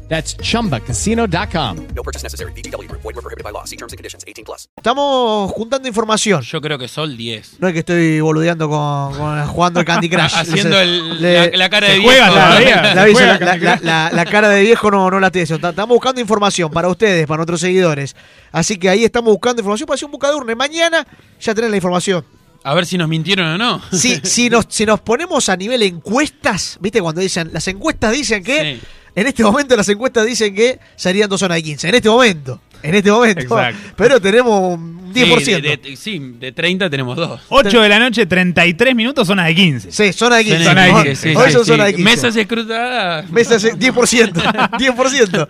That's 0.11 0.35
chumbacasino.com. 0.41 1.77
No 1.95 2.03
purchase 2.03 2.21
necessary. 2.23 2.51
VGW 2.51 2.85
Group. 2.89 3.01
Void 3.01 3.15
were 3.15 3.21
prohibited 3.21 3.45
by 3.45 3.51
law. 3.53 3.63
See 3.63 3.77
terms 3.77 3.93
and 3.93 3.97
conditions. 3.97 4.25
18 4.27 4.43
plus. 4.43 4.67
Estamos 4.75 5.49
juntando 5.53 5.87
información. 5.87 6.41
Yo 6.41 6.59
creo 6.59 6.77
que 6.77 6.89
Sol 6.89 7.15
10. 7.15 7.61
No 7.61 7.69
es 7.69 7.73
que 7.73 7.79
estoy 7.79 8.19
boludeando 8.19 8.67
con, 8.67 9.15
con- 9.17 9.47
jugando 9.47 9.79
al 9.79 9.85
Candy 9.85 10.09
Crush. 10.09 10.33
Haciendo 10.35 10.77
el- 10.81 11.21
le- 11.21 11.51
la, 11.51 11.57
la 11.57 11.69
cara 11.69 11.87
de 11.87 11.93
se 11.93 11.99
viejo. 11.99 12.11
juega 12.13 12.27
todavía. 12.29 12.93
La, 12.93 13.01
aviso, 13.03 13.21
la- 13.21 13.37
la- 13.57 13.79
la- 13.81 14.09
la 14.11 14.25
cara 14.25 14.49
de 14.49 14.61
viejo 14.63 14.91
no, 14.91 15.09
no 15.09 15.17
la 15.21 15.27
estoy 15.27 15.43
haciendo. 15.43 15.69
Estamos 15.69 15.95
buscando 15.95 16.19
información 16.19 16.69
para 16.69 16.89
ustedes, 16.89 17.25
para 17.25 17.37
nuestros 17.37 17.61
seguidores. 17.61 18.13
Así 18.51 18.75
que 18.77 18.89
ahí 18.89 19.05
estamos 19.05 19.31
buscando 19.31 19.61
información 19.61 19.87
para 19.87 19.95
hacer 19.95 20.07
un 20.07 20.11
bucadurne. 20.11 20.55
Mañana 20.55 21.07
ya 21.39 21.55
tenés 21.55 21.69
la 21.71 21.77
información. 21.77 22.25
A 22.63 22.73
ver 22.75 22.85
si 22.85 22.97
nos 22.97 23.07
mintieron 23.09 23.47
o 23.47 23.57
no. 23.57 23.81
Si, 23.91 24.17
si, 24.23 24.49
nos, 24.49 24.65
si 24.69 24.85
nos 24.85 24.99
ponemos 25.01 25.49
a 25.49 25.55
nivel 25.57 25.81
encuestas, 25.83 26.77
¿viste? 26.79 27.01
Cuando 27.01 27.21
dicen, 27.21 27.49
las 27.53 27.67
encuestas 27.67 28.11
dicen 28.11 28.43
que, 28.43 28.79
Sí. 28.79 28.87
en 29.15 29.27
este 29.27 29.43
momento 29.43 29.75
las 29.75 29.89
encuestas 29.89 30.25
dicen 30.25 30.53
que 30.55 30.79
serían 30.95 31.29
dos 31.29 31.39
zonas 31.39 31.55
de 31.57 31.63
15. 31.63 31.89
En 31.89 31.95
este 31.95 32.09
momento. 32.09 32.61
En 32.83 32.95
este 32.95 33.11
momento. 33.11 33.41
Exacto. 33.41 33.79
Pero 33.95 34.19
tenemos 34.21 34.73
un 34.77 35.13
10%. 35.13 35.39
Sí, 35.41 35.51
de, 35.61 35.77
de- 35.77 35.95
sí, 35.97 36.19
de 36.39 36.51
30 36.51 36.89
tenemos 36.89 37.17
dos. 37.17 37.41
8 37.49 37.81
de 37.81 37.89
la 37.89 37.99
noche, 37.99 38.25
33 38.25 38.95
minutos, 38.95 39.27
zona 39.27 39.45
de 39.45 39.55
15. 39.55 39.91
Sí, 39.91 40.13
zona 40.13 40.37
de 40.37 40.43
15. 40.45 40.63
Zona 40.63 40.83
de 40.85 40.91
Hoy- 40.91 41.03
15, 41.03 41.15
sí, 41.29 41.35
Hoy 41.35 41.45
sí, 41.47 41.51
son 41.53 41.65
sí. 41.65 41.71
zona 41.71 41.85
de 41.85 41.93
15. 41.95 42.09
Mesas 42.09 42.35
escrutadas. 42.35 43.29
Mesas, 43.31 43.63
eh, 43.65 43.73
10%. 43.77 44.31
10%. 44.33 45.47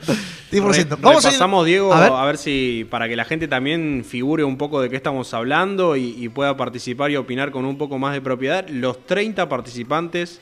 10%. 0.52 0.90
Re- 0.90 0.96
Vamos 1.00 1.26
a 1.26 1.30
ir- 1.30 1.32
repasamos, 1.32 1.66
Diego, 1.66 1.94
a 1.94 1.98
a 2.06 2.26
ver. 2.26 2.34
ver. 2.34 2.38
si 2.38 2.86
para 2.90 3.08
que 3.08 3.16
la 3.16 3.26
gente 3.26 3.48
también 3.48 4.04
figure 4.08 4.44
un 4.44 4.58
poco 4.58 4.82
de 4.82 4.90
qué 4.90 4.96
estamos 4.96 5.34
hablando 5.34 5.96
y, 5.96 6.16
y 6.18 6.30
pueda 6.30 6.58
participar 6.58 7.12
y 7.12 7.16
opinar 7.16 7.52
con 7.52 7.66
un 7.66 7.78
poco 7.78 7.98
más 8.00 8.14
de 8.14 8.22
propiedad. 8.22 8.68
Los 8.68 9.06
30 9.06 9.48
participantes 9.48 10.42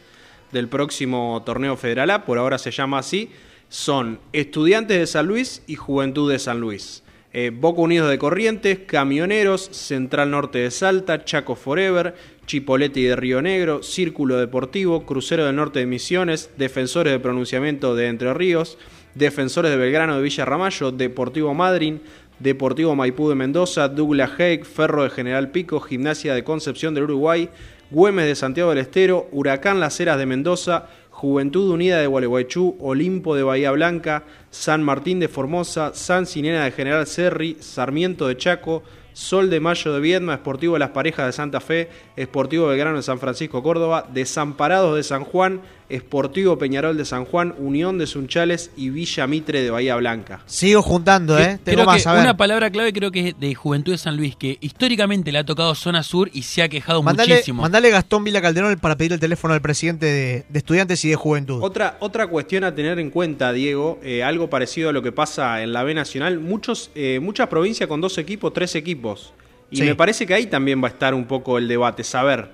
del 0.51 0.67
próximo 0.67 1.43
torneo 1.45 1.77
Federal 1.77 2.09
A, 2.09 2.25
por 2.25 2.37
ahora 2.39 2.57
se 2.57 2.71
llama 2.71 2.99
así, 2.99 3.29
son 3.69 4.19
Estudiantes 4.33 4.99
de 4.99 5.07
San 5.07 5.27
Luis 5.27 5.61
y 5.67 5.75
Juventud 5.75 6.29
de 6.29 6.39
San 6.39 6.59
Luis. 6.59 7.03
Eh, 7.31 7.51
Boca 7.53 7.81
Unidos 7.81 8.09
de 8.09 8.17
Corrientes, 8.17 8.79
Camioneros, 8.79 9.69
Central 9.71 10.31
Norte 10.31 10.57
de 10.57 10.71
Salta, 10.71 11.23
Chaco 11.23 11.55
Forever, 11.55 12.15
Chipoleti 12.47 13.03
de 13.03 13.15
Río 13.15 13.43
Negro, 13.43 13.83
Círculo 13.83 14.37
Deportivo, 14.37 15.05
Crucero 15.05 15.45
del 15.45 15.55
Norte 15.55 15.77
de 15.77 15.85
Misiones, 15.85 16.49
Defensores 16.57 17.13
de 17.13 17.19
Pronunciamiento 17.19 17.95
de 17.95 18.07
Entre 18.07 18.33
Ríos, 18.33 18.79
Defensores 19.13 19.69
de 19.69 19.77
Belgrano 19.77 20.15
de 20.15 20.23
Villa 20.23 20.45
Ramallo, 20.45 20.91
Deportivo 20.91 21.53
Madryn, 21.53 22.01
Deportivo 22.39 22.95
Maipú 22.95 23.29
de 23.29 23.35
Mendoza, 23.35 23.89
Douglas 23.89 24.31
Haig, 24.39 24.65
Ferro 24.65 25.03
de 25.03 25.11
General 25.11 25.51
Pico, 25.51 25.79
Gimnasia 25.79 26.33
de 26.33 26.43
Concepción 26.43 26.95
del 26.95 27.03
Uruguay, 27.03 27.49
Güemes 27.91 28.25
de 28.25 28.35
Santiago 28.35 28.71
del 28.71 28.79
Estero, 28.79 29.27
Huracán 29.31 29.79
Las 29.79 29.99
Heras 29.99 30.17
de 30.17 30.25
Mendoza, 30.25 30.87
Juventud 31.19 31.69
Unida 31.69 31.99
de 31.99 32.07
Gualeguaychú, 32.07 32.77
Olimpo 32.79 33.35
de 33.35 33.43
Bahía 33.43 33.71
Blanca, 33.71 34.23
San 34.51 34.81
Martín 34.81 35.19
de 35.19 35.27
Formosa, 35.27 35.91
San 35.93 36.25
Sinena 36.25 36.63
de 36.63 36.71
General 36.71 37.05
Serri, 37.05 37.57
Sarmiento 37.59 38.25
de 38.25 38.37
Chaco, 38.37 38.83
Sol 39.11 39.49
de 39.49 39.59
Mayo 39.59 39.91
de 39.91 39.99
Viedma, 39.99 40.35
Esportivo 40.35 40.75
de 40.75 40.79
las 40.79 40.91
Parejas 40.91 41.25
de 41.25 41.33
Santa 41.33 41.59
Fe, 41.59 41.89
Esportivo 42.15 42.67
Belgrano 42.67 42.95
de 42.95 43.03
San 43.03 43.19
Francisco 43.19 43.61
Córdoba, 43.61 44.07
Desamparados 44.13 44.95
de 44.95 45.03
San 45.03 45.25
Juan, 45.25 45.59
Esportivo 45.89 46.57
Peñarol 46.57 46.95
de 46.97 47.03
San 47.05 47.25
Juan, 47.25 47.53
Unión 47.57 47.97
de 47.97 48.05
Sunchales 48.07 48.71
y 48.77 48.89
Villa 48.91 49.25
Mitre 49.27 49.61
de 49.63 49.71
Bahía 49.71 49.95
Blanca. 49.95 50.41
Sigo 50.45 50.81
juntando, 50.81 51.37
¿eh? 51.39 51.59
Tengo 51.63 51.77
Creo 51.77 51.85
más 51.85 52.03
que 52.03 52.09
a 52.09 52.13
ver. 52.13 52.21
una 52.21 52.37
palabra 52.37 52.69
clave 52.69 52.93
creo 52.93 53.11
que 53.11 53.29
es 53.29 53.39
de 53.39 53.55
Juventud 53.55 53.91
de 53.91 53.97
San 53.97 54.15
Luis, 54.15 54.35
que 54.35 54.57
históricamente 54.61 55.31
le 55.31 55.39
ha 55.39 55.43
tocado 55.43 55.73
zona 55.75 56.03
sur 56.03 56.29
y 56.33 56.43
se 56.43 56.61
ha 56.61 56.69
quejado 56.69 57.01
Mandale, 57.01 57.33
muchísimo. 57.33 57.61
mandale 57.63 57.89
Gastón 57.89 58.23
Vila 58.23 58.41
Calderón 58.41 58.77
para 58.79 58.95
pedir 58.95 59.13
el 59.13 59.19
teléfono 59.19 59.53
al 59.53 59.61
presidente 59.61 60.05
de, 60.05 60.45
de 60.47 60.59
estudiantes 60.59 61.03
y 61.05 61.09
de 61.09 61.15
juventud. 61.15 61.59
Otra, 61.63 61.97
otra 61.99 62.27
cuestión 62.27 62.63
a 62.63 62.75
tener 62.75 62.99
en 62.99 63.09
cuenta, 63.09 63.51
Diego, 63.51 63.99
eh, 64.03 64.23
algo 64.23 64.49
parecido 64.49 64.89
a 64.89 64.93
lo 64.93 65.01
que 65.01 65.11
pasa 65.11 65.61
en 65.63 65.73
la 65.73 65.83
B 65.83 65.93
Nacional, 65.95 66.39
muchos, 66.39 66.91
eh, 66.95 67.19
muchas 67.21 67.47
provincias 67.47 67.87
con 67.89 67.99
dos 67.99 68.17
equipos, 68.17 68.53
tres 68.53 68.75
equipos. 68.75 69.33
Y 69.71 69.77
Sí. 69.77 69.83
me 69.83 69.95
parece 69.95 70.25
que 70.25 70.33
ahí 70.33 70.45
también 70.47 70.81
va 70.83 70.87
a 70.87 70.91
estar 70.91 71.13
un 71.13 71.25
poco 71.25 71.57
el 71.57 71.67
debate, 71.67 72.03
saber, 72.03 72.49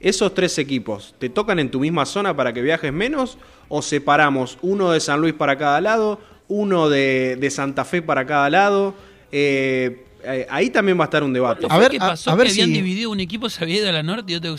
esos 0.00 0.34
tres 0.34 0.56
equipos, 0.58 1.14
¿te 1.18 1.28
tocan 1.28 1.58
en 1.58 1.70
tu 1.70 1.78
misma 1.80 2.06
zona 2.06 2.34
para 2.34 2.52
que 2.52 2.62
viajes 2.62 2.92
menos? 2.92 3.36
¿O 3.68 3.82
separamos 3.82 4.58
uno 4.62 4.90
de 4.90 4.98
San 5.00 5.20
Luis 5.20 5.34
para 5.34 5.56
cada 5.58 5.80
lado, 5.80 6.18
uno 6.48 6.88
de, 6.88 7.36
de 7.38 7.50
Santa 7.50 7.84
Fe 7.84 8.02
para 8.02 8.26
cada 8.26 8.48
lado? 8.50 8.94
Eh, 9.30 10.06
eh, 10.22 10.46
ahí 10.50 10.68
también 10.70 10.98
va 10.98 11.04
a 11.04 11.06
estar 11.06 11.22
un 11.22 11.32
debate. 11.32 11.62
¿Qué 11.66 11.74
fue 11.74 11.88
que 11.88 11.98
pasó 11.98 12.36
que 12.36 12.42
habían 12.50 12.72
dividido 12.72 13.10
un 13.10 13.20
equipo, 13.20 13.48
se 13.48 13.62
había 13.64 13.76
ido 13.78 13.88
a 13.88 13.92
la 13.92 14.02
norte 14.02 14.32
y 14.32 14.36
otro 14.36 14.54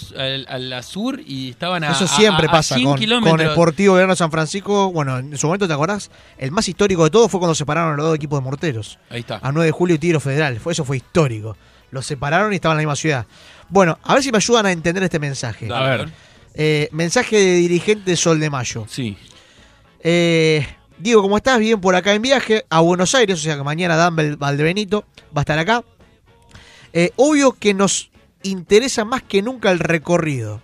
a 0.50 0.58
la 0.58 0.82
sur 0.82 1.20
y 1.24 1.50
estaban 1.52 1.84
a 1.84 1.92
Eso 1.92 2.06
a- 2.06 2.08
siempre 2.08 2.48
a- 2.48 2.50
a 2.50 2.52
pasa 2.54 2.76
100 2.76 2.86
con. 3.22 3.42
Esportivo 3.42 3.94
Verano 3.96 4.16
San 4.16 4.32
Francisco. 4.32 4.92
Bueno, 4.92 5.20
en 5.20 5.38
su 5.38 5.46
momento, 5.48 5.68
¿te 5.68 5.74
acordás? 5.74 6.10
El 6.40 6.52
más 6.52 6.68
histórico 6.68 7.04
de 7.04 7.12
todo 7.12 7.30
fue 7.30 7.40
cuando 7.40 7.54
separaron 7.54 7.94
a 7.94 7.98
los 7.98 8.06
dos 8.08 8.16
equipos 8.16 8.40
de 8.40 8.44
morteros. 8.44 8.98
Ahí 9.10 9.20
está. 9.20 9.40
A 9.44 9.52
9 9.52 9.66
de 9.68 9.72
julio 9.72 9.96
y 9.96 10.00
Tiro 10.00 10.20
Federal. 10.20 10.60
Fue, 10.60 10.74
eso 10.74 10.84
fue 10.84 10.98
histórico. 10.98 11.56
Los 11.92 12.06
separaron 12.08 12.54
y 12.54 12.56
estaban 12.56 12.76
en 12.76 12.86
la 12.86 12.90
misma 12.90 12.96
ciudad. 12.96 13.28
Bueno, 13.72 13.98
a 14.04 14.14
ver 14.14 14.22
si 14.24 14.32
me 14.32 14.38
ayudan 14.38 14.68
a 14.68 14.72
entender 14.72 15.02
este 15.04 15.18
mensaje. 15.18 15.68
A 15.74 15.82
ver. 15.82 16.10
Eh, 16.54 16.90
mensaje 16.92 17.38
de 17.38 17.56
dirigente 17.56 18.16
Sol 18.16 18.40
de 18.40 18.50
Mayo. 18.50 18.86
Sí. 18.88 19.18
Eh, 20.02 20.66
Diego, 21.00 21.22
¿cómo 21.22 21.38
estás? 21.38 21.58
Bien 21.60 21.80
por 21.82 21.96
acá 21.96 22.14
en 22.14 22.22
viaje 22.22 22.66
a 22.70 22.82
Buenos 22.82 23.16
Aires, 23.16 23.40
o 23.40 23.42
sea 23.42 23.56
que 23.58 23.64
mañana 23.64 23.96
Dan 23.96 24.16
Val- 24.16 24.36
Valdebenito 24.38 25.06
va 25.36 25.40
a 25.40 25.40
estar 25.42 25.58
acá. 25.58 25.84
Eh, 26.94 27.12
obvio 27.16 27.54
que 27.54 27.74
nos 27.74 28.12
interesa 28.44 29.06
más 29.06 29.24
que 29.24 29.42
nunca 29.42 29.72
el 29.72 29.80
recorrido. 29.80 30.62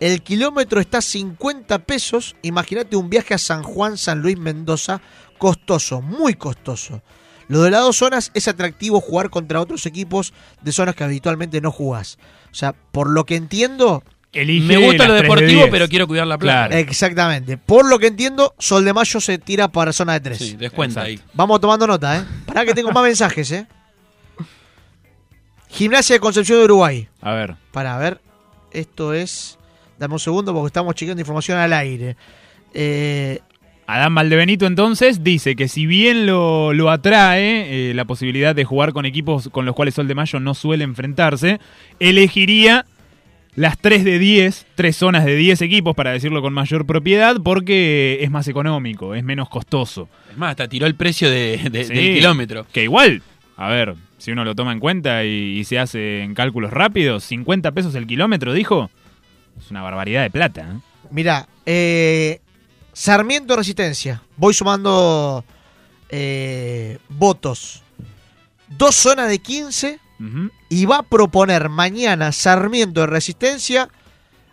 El 0.00 0.22
kilómetro 0.22 0.80
está 0.80 0.98
a 0.98 1.02
50 1.02 1.80
pesos. 1.80 2.36
Imagínate 2.42 2.96
un 2.96 3.10
viaje 3.10 3.34
a 3.34 3.38
San 3.38 3.62
Juan, 3.64 3.98
San 3.98 4.20
Luis, 4.22 4.38
Mendoza. 4.38 5.00
Costoso, 5.38 6.00
muy 6.00 6.34
costoso. 6.34 7.02
Lo 7.48 7.62
de 7.62 7.70
las 7.70 7.80
dos 7.80 7.96
zonas 7.96 8.30
es 8.34 8.46
atractivo 8.46 9.00
jugar 9.00 9.30
contra 9.30 9.60
otros 9.60 9.86
equipos 9.86 10.32
de 10.62 10.72
zonas 10.72 10.94
que 10.94 11.04
habitualmente 11.04 11.60
no 11.60 11.72
jugás. 11.72 12.18
O 12.50 12.54
sea, 12.54 12.72
por 12.72 13.10
lo 13.10 13.24
que 13.24 13.36
entiendo, 13.36 14.02
Elige 14.32 14.66
Me 14.66 14.76
gusta 14.76 15.04
lo 15.04 15.14
tres 15.14 15.16
de 15.16 15.22
deportivo, 15.22 15.60
10. 15.62 15.70
pero 15.70 15.88
quiero 15.88 16.06
cuidar 16.06 16.26
la 16.26 16.36
plata. 16.36 16.68
Claro. 16.68 16.76
exactamente. 16.76 17.56
Por 17.56 17.88
lo 17.88 17.98
que 17.98 18.08
entiendo, 18.08 18.54
Sol 18.58 18.84
de 18.84 18.92
Mayo 18.92 19.20
se 19.20 19.38
tira 19.38 19.68
para 19.68 19.92
zona 19.92 20.12
de 20.14 20.20
3. 20.20 20.38
Sí, 20.38 20.56
descuenta 20.56 21.02
ahí. 21.02 21.18
Vamos 21.32 21.60
tomando 21.60 21.86
nota, 21.86 22.18
¿eh? 22.18 22.24
Pará 22.46 22.64
que 22.66 22.74
tengo 22.74 22.92
más 22.92 23.02
mensajes, 23.02 23.50
¿eh? 23.52 23.66
Gimnasia 25.68 26.16
de 26.16 26.20
Concepción 26.20 26.58
de 26.58 26.64
Uruguay. 26.64 27.08
A 27.20 27.32
ver. 27.32 27.56
Para 27.72 27.96
ver, 27.98 28.20
esto 28.70 29.14
es. 29.14 29.58
Dame 29.98 30.14
un 30.14 30.20
segundo 30.20 30.52
porque 30.52 30.68
estamos 30.68 30.94
chequeando 30.94 31.20
información 31.20 31.58
al 31.58 31.72
aire. 31.72 32.16
Eh, 32.74 33.40
Adán 33.90 34.14
Valdebenito 34.14 34.66
entonces 34.66 35.24
dice 35.24 35.56
que 35.56 35.66
si 35.66 35.86
bien 35.86 36.26
lo, 36.26 36.74
lo 36.74 36.90
atrae 36.90 37.90
eh, 37.90 37.94
la 37.94 38.04
posibilidad 38.04 38.54
de 38.54 38.64
jugar 38.64 38.92
con 38.92 39.06
equipos 39.06 39.48
con 39.48 39.64
los 39.64 39.74
cuales 39.74 39.94
Sol 39.94 40.06
de 40.06 40.14
Mayo 40.14 40.38
no 40.40 40.52
suele 40.52 40.84
enfrentarse, 40.84 41.58
elegiría 41.98 42.84
las 43.54 43.78
3 43.78 44.04
de 44.04 44.18
10, 44.18 44.66
tres 44.74 44.94
zonas 44.94 45.24
de 45.24 45.34
10 45.36 45.62
equipos, 45.62 45.96
para 45.96 46.12
decirlo 46.12 46.42
con 46.42 46.52
mayor 46.52 46.84
propiedad, 46.86 47.36
porque 47.42 48.18
es 48.20 48.30
más 48.30 48.46
económico, 48.46 49.14
es 49.14 49.24
menos 49.24 49.48
costoso. 49.48 50.08
Es 50.30 50.36
más, 50.36 50.50
hasta 50.50 50.68
tiró 50.68 50.86
el 50.86 50.94
precio 50.94 51.28
de- 51.30 51.56
de- 51.70 51.84
Sí, 51.84 51.94
del 51.94 52.14
kilómetro. 52.14 52.66
Que 52.70 52.84
igual, 52.84 53.22
a 53.56 53.68
ver, 53.70 53.94
si 54.18 54.30
uno 54.32 54.44
lo 54.44 54.54
toma 54.54 54.72
en 54.72 54.80
cuenta 54.80 55.24
y, 55.24 55.58
y 55.58 55.64
se 55.64 55.78
hace 55.78 56.22
en 56.22 56.34
cálculos 56.34 56.72
rápidos, 56.72 57.24
50 57.24 57.72
pesos 57.72 57.94
el 57.96 58.06
kilómetro, 58.06 58.52
dijo, 58.52 58.90
es 59.58 59.70
una 59.72 59.82
barbaridad 59.82 60.22
de 60.22 60.30
plata. 60.30 60.60
¿eh? 60.76 60.78
Mira, 61.10 61.48
eh, 61.66 62.40
Sarmiento 63.02 63.54
Resistencia. 63.54 64.20
Voy 64.36 64.52
sumando 64.54 65.44
eh, 66.08 66.98
votos. 67.08 67.84
Dos 68.76 68.96
zonas 68.96 69.28
de 69.28 69.38
15 69.38 70.00
Ujú. 70.18 70.50
y 70.68 70.84
va 70.84 70.98
a 70.98 71.02
proponer 71.04 71.68
mañana 71.68 72.32
Sarmiento 72.32 73.02
de 73.02 73.06
Resistencia 73.06 73.88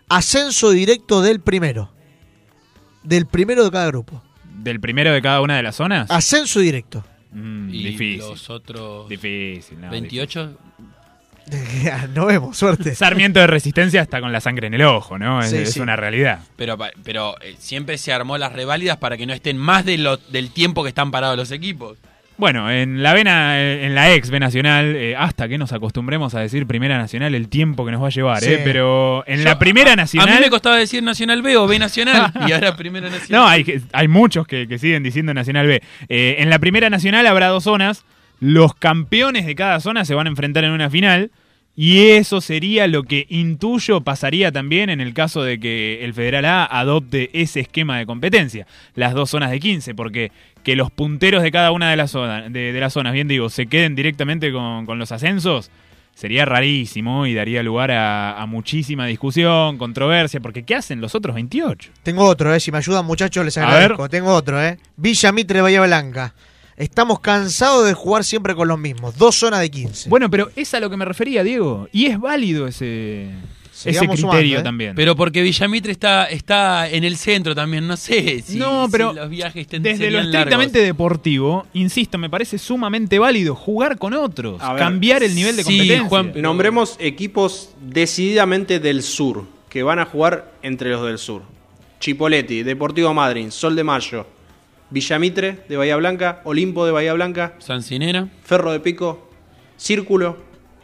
ascenso 0.08 0.70
directo 0.70 1.22
del 1.22 1.40
primero. 1.40 1.90
Del 3.02 3.26
primero 3.26 3.64
de 3.64 3.70
cada 3.72 3.88
grupo. 3.88 4.22
¿Del 4.44 4.78
primero 4.78 5.12
de 5.12 5.20
cada 5.20 5.40
una 5.40 5.56
de 5.56 5.64
las 5.64 5.74
zonas? 5.74 6.08
Ascenso 6.08 6.60
directo. 6.60 7.04
Mm, 7.32 7.68
Y 7.70 7.82
difícil. 7.82 8.18
los 8.20 8.48
otros 8.48 9.08
Difícil, 9.08 9.80
no, 9.80 9.90
28. 9.90 10.56
Nos 12.14 12.26
vemos, 12.26 12.56
suerte. 12.56 12.94
Sarmiento 12.94 13.40
de 13.40 13.46
Resistencia 13.46 14.02
está 14.02 14.20
con 14.20 14.32
la 14.32 14.40
sangre 14.40 14.66
en 14.66 14.74
el 14.74 14.82
ojo, 14.82 15.18
¿no? 15.18 15.40
Es, 15.40 15.50
Sí, 15.50 15.56
es 15.58 15.72
sí. 15.74 15.80
una 15.80 15.96
realidad. 15.96 16.40
Pero, 16.56 16.76
pero 17.04 17.34
eh, 17.42 17.54
siempre 17.58 17.98
se 17.98 18.12
armó 18.12 18.36
las 18.38 18.52
reválidas 18.52 18.96
para 18.96 19.16
que 19.16 19.26
no 19.26 19.32
estén 19.32 19.56
más 19.56 19.84
de 19.84 19.98
lo, 19.98 20.16
del 20.16 20.50
tiempo 20.50 20.82
que 20.82 20.88
están 20.88 21.10
parados 21.10 21.36
los 21.36 21.50
equipos. 21.52 21.98
Bueno, 22.38 22.70
en 22.70 23.02
la 23.02 23.14
vena, 23.14 23.62
en 23.62 23.94
la 23.94 24.12
ex 24.12 24.28
B 24.28 24.38
Nacional, 24.38 24.94
eh, 24.94 25.16
hasta 25.16 25.48
que 25.48 25.56
nos 25.56 25.72
acostumbremos 25.72 26.34
a 26.34 26.40
decir 26.40 26.66
Primera 26.66 26.98
Nacional 26.98 27.34
el 27.34 27.48
tiempo 27.48 27.86
que 27.86 27.92
nos 27.92 28.02
va 28.02 28.08
a 28.08 28.10
llevar, 28.10 28.42
Sí. 28.42 28.52
¿eh? 28.52 28.60
Pero 28.62 29.24
en 29.26 29.38
Yo- 29.38 29.44
la 29.44 29.58
Primera 29.58 29.92
A 29.92 29.96
Nacional. 29.96 30.34
mí 30.34 30.40
me 30.42 30.50
costaba 30.50 30.76
decir 30.76 31.02
Nacional 31.02 31.40
B 31.40 31.56
o 31.56 31.66
B 31.66 31.78
Nacional 31.78 32.30
y 32.46 32.52
ahora 32.52 32.76
Primera 32.76 33.08
Nacional. 33.08 33.40
No, 33.42 33.48
hay, 33.48 33.82
hay 33.90 34.08
muchos 34.08 34.46
que, 34.46 34.68
que 34.68 34.78
siguen 34.78 35.02
diciendo 35.02 35.32
Nacional 35.32 35.66
B. 35.66 35.82
Eh, 36.10 36.36
en 36.40 36.50
la 36.50 36.58
Primera 36.58 36.90
Nacional 36.90 37.26
habrá 37.26 37.46
dos 37.48 37.64
zonas. 37.64 38.04
Los 38.40 38.74
campeones 38.74 39.46
de 39.46 39.54
cada 39.54 39.80
zona 39.80 40.04
se 40.04 40.14
van 40.14 40.26
a 40.26 40.30
enfrentar 40.30 40.64
en 40.64 40.72
una 40.72 40.90
final. 40.90 41.30
Y 41.78 42.08
eso 42.12 42.40
sería 42.40 42.86
lo 42.86 43.02
que 43.02 43.26
intuyo 43.28 44.00
pasaría 44.00 44.50
también 44.50 44.88
en 44.88 45.02
el 45.02 45.12
caso 45.12 45.42
de 45.42 45.60
que 45.60 46.02
el 46.06 46.14
Federal 46.14 46.46
A 46.46 46.64
adopte 46.64 47.28
ese 47.34 47.60
esquema 47.60 47.98
de 47.98 48.06
competencia. 48.06 48.66
Las 48.94 49.12
dos 49.12 49.28
zonas 49.28 49.50
de 49.50 49.60
15, 49.60 49.94
porque 49.94 50.32
que 50.62 50.74
los 50.74 50.90
punteros 50.90 51.42
de 51.42 51.52
cada 51.52 51.72
una 51.72 51.90
de 51.90 51.96
las 51.96 52.12
zonas, 52.12 52.50
de, 52.50 52.72
de 52.72 52.80
las 52.80 52.94
zonas 52.94 53.12
bien 53.12 53.28
digo, 53.28 53.50
se 53.50 53.66
queden 53.66 53.94
directamente 53.94 54.50
con, 54.52 54.86
con 54.86 54.98
los 54.98 55.12
ascensos, 55.12 55.70
sería 56.14 56.46
rarísimo 56.46 57.26
y 57.26 57.34
daría 57.34 57.62
lugar 57.62 57.90
a, 57.90 58.40
a 58.40 58.46
muchísima 58.46 59.04
discusión, 59.04 59.76
controversia, 59.76 60.40
porque 60.40 60.62
¿qué 60.64 60.76
hacen 60.76 61.02
los 61.02 61.14
otros 61.14 61.34
28? 61.34 61.90
Tengo 62.02 62.24
otro, 62.24 62.54
eh. 62.54 62.58
Si 62.58 62.72
me 62.72 62.78
ayudan, 62.78 63.04
muchachos, 63.04 63.44
les 63.44 63.58
agradezco. 63.58 64.08
Tengo 64.08 64.32
otro, 64.32 64.60
eh. 64.62 64.78
Villa 64.96 65.30
Mitre, 65.30 65.60
Bahía 65.60 65.82
Blanca. 65.82 66.34
Estamos 66.76 67.20
cansados 67.20 67.86
de 67.86 67.94
jugar 67.94 68.22
siempre 68.22 68.54
con 68.54 68.68
los 68.68 68.78
mismos. 68.78 69.16
Dos 69.16 69.36
zonas 69.36 69.60
de 69.60 69.70
15. 69.70 70.10
Bueno, 70.10 70.28
pero 70.28 70.50
es 70.56 70.74
a 70.74 70.80
lo 70.80 70.90
que 70.90 70.98
me 70.98 71.06
refería, 71.06 71.42
Diego. 71.42 71.88
Y 71.90 72.06
es 72.06 72.20
válido 72.20 72.66
ese, 72.66 73.30
criterio 73.82 74.16
sumando, 74.16 74.58
¿eh? 74.58 74.62
también. 74.62 74.94
Pero 74.94 75.16
porque 75.16 75.40
Villamitre 75.40 75.90
está, 75.90 76.26
está 76.26 76.86
en 76.90 77.04
el 77.04 77.16
centro 77.16 77.54
también, 77.54 77.86
no 77.86 77.96
sé 77.96 78.42
si, 78.46 78.58
no, 78.58 78.86
si 78.86 78.92
pero 78.92 79.14
los 79.14 79.30
viajes 79.30 79.66
desde 79.70 80.10
lo 80.10 80.18
estrictamente 80.18 80.78
largos. 80.78 80.86
deportivo, 80.86 81.66
insisto, 81.72 82.18
me 82.18 82.28
parece 82.28 82.58
sumamente 82.58 83.18
válido 83.18 83.54
jugar 83.54 83.96
con 83.96 84.12
otros, 84.12 84.60
ver, 84.60 84.76
cambiar 84.76 85.22
el 85.22 85.34
nivel 85.34 85.56
de 85.56 85.64
sí, 85.64 85.78
competencia. 85.78 86.08
Juan, 86.10 86.32
Nombremos 86.36 86.96
equipos 86.98 87.70
decididamente 87.80 88.80
del 88.80 89.02
sur, 89.02 89.46
que 89.70 89.82
van 89.82 89.98
a 89.98 90.04
jugar 90.04 90.52
entre 90.60 90.90
los 90.90 91.06
del 91.06 91.16
sur. 91.16 91.42
Chipoletti, 92.00 92.62
Deportivo 92.62 93.14
Madryn, 93.14 93.50
Sol 93.50 93.74
de 93.74 93.82
Mayo, 93.82 94.26
Villamitre 94.90 95.64
de 95.68 95.76
Bahía 95.76 95.96
Blanca, 95.96 96.40
Olimpo 96.44 96.86
de 96.86 96.92
Bahía 96.92 97.12
Blanca, 97.14 97.54
Sancinena. 97.58 98.28
Ferro 98.44 98.72
de 98.72 98.80
Pico, 98.80 99.28
Círculo, 99.76 100.36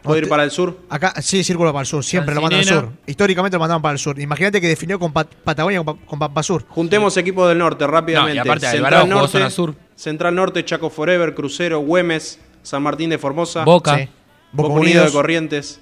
puede 0.02 0.22
ir 0.22 0.28
para 0.28 0.42
el 0.44 0.50
sur. 0.50 0.80
Acá, 0.90 1.14
sí, 1.22 1.42
círculo 1.44 1.72
para 1.72 1.82
el 1.82 1.86
sur. 1.86 2.04
Siempre 2.04 2.34
lo 2.34 2.42
mandan 2.42 2.60
al 2.60 2.64
sur. 2.66 2.88
Históricamente 3.06 3.56
lo 3.56 3.60
mandaban 3.60 3.80
para 3.82 3.92
el 3.92 3.98
sur. 3.98 4.18
Imagínate 4.18 4.60
que 4.60 4.68
definió 4.68 4.98
con 4.98 5.12
Pat- 5.12 5.32
Patagonia 5.44 5.82
con, 5.84 5.96
con 5.98 6.18
Pampa 6.18 6.42
Sur. 6.42 6.64
Juntemos 6.68 7.16
equipos 7.16 7.48
del 7.48 7.58
norte 7.58 7.86
rápidamente. 7.86 8.38
No, 8.40 8.44
y 8.44 8.48
aparte, 8.48 8.66
Central 8.70 9.08
Norte, 9.08 9.32
zona 9.32 9.50
sur. 9.50 9.74
Central 9.94 10.34
Norte, 10.34 10.64
Chaco 10.64 10.90
Forever, 10.90 11.34
Crucero, 11.34 11.80
Güemes, 11.80 12.40
San 12.62 12.82
Martín 12.82 13.10
de 13.10 13.18
Formosa, 13.18 13.64
Boca. 13.64 13.96
Sí. 13.96 14.08
Boca 14.52 14.68
Boca 14.68 14.80
Unido 14.80 15.04
de. 15.04 15.12
Corrientes. 15.12 15.80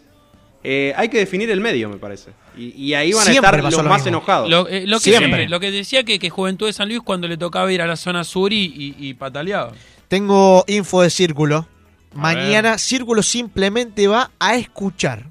Eh, 0.62 0.92
hay 0.96 1.08
que 1.08 1.18
definir 1.18 1.50
el 1.50 1.60
medio, 1.60 1.88
me 1.88 1.96
parece. 1.96 2.32
Y, 2.56 2.68
y 2.76 2.94
ahí 2.94 3.12
van 3.12 3.26
a 3.26 3.30
estar 3.32 3.62
los 3.62 3.72
lo 3.74 3.82
más 3.84 4.00
mismo. 4.02 4.08
enojados. 4.18 4.50
Lo, 4.50 4.68
eh, 4.68 4.86
lo 4.86 4.98
que 4.98 5.04
Siempre. 5.04 5.26
siempre, 5.26 5.48
lo 5.48 5.58
que 5.60 5.70
decía 5.70 6.04
que, 6.04 6.18
que 6.18 6.28
Juventud 6.28 6.66
de 6.66 6.72
San 6.74 6.88
Luis 6.88 7.00
cuando 7.02 7.26
le 7.28 7.36
tocaba 7.38 7.72
ir 7.72 7.80
a 7.80 7.86
la 7.86 7.96
zona 7.96 8.24
sur 8.24 8.52
y, 8.52 8.64
y, 8.64 8.94
y 8.98 9.14
pataleaba. 9.14 9.72
Tengo 10.08 10.64
info 10.68 11.00
de 11.02 11.08
círculo. 11.10 11.66
A 12.14 12.18
Mañana 12.18 12.76
Círculo 12.76 13.22
simplemente 13.22 14.08
va 14.08 14.32
a 14.38 14.56
escuchar. 14.56 15.26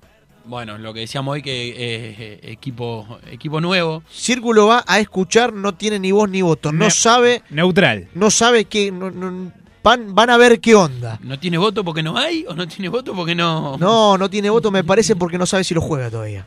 Bueno, 0.46 0.78
lo 0.80 0.94
que 0.96 1.02
decíamos 1.02 1.34
hoy 1.34 1.42
que 1.44 1.76
eh, 1.78 2.40
equipo, 2.44 3.20
equipo 3.30 3.62
nuevo. 3.62 4.02
Círculo 4.10 4.66
va 4.68 4.84
a 4.88 5.00
escuchar, 5.00 5.54
no 5.54 5.76
tiene 5.76 6.00
ni 6.00 6.12
voz 6.12 6.28
ni 6.30 6.42
voto. 6.42 6.72
No 6.72 6.86
Ne- 6.86 6.92
sabe, 6.92 7.44
Neutral. 7.52 8.08
no 8.16 8.32
sabe 8.32 8.66
qué. 8.66 8.92
no- 8.92 9.12
no- 9.12 9.52
van, 9.90 10.14
van 10.14 10.30
a 10.30 10.38
ver 10.38 10.60
qué 10.60 10.76
onda. 10.76 11.20
¿No 11.24 11.40
tiene 11.40 11.58
voto 11.58 11.84
porque 11.84 12.04
no 12.04 12.18
hay 12.18 12.46
o 12.48 12.54
no 12.54 12.68
tiene 12.68 12.90
voto 12.90 13.14
porque 13.14 13.34
no? 13.34 13.78
No, 13.78 14.18
no 14.18 14.30
tiene 14.30 14.50
voto, 14.50 14.70
me 14.72 14.84
parece, 14.84 15.16
porque 15.16 15.38
no 15.38 15.46
sabe 15.46 15.64
si 15.64 15.74
lo 15.74 15.82
juega 15.82 16.10
todavía. 16.10 16.46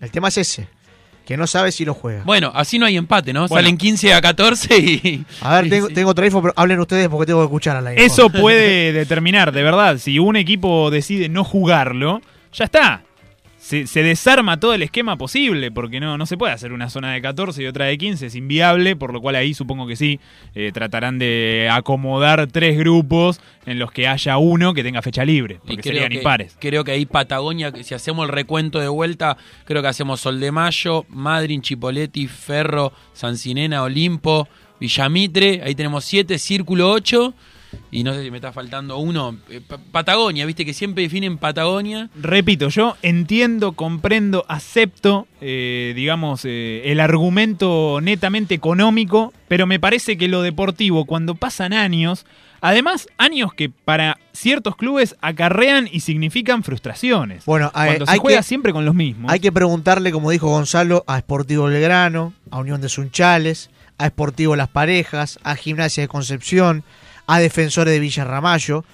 El 0.00 0.10
tema 0.10 0.28
es 0.28 0.38
ese. 0.38 0.68
Que 1.26 1.36
no 1.36 1.46
sabe 1.46 1.72
si 1.72 1.84
lo 1.84 1.92
juega. 1.92 2.22
Bueno, 2.24 2.52
así 2.54 2.78
no 2.78 2.86
hay 2.86 2.96
empate, 2.96 3.32
¿no? 3.32 3.48
Bueno. 3.48 3.62
Salen 3.62 3.76
15 3.76 4.14
a 4.14 4.20
14 4.20 4.78
y... 4.78 5.24
A 5.42 5.56
ver, 5.56 5.66
y 5.66 5.70
tengo, 5.70 5.88
sí. 5.88 5.94
tengo 5.94 6.10
otra 6.10 6.24
info, 6.24 6.40
pero 6.40 6.54
hablen 6.56 6.80
ustedes 6.80 7.08
porque 7.08 7.26
tengo 7.26 7.40
que 7.40 7.46
escuchar 7.46 7.76
a 7.76 7.80
la 7.82 7.92
info. 7.92 8.02
Eso 8.02 8.30
puede 8.30 8.92
determinar, 8.92 9.52
de 9.52 9.62
verdad, 9.62 9.98
si 9.98 10.18
un 10.18 10.36
equipo 10.36 10.90
decide 10.90 11.28
no 11.28 11.44
jugarlo, 11.44 12.22
ya 12.52 12.64
está. 12.64 13.02
Se, 13.68 13.86
se 13.86 14.02
desarma 14.02 14.58
todo 14.58 14.72
el 14.72 14.82
esquema 14.82 15.18
posible, 15.18 15.70
porque 15.70 16.00
no, 16.00 16.16
no 16.16 16.24
se 16.24 16.38
puede 16.38 16.54
hacer 16.54 16.72
una 16.72 16.88
zona 16.88 17.12
de 17.12 17.20
14 17.20 17.62
y 17.62 17.66
otra 17.66 17.84
de 17.84 17.98
15, 17.98 18.24
es 18.24 18.34
inviable, 18.34 18.96
por 18.96 19.12
lo 19.12 19.20
cual 19.20 19.34
ahí 19.34 19.52
supongo 19.52 19.86
que 19.86 19.94
sí, 19.94 20.20
eh, 20.54 20.70
tratarán 20.72 21.18
de 21.18 21.68
acomodar 21.70 22.46
tres 22.46 22.78
grupos 22.78 23.42
en 23.66 23.78
los 23.78 23.92
que 23.92 24.08
haya 24.08 24.38
uno 24.38 24.72
que 24.72 24.82
tenga 24.82 25.02
fecha 25.02 25.22
libre, 25.22 25.60
porque 25.66 25.82
serían 25.82 26.08
que, 26.08 26.16
impares. 26.16 26.56
creo 26.58 26.82
que 26.82 26.92
ahí 26.92 27.04
Patagonia, 27.04 27.70
que 27.70 27.84
si 27.84 27.92
hacemos 27.94 28.26
el 28.26 28.32
recuento 28.32 28.78
de 28.78 28.88
vuelta, 28.88 29.36
creo 29.66 29.82
que 29.82 29.88
hacemos 29.88 30.20
Sol 30.20 30.40
de 30.40 30.50
Mayo, 30.50 31.04
Madryn, 31.10 31.60
Chipoletti, 31.60 32.26
Ferro, 32.26 32.94
Sancinena, 33.12 33.82
Olimpo, 33.82 34.48
Villamitre, 34.80 35.60
ahí 35.62 35.74
tenemos 35.74 36.06
7, 36.06 36.38
Círculo 36.38 36.90
8, 36.90 37.34
y 37.90 38.04
no 38.04 38.12
sé 38.14 38.22
si 38.22 38.30
me 38.30 38.38
está 38.38 38.52
faltando 38.52 38.98
uno, 38.98 39.36
eh, 39.50 39.60
Pa- 39.66 39.78
Patagonia, 39.78 40.44
viste 40.46 40.64
que 40.64 40.74
siempre 40.74 41.02
definen 41.02 41.38
Patagonia. 41.38 42.10
Repito, 42.20 42.68
yo 42.68 42.96
entiendo, 43.02 43.72
comprendo, 43.72 44.44
acepto, 44.48 45.26
eh, 45.40 45.92
digamos, 45.96 46.42
eh, 46.44 46.82
el 46.86 47.00
argumento 47.00 48.00
netamente 48.02 48.54
económico, 48.54 49.32
pero 49.48 49.66
me 49.66 49.78
parece 49.80 50.16
que 50.18 50.28
lo 50.28 50.42
deportivo, 50.42 51.04
cuando 51.06 51.34
pasan 51.34 51.72
años, 51.72 52.26
además 52.60 53.08
años 53.18 53.54
que 53.54 53.70
para 53.70 54.18
ciertos 54.32 54.76
clubes 54.76 55.16
acarrean 55.20 55.88
y 55.90 56.00
significan 56.00 56.62
frustraciones. 56.62 57.44
Bueno, 57.44 57.70
cuando 57.72 58.06
se 58.06 58.12
hay 58.12 58.18
juega 58.18 58.38
que- 58.40 58.44
siempre 58.44 58.72
con 58.72 58.84
los 58.84 58.94
mismos. 58.94 59.30
Hay 59.32 59.40
que 59.40 59.52
preguntarle, 59.52 60.10
como 60.12 60.30
dijo 60.30 60.48
Gonzalo, 60.48 61.04
a 61.06 61.18
Sportivo 61.20 61.64
Belgrano, 61.64 62.32
a 62.50 62.58
Unión 62.58 62.80
de 62.80 62.88
Sunchales, 62.88 63.70
a 63.98 64.06
Sportivo 64.08 64.56
Las 64.56 64.68
Parejas, 64.68 65.38
a 65.42 65.54
Gimnasia 65.56 66.02
de 66.02 66.08
Concepción, 66.08 66.84
a 67.28 67.38
Defensores 67.38 67.92
de 67.92 68.00
Villa 68.00 68.24
Ramallo, 68.24 68.84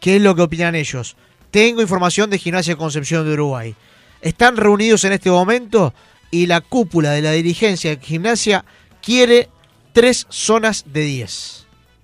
qué 0.00 0.16
es 0.16 0.22
lo 0.22 0.34
que 0.34 0.42
opinan 0.42 0.74
ellos. 0.74 1.14
Tengo 1.52 1.82
información 1.82 2.30
de 2.30 2.38
Gimnasia 2.38 2.74
Concepción 2.74 3.24
de 3.24 3.34
Uruguay. 3.34 3.76
Están 4.22 4.56
reunidos 4.56 5.04
en 5.04 5.12
este 5.12 5.30
momento 5.30 5.94
y 6.30 6.46
la 6.46 6.62
cúpula 6.62 7.12
de 7.12 7.22
la 7.22 7.32
dirigencia 7.32 7.90
de 7.90 8.02
Gimnasia 8.02 8.64
quiere 9.02 9.50
tres 9.92 10.26
zonas 10.30 10.84
de 10.86 11.02
10. 11.02 11.61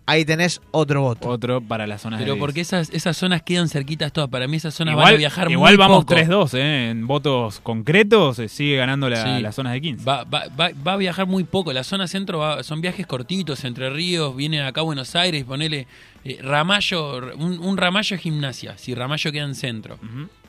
Ahí 0.09 0.25
tenés 0.25 0.61
otro 0.73 1.03
voto. 1.03 1.29
Otro 1.29 1.61
para 1.61 1.87
las 1.87 2.01
zonas 2.03 2.21
Pero 2.21 2.35
de 2.35 2.41
porque 2.41 2.61
esas, 2.63 2.91
esas 2.91 3.17
zonas 3.17 3.43
quedan 3.43 3.69
cerquitas 3.69 4.13
todas. 4.13 4.29
Para 4.31 4.49
mí 4.49 4.57
esas 4.57 4.75
zonas 4.75 4.93
igual, 4.93 5.05
van 5.05 5.15
a 5.15 5.17
viajar 5.19 5.51
igual 5.51 5.73
muy 5.75 5.79
vamos 5.79 6.05
poco. 6.05 6.15
3-2, 6.15 6.55
¿eh? 6.59 6.91
En 6.91 7.07
votos 7.07 7.61
concretos 7.61 8.39
eh, 8.39 8.49
sigue 8.49 8.77
ganando 8.77 9.09
la- 9.09 9.37
Sí. 9.37 9.43
las 9.43 9.55
zonas 9.55 9.73
de 9.75 9.81
15. 9.81 10.05
Va, 10.05 10.25
va, 10.25 10.45
va, 10.59 10.71
va 10.87 10.93
a 10.95 10.97
viajar 10.97 11.27
muy 11.27 11.45
poco. 11.45 11.73
La 11.73 11.85
zona 11.85 12.09
centro 12.09 12.39
va- 12.39 12.63
son 12.63 12.81
viajes 12.81 13.07
cortitos, 13.07 13.65
entre 13.65 13.91
ríos, 13.91 14.35
vienen 14.35 14.63
acá 14.63 14.81
a 14.81 14.85
Buenos 14.85 15.15
Aires, 15.15 15.45
ponele 15.45 15.87
eh, 16.25 16.39
Ramallo, 16.43 17.35
un, 17.37 17.59
un 17.59 17.77
Ramallo 17.77 18.17
es 18.17 18.23
gimnasia, 18.23 18.77
si 18.79 18.95
Ramallo 18.95 19.31
queda 19.31 19.45
en 19.45 19.55
centro. 19.55 19.99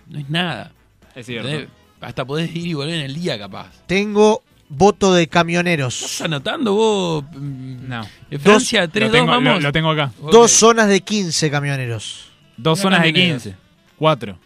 No 0.07 0.17
es 0.19 0.29
nada. 0.29 0.71
Es 1.15 1.25
cierto. 1.25 1.71
Hasta 2.01 2.23
podés 2.25 2.55
ir 2.55 2.65
y 2.65 2.73
volver 2.73 2.93
en 2.95 3.01
el 3.01 3.13
día 3.13 3.37
capaz. 3.37 3.71
Tengo 3.85 4.41
voto 4.69 5.13
de 5.13 5.27
camioneros. 5.27 6.01
¿Estás 6.01 6.21
anotando 6.21 6.73
vos? 6.73 7.25
No. 7.33 8.05
Francia, 8.39 8.81
Lo 8.81 8.87
3-2, 8.91 9.11
tengo- 9.11 9.25
lo- 9.25 9.41
vamos. 9.41 9.63
lo 9.63 9.71
tengo 9.71 9.89
acá. 9.91 10.11
Dos 10.31 10.51
zonas 10.51 10.87
de 10.87 11.01
15 11.01 11.49
camioneros. 11.51 12.29
Dos 12.57 12.79
zonas 12.79 13.01
de 13.01 13.09
camioneros. 13.11 13.43
15. 13.43 13.57
Cuatro. 13.97 14.37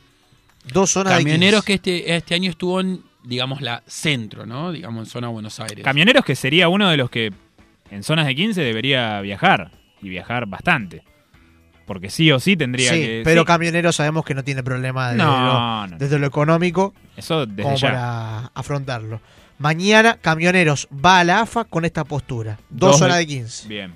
Dos 0.72 0.92
zonas 0.92 1.14
Camioneros 1.18 1.66
de 1.66 1.74
15. 1.74 1.82
que 1.92 2.00
este, 2.04 2.16
este 2.16 2.36
año 2.36 2.50
estuvo 2.50 2.80
en, 2.80 3.02
digamos, 3.24 3.62
la 3.62 3.84
centro, 3.86 4.46
¿no? 4.46 4.72
Digamos, 4.72 5.08
en 5.08 5.12
zona 5.12 5.28
Buenos 5.28 5.60
Aires. 5.60 5.84
Camioneros 5.84 6.24
que 6.24 6.36
sería 6.36 6.70
uno 6.70 6.90
de 6.90 6.98
los 6.98 7.10
que 7.10 7.32
en 7.92 8.04
zonas 8.04 8.26
de 8.26 8.36
15 8.36 8.62
debería 8.62 9.20
viajar. 9.22 9.72
Y 10.02 10.10
viajar 10.10 10.46
bastante. 10.48 11.04
Porque 11.86 12.10
sí 12.10 12.32
o 12.32 12.40
sí 12.40 12.56
tendría 12.56 12.92
Sí, 12.94 13.00
que. 13.02 13.22
pero 13.26 13.42
sí. 13.42 13.46
camioneros 13.46 13.96
sabemos 13.98 14.24
que 14.26 14.34
no 14.34 14.44
tiene 14.44 14.64
problema 14.64 15.10
desde, 15.12 15.24
No, 15.24 15.32
lo, 15.46 15.88
no. 15.88 15.98
desde 15.98 16.18
lo 16.20 16.28
económico 16.28 16.94
Eso 17.18 17.46
desde 17.46 17.64
como 17.64 17.76
ya. 17.76 17.88
para 17.90 18.40
afrontarlo. 18.54 19.20
Mañana 19.64 20.18
Camioneros 20.22 20.90
va 20.94 21.20
a 21.20 21.24
la 21.24 21.40
AFA 21.40 21.64
con 21.64 21.86
esta 21.86 22.04
postura. 22.04 22.60
Dos, 22.70 22.92
Dos 22.92 23.00
zonas 23.00 23.16
de- 23.16 23.22
de 23.22 23.28
15. 23.28 23.68
Bien. 23.70 23.94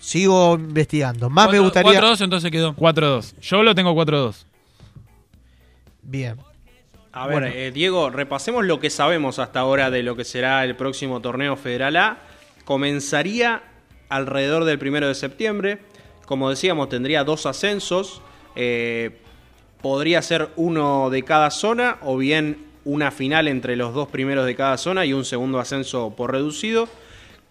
Sigo 0.00 0.56
investigando. 0.56 1.30
Más 1.30 1.46
me 1.46 1.58
Cuatro- 1.60 1.62
gustaría... 1.82 2.00
4-2 2.00 2.20
entonces 2.24 2.50
quedó. 2.50 2.74
4-2. 2.74 3.34
Yo 3.40 3.62
lo 3.62 3.76
tengo 3.76 3.94
4-2. 3.94 4.44
Bien. 6.02 6.36
A 7.12 7.28
ver, 7.28 7.40
Bueno. 7.42 7.46
eh, 7.54 7.70
Diego, 7.70 8.10
repasemos 8.10 8.64
lo 8.64 8.80
que 8.80 8.90
sabemos 8.90 9.38
hasta 9.38 9.60
ahora 9.60 9.88
de 9.90 10.02
lo 10.02 10.16
que 10.16 10.24
será 10.24 10.64
el 10.64 10.74
próximo 10.74 11.20
torneo 11.20 11.56
Federal 11.56 11.96
A. 11.96 12.18
Comenzaría 12.64 13.62
alrededor 14.08 14.64
del 14.64 14.80
primero 14.80 15.06
de 15.06 15.14
septiembre. 15.14 15.78
Como 16.26 16.50
decíamos, 16.50 16.88
tendría 16.88 17.22
dos 17.22 17.46
ascensos. 17.46 18.20
Eh, 18.56 19.20
podría 19.80 20.20
ser 20.22 20.48
uno 20.56 21.08
de 21.10 21.22
cada 21.22 21.52
zona 21.52 21.98
o 22.02 22.16
bien 22.16 22.73
una 22.84 23.10
final 23.10 23.48
entre 23.48 23.76
los 23.76 23.94
dos 23.94 24.08
primeros 24.08 24.46
de 24.46 24.54
cada 24.54 24.76
zona 24.76 25.04
y 25.04 25.12
un 25.12 25.24
segundo 25.24 25.58
ascenso 25.58 26.14
por 26.16 26.32
reducido. 26.32 26.88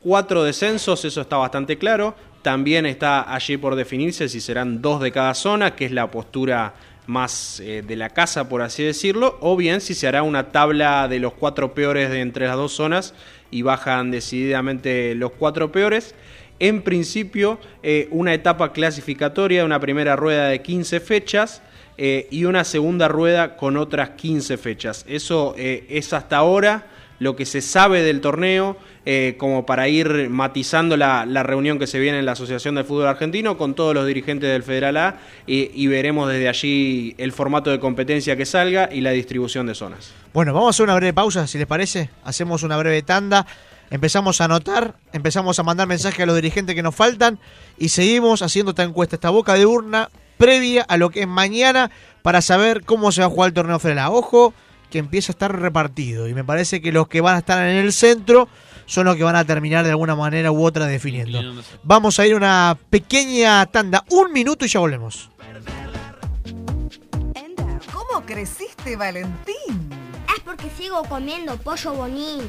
Cuatro 0.02 0.44
descensos, 0.44 1.06
eso 1.06 1.22
está 1.22 1.38
bastante 1.38 1.78
claro. 1.78 2.16
También 2.42 2.86
está 2.86 3.34
allí 3.34 3.58
por 3.58 3.76
definirse 3.76 4.28
si 4.28 4.42
serán 4.42 4.82
dos 4.82 5.02
de 5.02 5.12
cada 5.12 5.34
zona, 5.34 5.76
que 5.76 5.86
es 5.86 5.92
la 5.92 6.12
postura 6.12 6.74
más 7.06 7.60
eh, 7.60 7.84
de 7.86 7.96
la 7.96 8.10
casa, 8.10 8.48
por 8.50 8.62
así 8.62 8.84
decirlo, 8.84 9.38
o 9.42 9.56
bien 9.56 9.82
si 9.82 9.94
se 9.94 10.08
hará 10.08 10.24
una 10.24 10.52
tabla 10.52 11.08
de 11.08 11.20
los 11.20 11.34
cuatro 11.34 11.74
peores 11.74 12.10
de 12.10 12.22
entre 12.22 12.48
las 12.48 12.56
dos 12.56 12.74
zonas 12.74 13.14
y 13.52 13.62
bajan 13.62 14.12
decididamente 14.12 15.16
los 15.16 15.32
cuatro 15.32 15.72
peores. 15.72 16.16
En 16.60 16.82
principio, 16.82 17.60
eh, 17.82 18.08
una 18.12 18.34
etapa 18.34 18.72
clasificatoria, 18.72 19.66
una 19.66 19.80
primera 19.80 20.16
rueda 20.16 20.48
de 20.48 20.62
15 20.62 21.00
fechas 21.00 21.62
eh, 21.98 22.28
y 22.32 22.46
una 22.46 22.64
segunda 22.64 23.08
rueda 23.08 23.56
con 23.56 23.78
otras 23.78 24.12
15 24.12 24.58
fechas. 24.58 25.06
Eso 25.08 25.54
eh, 25.58 25.86
es 25.90 26.14
hasta 26.14 26.38
ahora 26.38 26.88
lo 27.20 27.36
que 27.36 27.46
se 27.46 27.62
sabe 27.62 28.02
del 28.02 28.20
torneo, 28.20 28.76
eh, 29.06 29.36
como 29.38 29.66
para 29.66 29.88
ir 29.88 30.30
matizando 30.30 30.98
la, 30.98 31.26
la 31.26 31.44
reunión 31.44 31.80
que 31.80 31.88
se 31.88 32.00
viene 32.00 32.20
en 32.20 32.26
la 32.26 32.34
Asociación 32.34 32.76
del 32.76 32.86
Fútbol 32.86 33.08
Argentino 33.08 33.58
con 33.58 33.76
todos 33.76 33.94
los 33.94 34.08
dirigentes 34.08 34.50
del 34.50 34.64
Federal 34.64 34.98
A 34.98 35.20
y, 35.46 35.72
y 35.74 35.88
veremos 35.88 36.30
desde 36.30 36.50
allí 36.50 37.16
el 37.18 37.32
formato 37.32 37.70
de 37.70 37.80
competencia 37.80 38.36
que 38.36 38.46
salga 38.46 38.90
y 38.92 39.02
la 39.02 39.12
distribución 39.12 39.68
de 39.68 39.76
zonas. 39.76 40.12
Bueno, 40.34 40.54
vamos 40.54 40.68
a 40.68 40.70
hacer 40.72 40.84
una 40.86 40.96
breve 40.96 41.14
pausa, 41.14 41.48
si 41.48 41.58
les 41.58 41.68
parece. 41.68 42.10
Hacemos 42.24 42.64
una 42.64 42.78
breve 42.78 43.02
tanda. 43.04 43.46
Empezamos 43.90 44.42
a 44.42 44.46
anotar, 44.46 44.96
empezamos 45.12 45.60
a 45.60 45.64
mandar 45.64 45.88
mensajes 45.88 46.22
a 46.22 46.26
los 46.26 46.36
dirigentes 46.36 46.74
que 46.74 46.82
nos 46.82 46.96
faltan 46.96 47.38
y 47.78 47.90
seguimos 47.90 48.42
haciendo 48.42 48.72
esta 48.72 48.84
encuesta, 48.84 49.18
esta 49.18 49.30
boca 49.30 49.54
de 49.54 49.68
urna 49.68 50.10
previa 50.38 50.84
a 50.84 50.98
lo 50.98 51.10
que 51.10 51.22
es 51.22 51.28
mañana 51.28 51.92
para 52.22 52.42
saber 52.42 52.84
cómo 52.84 53.12
se 53.12 53.22
va 53.22 53.28
a 53.28 53.30
jugar 53.30 53.50
el 53.50 53.54
torneo 53.54 53.80
federal. 53.80 54.10
Ojo, 54.12 54.54
que 54.90 55.00
empieza 55.00 55.32
a 55.32 55.34
estar 55.34 55.60
repartido 55.60 56.28
y 56.28 56.34
me 56.34 56.44
parece 56.44 56.82
que 56.82 56.92
los 56.92 57.08
que 57.08 57.20
van 57.20 57.36
a 57.36 57.40
estar 57.40 57.68
en 57.68 57.78
el 57.78 57.94
centro 57.94 58.48
son 58.86 59.06
los 59.06 59.16
que 59.16 59.24
van 59.24 59.36
a 59.36 59.46
terminar 59.46 59.84
de 59.84 59.92
alguna 59.92 60.16
manera 60.16 60.52
u 60.52 60.64
otra 60.64 60.86
definiendo. 60.86 61.42
Vamos 61.84 62.20
a 62.20 62.28
ir 62.28 62.34
a 62.34 62.38
una 62.38 62.78
pequeña 62.90 63.66
tanda, 63.66 64.04
un 64.10 64.32
minuto 64.32 64.66
y 64.66 64.68
ya 64.68 64.80
volvemos. 64.80 65.32
¿Cómo 67.92 68.26
creciste, 68.26 68.96
Valentín? 68.96 69.90
Es 70.36 70.42
porque 70.44 70.70
sigo 70.78 71.04
comiendo 71.06 71.58
pollo 71.58 71.94
bonín. 71.94 72.42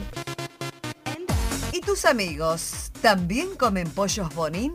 ¿Y 1.72 1.80
tus 1.80 2.04
amigos 2.04 2.90
también 3.00 3.56
comen 3.56 3.88
pollos 3.90 4.32
bonín? 4.34 4.74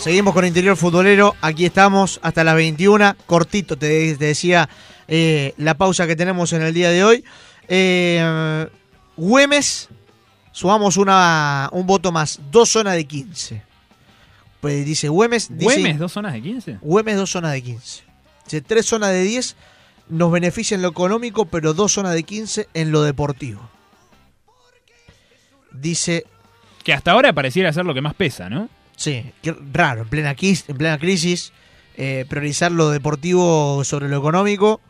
Seguimos 0.00 0.32
con 0.32 0.46
Interior 0.46 0.76
Futbolero, 0.76 1.36
aquí 1.42 1.66
estamos 1.66 2.20
hasta 2.22 2.42
las 2.42 2.54
21, 2.54 3.16
cortito 3.26 3.76
te, 3.76 4.16
te 4.16 4.24
decía 4.24 4.68
eh, 5.08 5.52
la 5.58 5.74
pausa 5.74 6.06
que 6.06 6.16
tenemos 6.16 6.52
en 6.54 6.62
el 6.62 6.72
día 6.72 6.88
de 6.90 7.04
hoy. 7.04 7.24
Eh, 7.68 8.66
Güemes, 9.16 9.88
sumamos 10.52 10.96
una, 10.96 11.68
un 11.72 11.86
voto 11.86 12.12
más, 12.12 12.40
dos 12.50 12.70
zonas 12.70 12.94
de 12.94 13.04
15. 13.04 13.62
Pues 14.62 14.86
dice 14.86 15.08
Güemes. 15.08 15.48
dice- 15.50 15.64
¿Güemes, 15.64 15.98
dos 15.98 16.12
zonas 16.12 16.32
de 16.32 16.42
15? 16.42 16.78
Güemes, 16.80 17.16
dos 17.16 17.30
zonas 17.30 17.52
de 17.52 17.62
15. 17.62 18.02
Dice, 18.44 18.60
tres 18.62 18.86
zonas 18.86 19.10
de 19.10 19.22
10 19.22 19.56
nos 20.08 20.32
beneficia 20.32 20.74
en 20.74 20.82
lo 20.82 20.88
económico, 20.88 21.44
pero 21.44 21.74
dos 21.74 21.92
zonas 21.92 22.14
de 22.14 22.22
15 22.22 22.68
en 22.72 22.90
lo 22.90 23.02
deportivo. 23.02 23.68
Dice. 25.72 26.24
Que 26.82 26.94
hasta 26.94 27.12
ahora 27.12 27.34
pareciera 27.34 27.70
ser 27.74 27.84
lo 27.84 27.92
que 27.92 28.00
más 28.00 28.14
pesa, 28.14 28.48
¿no? 28.48 28.70
Sí, 29.00 29.24
qué 29.40 29.54
raro, 29.72 30.02
en 30.02 30.08
plena, 30.08 30.36
quis- 30.36 30.64
en 30.68 30.76
plena 30.76 30.98
crisis, 30.98 31.54
eh, 31.96 32.26
priorizar 32.28 32.70
lo 32.70 32.90
deportivo 32.90 33.82
sobre 33.82 34.10
lo 34.10 34.18
económico. 34.18 34.82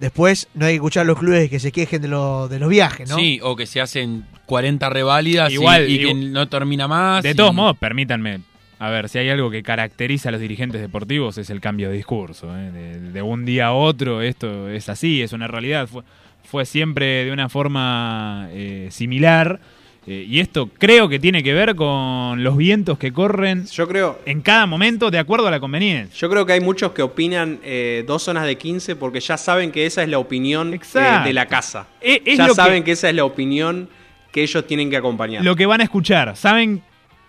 Después 0.00 0.48
no 0.54 0.64
hay 0.64 0.72
que 0.72 0.76
escuchar 0.76 1.02
a 1.02 1.04
los 1.04 1.18
clubes 1.18 1.50
que 1.50 1.60
se 1.60 1.70
quejen 1.70 2.00
de, 2.00 2.08
lo- 2.08 2.48
de 2.48 2.58
los 2.58 2.70
viajes, 2.70 3.10
¿no? 3.10 3.16
Sí, 3.16 3.40
o 3.42 3.54
que 3.54 3.66
se 3.66 3.82
hacen 3.82 4.24
40 4.46 4.88
reválidas 4.88 5.50
y- 5.50 5.54
Igual, 5.56 5.82
y, 5.90 5.96
que 5.98 6.02
igual- 6.08 6.32
no 6.32 6.48
termina 6.48 6.88
más. 6.88 7.22
De 7.22 7.32
y- 7.32 7.34
todos 7.34 7.52
modos, 7.54 7.76
permítanme. 7.76 8.40
A 8.78 8.88
ver, 8.88 9.10
si 9.10 9.18
hay 9.18 9.28
algo 9.28 9.50
que 9.50 9.62
caracteriza 9.62 10.30
a 10.30 10.32
los 10.32 10.40
dirigentes 10.40 10.80
deportivos 10.80 11.36
es 11.36 11.50
el 11.50 11.60
cambio 11.60 11.90
de 11.90 11.96
discurso. 11.96 12.48
¿eh? 12.58 12.70
De, 12.72 13.00
de 13.12 13.22
un 13.22 13.44
día 13.44 13.66
a 13.66 13.72
otro, 13.74 14.22
esto 14.22 14.70
es 14.70 14.88
así, 14.88 15.20
es 15.20 15.32
una 15.34 15.46
realidad. 15.46 15.86
Fue, 15.88 16.02
fue 16.42 16.64
siempre 16.64 17.24
de 17.26 17.30
una 17.32 17.48
forma 17.50 18.48
eh, 18.50 18.88
similar. 18.90 19.60
Eh, 20.06 20.26
y 20.28 20.40
esto 20.40 20.68
creo 20.78 21.08
que 21.08 21.18
tiene 21.20 21.42
que 21.42 21.52
ver 21.52 21.74
con 21.76 22.42
los 22.42 22.56
vientos 22.56 22.98
que 22.98 23.12
corren 23.12 23.66
Yo 23.66 23.86
creo, 23.86 24.18
en 24.26 24.40
cada 24.40 24.66
momento 24.66 25.10
de 25.10 25.18
acuerdo 25.18 25.46
a 25.46 25.50
la 25.50 25.60
conveniencia. 25.60 26.16
yo 26.18 26.28
creo 26.28 26.44
que 26.44 26.54
hay 26.54 26.60
muchos 26.60 26.92
que 26.92 27.02
opinan 27.02 27.60
eh, 27.62 28.02
dos 28.06 28.22
zonas 28.24 28.44
de 28.46 28.56
15 28.58 28.96
porque 28.96 29.20
ya 29.20 29.36
saben 29.36 29.70
que 29.70 29.86
esa 29.86 30.02
es 30.02 30.08
la 30.08 30.18
opinión 30.18 30.74
eh, 30.74 30.80
de 31.24 31.32
la 31.32 31.46
casa. 31.46 31.86
Es 32.00 32.36
ya 32.36 32.48
que- 32.48 32.54
saben 32.54 32.82
que... 32.82 32.92
esa 32.92 33.08
es 33.08 33.14
la 33.14 33.24
opinión 33.24 33.88
que 34.32 34.42
ellos 34.42 34.66
tienen 34.66 34.90
que 34.90 34.96
acompañar. 34.96 35.44
Lo 35.44 35.54
que 35.54 35.66
van 35.66 35.80
a 35.80 35.84
escuchar, 35.84 36.36
¿saben 36.36 36.82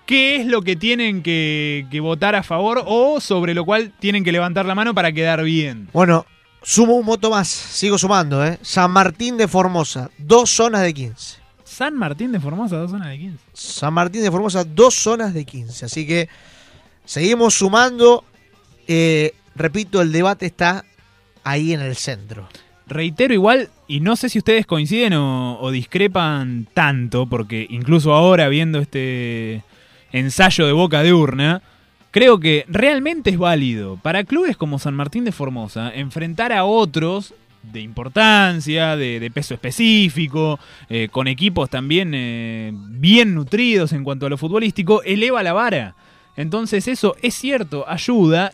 qué 0.05 0.37
es 0.37 0.47
lo 0.47 0.61
que 0.61 0.75
tienen 0.75 1.21
que, 1.21 1.85
que 1.91 1.99
votar 1.99 2.33
a 2.35 2.43
favor 2.43 2.81
o 2.85 3.19
sobre 3.21 3.53
lo 3.53 3.65
cual 3.65 3.91
tienen 3.99 4.23
que 4.23 4.31
levantar 4.31 4.65
la 4.65 4.73
mano 4.73 4.93
para 4.95 5.11
quedar 5.11 5.43
bien? 5.43 5.89
Bueno, 5.93 6.25
sumo 6.63 6.93
un 6.95 7.05
voto 7.05 7.29
más, 7.29 7.49
sigo 7.49 7.97
sumando, 7.97 8.43
¿eh? 8.45 8.57
San 8.61 8.89
Martín 8.91 9.37
de 9.37 9.47
Formosa, 9.47 10.09
dos 10.17 10.49
zonas 10.49 10.81
de 10.81 10.93
15. 10.93 11.42
San 11.73 11.95
Martín 11.95 12.31
de 12.31 12.39
Formosa, 12.39 12.77
dos 12.77 12.91
zonas 12.91 13.09
de 13.09 13.17
15. 13.17 13.37
San 13.53 13.93
Martín 13.93 14.21
de 14.21 14.31
Formosa, 14.31 14.63
dos 14.63 14.93
zonas 14.93 15.33
de 15.33 15.43
15. 15.43 15.85
Así 15.85 16.05
que 16.05 16.29
seguimos 17.03 17.55
sumando. 17.55 18.23
Eh, 18.87 19.33
repito, 19.55 20.01
el 20.01 20.11
debate 20.11 20.45
está 20.45 20.85
ahí 21.43 21.73
en 21.73 21.81
el 21.81 21.95
centro. 21.95 22.47
Reitero 22.85 23.33
igual, 23.33 23.69
y 23.87 24.01
no 24.01 24.15
sé 24.15 24.29
si 24.29 24.37
ustedes 24.37 24.65
coinciden 24.65 25.13
o, 25.13 25.59
o 25.59 25.71
discrepan 25.71 26.67
tanto, 26.73 27.25
porque 27.25 27.65
incluso 27.69 28.13
ahora 28.13 28.49
viendo 28.49 28.79
este 28.79 29.63
ensayo 30.11 30.67
de 30.67 30.73
boca 30.73 31.01
de 31.01 31.13
urna, 31.13 31.63
creo 32.11 32.39
que 32.39 32.65
realmente 32.67 33.31
es 33.31 33.37
válido 33.37 33.97
para 33.97 34.23
clubes 34.25 34.57
como 34.57 34.77
San 34.77 34.93
Martín 34.93 35.25
de 35.25 35.31
Formosa 35.31 35.91
enfrentar 35.95 36.53
a 36.53 36.65
otros 36.65 37.33
de 37.63 37.81
importancia, 37.81 38.95
de, 38.95 39.19
de 39.19 39.31
peso 39.31 39.53
específico, 39.53 40.59
eh, 40.89 41.07
con 41.11 41.27
equipos 41.27 41.69
también 41.69 42.11
eh, 42.13 42.71
bien 42.73 43.33
nutridos 43.33 43.93
en 43.93 44.03
cuanto 44.03 44.25
a 44.25 44.29
lo 44.29 44.37
futbolístico, 44.37 45.01
eleva 45.03 45.41
la 45.43 45.53
vara. 45.53 45.95
Entonces 46.35 46.87
eso 46.87 47.15
es 47.21 47.33
cierto, 47.33 47.85
ayuda 47.87 48.53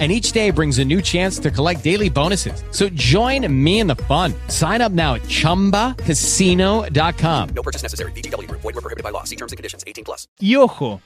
And 0.00 0.10
each 0.10 0.32
day 0.32 0.50
brings 0.50 0.80
a 0.80 0.84
new 0.84 1.00
chance 1.00 1.38
to 1.38 1.52
collect 1.52 1.84
daily 1.84 2.10
bonuses. 2.10 2.64
So 2.72 2.88
join 2.96 3.46
me 3.48 3.78
in 3.78 3.86
the 3.86 3.94
fun. 3.94 4.34
Sign 4.48 4.82
up 4.82 4.90
now 4.90 5.14
at 5.14 5.22
chumbacasino.com. 5.28 7.48
No 7.54 7.62
purchase 7.62 7.84
necessary. 7.84 8.10
VGW 8.10 8.48
Group. 8.48 8.62
Void 8.62 8.74
were 8.74 8.82
prohibited 8.82 9.04
by 9.04 9.10
law. 9.10 9.22
See 9.22 9.36
terms 9.36 9.52
and 9.52 9.56
conditions. 9.56 9.84
18 9.86 10.04
plus. 10.04 10.26
Y 10.40 10.56
ojo, 10.56 11.00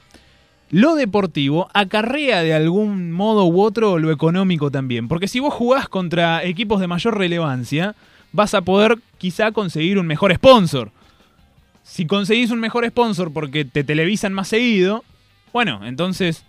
lo 0.70 0.94
deportivo 0.94 1.68
acarrea 1.74 2.42
de 2.42 2.54
algún 2.54 3.12
modo 3.12 3.44
u 3.44 3.60
otro 3.62 3.98
lo 3.98 4.10
económico 4.10 4.70
también. 4.70 5.08
Porque 5.08 5.28
si 5.28 5.40
vos 5.40 5.52
jugás 5.52 5.88
contra 5.88 6.42
equipos 6.44 6.80
de 6.80 6.86
mayor 6.86 7.18
relevancia, 7.18 7.94
vas 8.32 8.54
a 8.54 8.62
poder 8.62 8.98
quizá 9.18 9.52
conseguir 9.52 9.98
un 9.98 10.06
mejor 10.06 10.34
sponsor. 10.34 10.90
Si 11.82 12.06
conseguís 12.06 12.50
un 12.50 12.60
mejor 12.60 12.86
sponsor 12.86 13.32
porque 13.32 13.64
te 13.64 13.84
televisan 13.84 14.34
más 14.34 14.48
seguido, 14.48 15.04
bueno, 15.52 15.86
entonces 15.86 16.44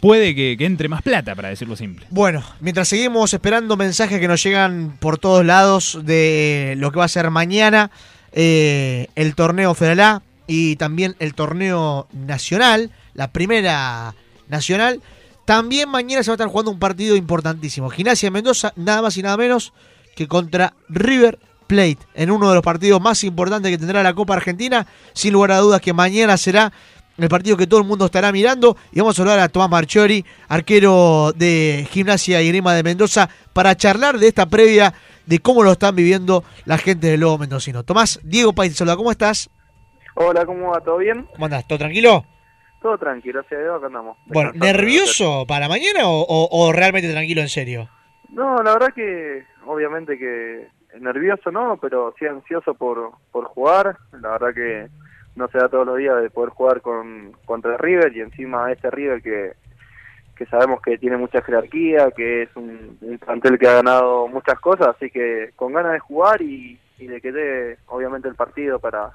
puede 0.00 0.34
que, 0.34 0.56
entre 0.64 0.88
más 0.88 1.02
plata, 1.02 1.34
para 1.34 1.48
decirlo 1.48 1.76
simple. 1.76 2.06
Bueno, 2.10 2.42
mientras 2.60 2.88
seguimos 2.88 3.32
esperando 3.34 3.76
mensajes 3.76 4.20
que 4.20 4.28
nos 4.28 4.42
llegan 4.42 4.96
por 5.00 5.18
todos 5.18 5.44
lados 5.44 6.00
de 6.04 6.74
lo 6.78 6.92
que 6.92 6.98
va 6.98 7.04
a 7.04 7.08
ser 7.08 7.30
mañana, 7.30 7.90
eh, 8.32 9.08
el 9.14 9.34
torneo 9.34 9.74
Federal 9.74 10.22
y 10.46 10.76
también 10.76 11.16
el 11.18 11.34
torneo 11.34 12.08
nacional, 12.12 12.90
la 13.14 13.32
primera 13.32 14.14
nacional. 14.48 15.02
También 15.44 15.88
mañana 15.88 16.22
se 16.22 16.30
va 16.30 16.34
a 16.34 16.36
estar 16.36 16.48
jugando 16.48 16.70
un 16.70 16.78
partido 16.78 17.16
importantísimo. 17.16 17.88
Gimnasia 17.88 18.26
de 18.26 18.30
Mendoza, 18.32 18.72
nada 18.76 19.02
más 19.02 19.16
y 19.16 19.22
nada 19.22 19.36
menos 19.36 19.72
que 20.14 20.28
contra 20.28 20.74
River 20.88 21.38
Plate, 21.66 21.98
en 22.14 22.30
uno 22.30 22.48
de 22.48 22.54
los 22.54 22.64
partidos 22.64 23.00
más 23.00 23.22
importantes 23.24 23.70
que 23.70 23.78
tendrá 23.78 24.02
la 24.02 24.14
Copa 24.14 24.34
Argentina. 24.34 24.86
Sin 25.12 25.32
lugar 25.34 25.52
a 25.52 25.58
dudas 25.58 25.80
que 25.80 25.92
mañana 25.92 26.36
será 26.36 26.72
el 27.18 27.28
partido 27.28 27.56
que 27.56 27.66
todo 27.66 27.80
el 27.80 27.86
mundo 27.86 28.06
estará 28.06 28.32
mirando. 28.32 28.76
Y 28.92 29.00
vamos 29.00 29.18
a 29.18 29.22
hablar 29.22 29.40
a 29.40 29.48
Tomás 29.48 29.68
Marchiori, 29.70 30.24
arquero 30.48 31.32
de 31.34 31.86
Gimnasia 31.90 32.40
y 32.42 32.48
Grima 32.48 32.74
de 32.74 32.82
Mendoza, 32.82 33.28
para 33.52 33.74
charlar 33.76 34.18
de 34.18 34.28
esta 34.28 34.46
previa 34.46 34.94
de 35.26 35.38
cómo 35.40 35.62
lo 35.62 35.72
están 35.72 35.94
viviendo 35.94 36.44
la 36.64 36.78
gente 36.78 37.08
del 37.08 37.20
Lobo 37.20 37.38
Mendocino. 37.38 37.82
Tomás, 37.82 38.18
Diego 38.22 38.52
País, 38.54 38.74
saluda, 38.76 38.96
¿cómo 38.96 39.10
estás? 39.10 39.50
Hola, 40.14 40.46
¿cómo 40.46 40.70
va? 40.70 40.80
¿Todo 40.80 40.98
bien? 40.98 41.26
¿Cómo 41.32 41.44
andás? 41.44 41.66
¿Todo 41.68 41.78
tranquilo? 41.78 42.24
Todo 42.80 42.96
tranquilo, 42.96 43.40
gracias 43.40 43.60
a 43.60 43.62
Dios, 43.64 43.76
acá 43.76 43.86
andamos. 43.86 44.16
Bueno. 44.26 44.52
¿nervioso 44.54 45.44
para 45.46 45.68
mañana 45.68 46.06
o, 46.08 46.20
o- 46.22 46.48
o 46.50 46.72
realmente 46.72 47.10
tranquilo 47.10 47.40
en 47.40 47.48
serio? 47.48 47.88
No, 48.30 48.56
la 48.62 48.72
verdad 48.74 48.88
que 48.94 49.44
obviamente 49.66 50.16
que 50.18 50.68
nervioso 51.00 51.50
no, 51.50 51.76
pero 51.80 52.14
sí 52.18 52.26
ansioso 52.26 52.74
por, 52.74 53.12
por 53.32 53.44
jugar. 53.46 53.96
La 54.20 54.30
verdad 54.30 54.54
que 54.54 54.88
no 55.38 55.48
se 55.48 55.58
da 55.58 55.68
todos 55.68 55.86
los 55.86 55.96
días 55.96 56.20
de 56.20 56.30
poder 56.30 56.50
jugar 56.50 56.80
con 56.80 57.32
contra 57.46 57.76
River 57.78 58.14
y 58.14 58.20
encima 58.20 58.70
este 58.70 58.90
River 58.90 59.22
que, 59.22 59.52
que 60.36 60.46
sabemos 60.46 60.82
que 60.82 60.98
tiene 60.98 61.16
mucha 61.16 61.40
jerarquía, 61.40 62.10
que 62.10 62.42
es 62.42 62.56
un, 62.56 62.98
un 63.00 63.18
plantel 63.18 63.58
que 63.58 63.68
ha 63.68 63.74
ganado 63.74 64.28
muchas 64.28 64.58
cosas, 64.60 64.88
así 64.88 65.10
que 65.10 65.52
con 65.56 65.72
ganas 65.72 65.92
de 65.92 66.00
jugar 66.00 66.42
y, 66.42 66.78
y 66.98 67.06
de 67.06 67.20
que 67.20 67.78
obviamente 67.86 68.28
el 68.28 68.34
partido 68.34 68.78
para, 68.78 69.10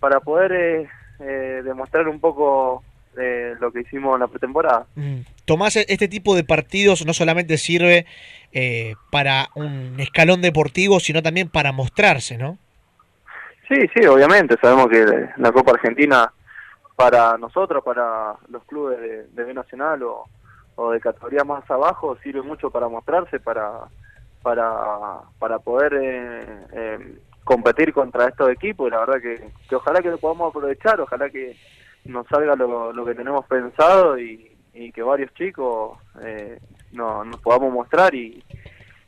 para 0.00 0.20
poder 0.20 0.52
eh, 0.52 0.88
eh, 1.20 1.62
demostrar 1.64 2.08
un 2.08 2.20
poco 2.20 2.84
eh, 3.20 3.54
lo 3.60 3.72
que 3.72 3.80
hicimos 3.80 4.14
en 4.14 4.20
la 4.20 4.28
pretemporada. 4.28 4.86
Mm. 4.94 5.20
Tomás, 5.44 5.76
este 5.76 6.06
tipo 6.06 6.36
de 6.36 6.44
partidos 6.44 7.04
no 7.04 7.12
solamente 7.12 7.58
sirve 7.58 8.06
eh, 8.52 8.94
para 9.10 9.48
un 9.54 9.98
escalón 9.98 10.40
deportivo, 10.40 11.00
sino 11.00 11.22
también 11.22 11.48
para 11.48 11.72
mostrarse, 11.72 12.38
¿no? 12.38 12.58
Sí, 13.68 13.76
sí, 13.94 14.06
obviamente. 14.06 14.56
Sabemos 14.60 14.88
que 14.88 15.28
la 15.36 15.52
Copa 15.52 15.72
Argentina 15.72 16.32
para 16.96 17.36
nosotros, 17.38 17.84
para 17.84 18.34
los 18.48 18.64
clubes 18.64 18.98
de, 19.00 19.24
de 19.28 19.44
B 19.44 19.54
Nacional 19.54 20.02
o, 20.02 20.26
de 20.92 21.00
categoría 21.00 21.42
más 21.44 21.68
abajo, 21.70 22.16
sirve 22.22 22.40
mucho 22.42 22.70
para 22.70 22.88
mostrarse, 22.88 23.40
para 23.40 23.70
para, 24.42 25.18
para 25.40 25.58
poder 25.58 25.94
eh, 26.00 26.66
eh, 26.72 27.18
competir 27.44 27.92
contra 27.92 28.28
estos 28.28 28.48
equipos. 28.50 28.86
Y 28.86 28.90
la 28.92 29.00
verdad 29.00 29.20
que, 29.20 29.50
que 29.68 29.76
ojalá 29.76 30.00
que 30.00 30.10
lo 30.10 30.18
podamos 30.18 30.50
aprovechar, 30.50 31.00
ojalá 31.00 31.28
que 31.28 31.56
nos 32.04 32.26
salga 32.28 32.54
lo, 32.54 32.92
lo 32.92 33.04
que 33.04 33.14
tenemos 33.16 33.44
pensado 33.46 34.16
y, 34.18 34.56
y 34.72 34.92
que 34.92 35.02
varios 35.02 35.34
chicos 35.34 35.98
eh, 36.22 36.58
no- 36.92 37.24
nos 37.24 37.40
podamos 37.40 37.72
mostrar 37.72 38.14
y, 38.14 38.42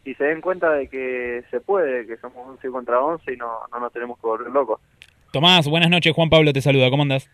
y 0.04 0.14
se 0.14 0.24
den 0.24 0.40
cuenta 0.40 0.70
de 0.72 0.88
que 0.88 1.42
se 1.50 1.60
puede, 1.60 2.06
que 2.06 2.16
somos 2.18 2.48
11 2.48 2.68
contra 2.70 3.00
11 3.00 3.32
y 3.32 3.36
no, 3.36 3.60
no 3.72 3.80
nos 3.80 3.92
tenemos 3.92 4.18
que 4.18 4.26
volver 4.26 4.50
locos. 4.50 4.80
Tomás, 5.32 5.68
buenas 5.68 5.90
noches, 5.90 6.12
Juan 6.14 6.30
Pablo 6.30 6.52
te 6.52 6.60
saluda, 6.60 6.90
¿cómo 6.90 7.02
andás? 7.02 7.28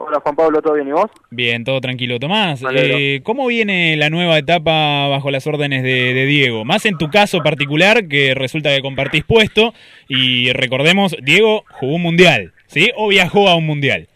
Hola 0.00 0.20
Juan 0.20 0.36
Pablo, 0.36 0.62
¿todo 0.62 0.74
bien 0.74 0.88
y 0.88 0.92
vos? 0.92 1.10
Bien, 1.30 1.64
todo 1.64 1.80
tranquilo. 1.80 2.20
Tomás, 2.20 2.62
eh, 2.72 3.20
¿cómo 3.24 3.48
viene 3.48 3.96
la 3.96 4.10
nueva 4.10 4.38
etapa 4.38 5.08
bajo 5.08 5.32
las 5.32 5.44
órdenes 5.48 5.82
de, 5.82 6.14
de 6.14 6.24
Diego? 6.24 6.64
Más 6.64 6.86
en 6.86 6.96
tu 6.98 7.10
caso 7.10 7.40
particular, 7.40 8.06
que 8.06 8.32
resulta 8.34 8.70
que 8.70 8.80
compartís 8.80 9.24
puesto, 9.24 9.74
y 10.06 10.52
recordemos, 10.52 11.16
Diego 11.22 11.64
jugó 11.80 11.96
un 11.96 12.02
mundial, 12.02 12.52
¿sí? 12.68 12.92
O 12.96 13.08
viajó 13.08 13.48
a 13.48 13.56
un 13.56 13.66
mundial. 13.66 14.06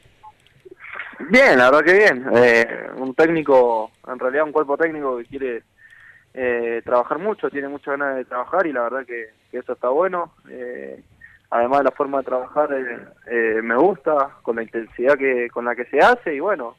Bien, 1.30 1.58
la 1.58 1.70
verdad 1.70 1.84
que 1.84 1.94
bien. 1.94 2.26
Eh, 2.34 2.66
un 2.98 3.14
técnico, 3.14 3.90
en 4.06 4.18
realidad 4.18 4.44
un 4.44 4.52
cuerpo 4.52 4.76
técnico 4.76 5.18
que 5.18 5.24
quiere 5.24 5.62
eh, 6.34 6.80
trabajar 6.84 7.18
mucho, 7.18 7.50
tiene 7.50 7.68
muchas 7.68 7.98
ganas 7.98 8.16
de 8.16 8.24
trabajar 8.24 8.66
y 8.66 8.72
la 8.72 8.82
verdad 8.82 9.06
que, 9.06 9.28
que 9.50 9.58
eso 9.58 9.72
está 9.74 9.88
bueno. 9.88 10.32
Eh, 10.48 11.00
además 11.50 11.78
de 11.80 11.84
la 11.84 11.90
forma 11.90 12.18
de 12.18 12.24
trabajar 12.24 12.72
eh, 12.72 12.98
eh, 13.30 13.60
me 13.62 13.76
gusta, 13.76 14.30
con 14.42 14.56
la 14.56 14.62
intensidad 14.62 15.16
que 15.18 15.48
con 15.50 15.64
la 15.66 15.74
que 15.74 15.84
se 15.86 15.98
hace 15.98 16.34
y 16.34 16.40
bueno, 16.40 16.76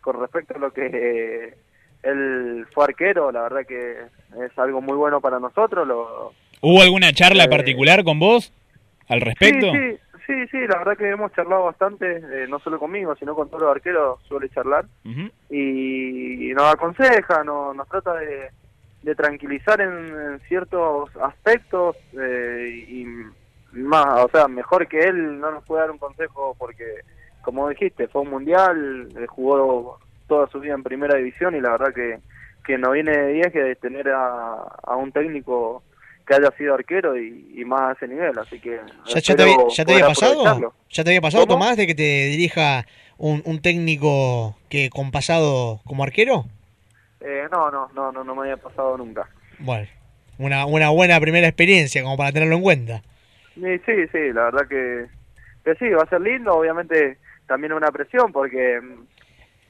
con 0.00 0.20
respecto 0.20 0.54
a 0.54 0.58
lo 0.58 0.72
que 0.72 0.86
eh, 0.92 1.54
él 2.02 2.66
fue 2.72 2.84
arquero, 2.84 3.30
la 3.32 3.42
verdad 3.42 3.66
que 3.66 4.02
es 4.44 4.58
algo 4.58 4.80
muy 4.80 4.96
bueno 4.96 5.20
para 5.20 5.38
nosotros. 5.40 5.86
Lo, 5.86 6.32
¿Hubo 6.60 6.82
alguna 6.82 7.12
charla 7.12 7.44
Eh, 7.44 7.48
particular 7.48 8.04
con 8.04 8.18
vos 8.20 8.52
al 9.08 9.20
respecto? 9.20 9.72
Sí, 9.72 9.78
sí, 9.78 9.98
sí, 10.26 10.46
sí, 10.52 10.58
la 10.68 10.78
verdad 10.78 10.96
que 10.96 11.08
hemos 11.10 11.32
charlado 11.32 11.64
bastante, 11.64 12.16
eh, 12.16 12.46
no 12.48 12.60
solo 12.60 12.78
conmigo, 12.78 13.14
sino 13.16 13.34
con 13.34 13.48
todos 13.48 13.62
los 13.62 13.70
arqueros, 13.76 14.20
suele 14.28 14.48
charlar. 14.50 14.84
Y, 15.50 16.50
y 16.50 16.54
nos 16.54 16.72
aconseja, 16.72 17.42
no- 17.44 17.74
nos 17.74 17.88
trata 17.88 18.14
de, 18.14 18.50
de 19.02 19.14
tranquilizar 19.14 19.80
en, 19.80 19.90
en 19.90 20.40
ciertos 20.48 21.10
aspectos 21.16 21.96
eh, 22.18 22.86
y 22.88 23.06
más, 23.72 24.24
o 24.24 24.28
sea, 24.28 24.48
mejor 24.48 24.86
que 24.86 25.00
él 25.00 25.40
no 25.40 25.50
nos 25.50 25.64
puede 25.64 25.82
dar 25.82 25.90
un 25.90 25.98
consejo 25.98 26.54
porque, 26.58 26.84
como 27.42 27.68
dijiste, 27.68 28.08
fue 28.08 28.22
un 28.22 28.30
mundial, 28.30 29.08
eh, 29.16 29.26
jugó 29.26 29.98
toda 30.28 30.46
su 30.48 30.60
vida 30.60 30.74
en 30.74 30.82
primera 30.82 31.16
división 31.16 31.56
y 31.56 31.60
la 31.60 31.72
verdad 31.72 31.94
que, 31.94 32.18
que 32.64 32.78
no 32.78 32.92
viene 32.92 33.16
de 33.16 33.32
10 33.32 33.52
que 33.52 33.62
de 33.62 33.76
tener 33.76 34.08
a, 34.10 34.54
a 34.82 34.96
un 34.96 35.10
técnico 35.10 35.82
que 36.26 36.34
haya 36.34 36.50
sido 36.56 36.74
arquero 36.74 37.18
y, 37.18 37.52
y 37.56 37.64
más 37.64 37.80
a 37.80 37.92
ese 37.92 38.08
nivel, 38.08 38.38
así 38.38 38.60
que 38.60 38.80
¿Ya, 39.06 39.20
ya 39.20 39.34
te 39.34 39.42
había, 39.42 39.54
espero 39.54 39.68
ya 39.70 39.84
te 39.84 39.92
había 39.92 40.04
poder 40.04 40.16
pasado? 40.16 40.74
¿Ya 40.90 41.04
te 41.04 41.10
había 41.10 41.20
pasado, 41.20 41.46
¿Cómo? 41.46 41.58
Tomás, 41.58 41.76
de 41.76 41.86
que 41.86 41.94
te 41.94 42.26
dirija 42.26 42.86
un, 43.18 43.42
un 43.44 43.60
técnico 43.60 44.56
que 44.68 44.90
con 44.90 45.10
pasado 45.10 45.80
como 45.84 46.04
arquero? 46.04 46.44
Eh, 47.24 47.46
no, 47.50 47.70
no, 47.70 47.88
no, 47.94 48.12
no, 48.12 48.24
no 48.24 48.34
me 48.34 48.42
había 48.42 48.56
pasado 48.56 48.96
nunca. 48.96 49.28
Bueno, 49.58 49.86
una, 50.38 50.66
una 50.66 50.90
buena 50.90 51.20
primera 51.20 51.46
experiencia 51.46 52.02
como 52.02 52.16
para 52.16 52.32
tenerlo 52.32 52.56
en 52.56 52.62
cuenta. 52.62 53.02
Sí, 53.54 53.78
sí, 53.86 54.06
sí, 54.10 54.32
la 54.32 54.44
verdad 54.44 54.66
que, 54.68 55.06
que 55.64 55.74
sí, 55.76 55.88
va 55.90 56.02
a 56.02 56.08
ser 56.08 56.20
lindo, 56.20 56.54
obviamente 56.54 57.18
también 57.46 57.72
una 57.72 57.92
presión 57.92 58.32
porque 58.32 58.80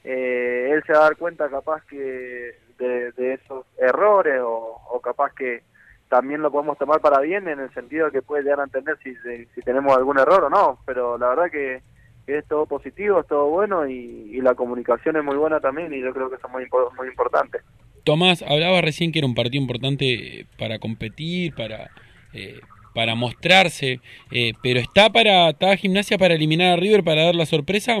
eh, 0.03 0.69
él 0.71 0.83
se 0.85 0.93
va 0.93 0.99
a 0.99 1.03
dar 1.03 1.17
cuenta 1.17 1.49
capaz 1.49 1.83
que 1.85 2.55
de, 2.77 3.11
de 3.11 3.33
esos 3.33 3.65
errores 3.77 4.39
o, 4.41 4.81
o 4.89 5.01
capaz 5.01 5.33
que 5.33 5.63
también 6.09 6.41
lo 6.41 6.51
podemos 6.51 6.77
tomar 6.77 7.01
para 7.01 7.19
bien 7.21 7.47
en 7.47 7.59
el 7.59 7.73
sentido 7.73 8.05
de 8.05 8.11
que 8.11 8.21
puede 8.21 8.43
llegar 8.43 8.59
a 8.59 8.65
entender 8.65 8.97
si, 9.03 9.15
si, 9.17 9.45
si 9.47 9.61
tenemos 9.61 9.95
algún 9.97 10.19
error 10.19 10.43
o 10.43 10.49
no, 10.49 10.79
pero 10.85 11.17
la 11.17 11.29
verdad 11.29 11.51
que, 11.51 11.81
que 12.25 12.37
es 12.37 12.47
todo 12.47 12.65
positivo, 12.65 13.19
es 13.19 13.27
todo 13.27 13.47
bueno 13.49 13.87
y, 13.87 13.93
y 14.31 14.41
la 14.41 14.55
comunicación 14.55 15.17
es 15.17 15.23
muy 15.23 15.35
buena 15.35 15.59
también 15.59 15.93
y 15.93 16.01
yo 16.01 16.13
creo 16.13 16.29
que 16.29 16.35
eso 16.35 16.47
es 16.47 16.53
muy, 16.53 16.67
muy 16.97 17.07
importante. 17.07 17.59
Tomás, 18.03 18.41
hablaba 18.41 18.81
recién 18.81 19.11
que 19.11 19.19
era 19.19 19.27
un 19.27 19.35
partido 19.35 19.61
importante 19.61 20.45
para 20.57 20.79
competir, 20.79 21.53
para, 21.55 21.89
eh, 22.33 22.59
para 22.93 23.15
mostrarse, 23.15 23.99
eh, 24.31 24.53
pero 24.61 24.79
¿está 24.79 25.09
para 25.09 25.49
está 25.49 25.75
Gimnasia 25.77 26.17
para 26.17 26.33
eliminar 26.33 26.73
a 26.73 26.75
River, 26.75 27.03
para 27.03 27.23
dar 27.25 27.35
la 27.35 27.45
sorpresa? 27.45 27.99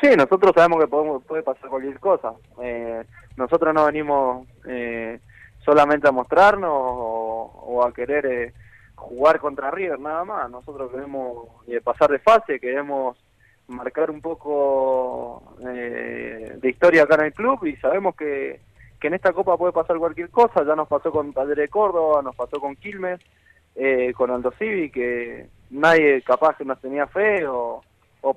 Sí, 0.00 0.08
nosotros 0.16 0.52
sabemos 0.54 0.80
que 0.80 0.88
podemos, 0.88 1.24
puede 1.24 1.42
pasar 1.42 1.68
cualquier 1.68 1.98
cosa. 1.98 2.32
Eh, 2.62 3.02
nosotros 3.36 3.74
no 3.74 3.86
venimos 3.86 4.46
eh, 4.68 5.18
solamente 5.64 6.06
a 6.06 6.12
mostrarnos 6.12 6.70
o, 6.70 7.64
o 7.66 7.84
a 7.84 7.92
querer 7.92 8.26
eh, 8.26 8.52
jugar 8.98 9.38
contra 9.38 9.70
River, 9.70 9.98
nada 9.98 10.24
más. 10.24 10.50
Nosotros 10.50 10.90
queremos 10.90 11.48
eh, 11.66 11.80
pasar 11.80 12.10
de 12.10 12.18
fase, 12.18 12.60
queremos 12.60 13.16
marcar 13.68 14.10
un 14.10 14.20
poco 14.20 15.42
eh, 15.60 16.56
de 16.60 16.68
historia 16.68 17.02
acá 17.02 17.16
en 17.16 17.26
el 17.26 17.34
club 17.34 17.64
y 17.66 17.76
sabemos 17.76 18.16
que, 18.16 18.60
que 18.98 19.08
en 19.08 19.14
esta 19.14 19.32
copa 19.32 19.56
puede 19.56 19.72
pasar 19.72 19.98
cualquier 19.98 20.30
cosa. 20.30 20.64
Ya 20.64 20.74
nos 20.74 20.88
pasó 20.88 21.10
con 21.10 21.32
Talleres 21.32 21.64
de 21.64 21.68
Córdoba, 21.68 22.22
nos 22.22 22.34
pasó 22.34 22.60
con 22.60 22.76
Quilmes, 22.76 23.20
eh, 23.74 24.12
con 24.14 24.30
Aldo 24.30 24.52
Civi, 24.58 24.90
que 24.90 25.48
nadie 25.70 26.22
capaz 26.22 26.56
que 26.56 26.64
nos 26.64 26.80
tenía 26.80 27.06
fe 27.06 27.46
o, 27.46 27.82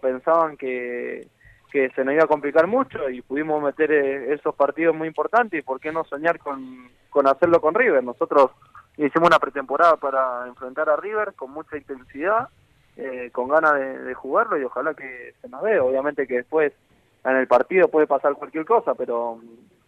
pensaban 0.01 0.55
que, 0.55 1.27
que 1.69 1.89
se 1.89 2.05
nos 2.05 2.13
iba 2.13 2.23
a 2.23 2.27
complicar 2.27 2.65
mucho 2.65 3.09
y 3.09 3.21
pudimos 3.21 3.61
meter 3.61 3.91
eh, 3.91 4.33
esos 4.33 4.55
partidos 4.55 4.95
muy 4.95 5.07
importantes 5.07 5.59
y 5.59 5.63
por 5.63 5.81
qué 5.81 5.91
no 5.91 6.05
soñar 6.05 6.39
con, 6.39 6.87
con 7.09 7.27
hacerlo 7.27 7.59
con 7.59 7.73
River. 7.73 8.01
Nosotros 8.01 8.51
hicimos 8.97 9.27
una 9.27 9.39
pretemporada 9.39 9.95
para 9.97 10.47
enfrentar 10.47 10.89
a 10.89 10.95
River 10.95 11.33
con 11.35 11.51
mucha 11.51 11.77
intensidad, 11.77 12.49
eh, 12.97 13.29
con 13.31 13.47
ganas 13.47 13.73
de, 13.73 14.13
jugarlo 14.13 14.57
y 14.57 14.63
ojalá 14.63 14.93
que 14.93 15.33
se 15.41 15.49
nos 15.49 15.63
dé. 15.63 15.79
Obviamente 15.79 16.27
que 16.27 16.37
después 16.37 16.73
en 17.23 17.35
el 17.35 17.47
partido 17.47 17.87
puede 17.87 18.07
pasar 18.07 18.33
cualquier 18.33 18.65
cosa, 18.65 18.93
pero 18.95 19.39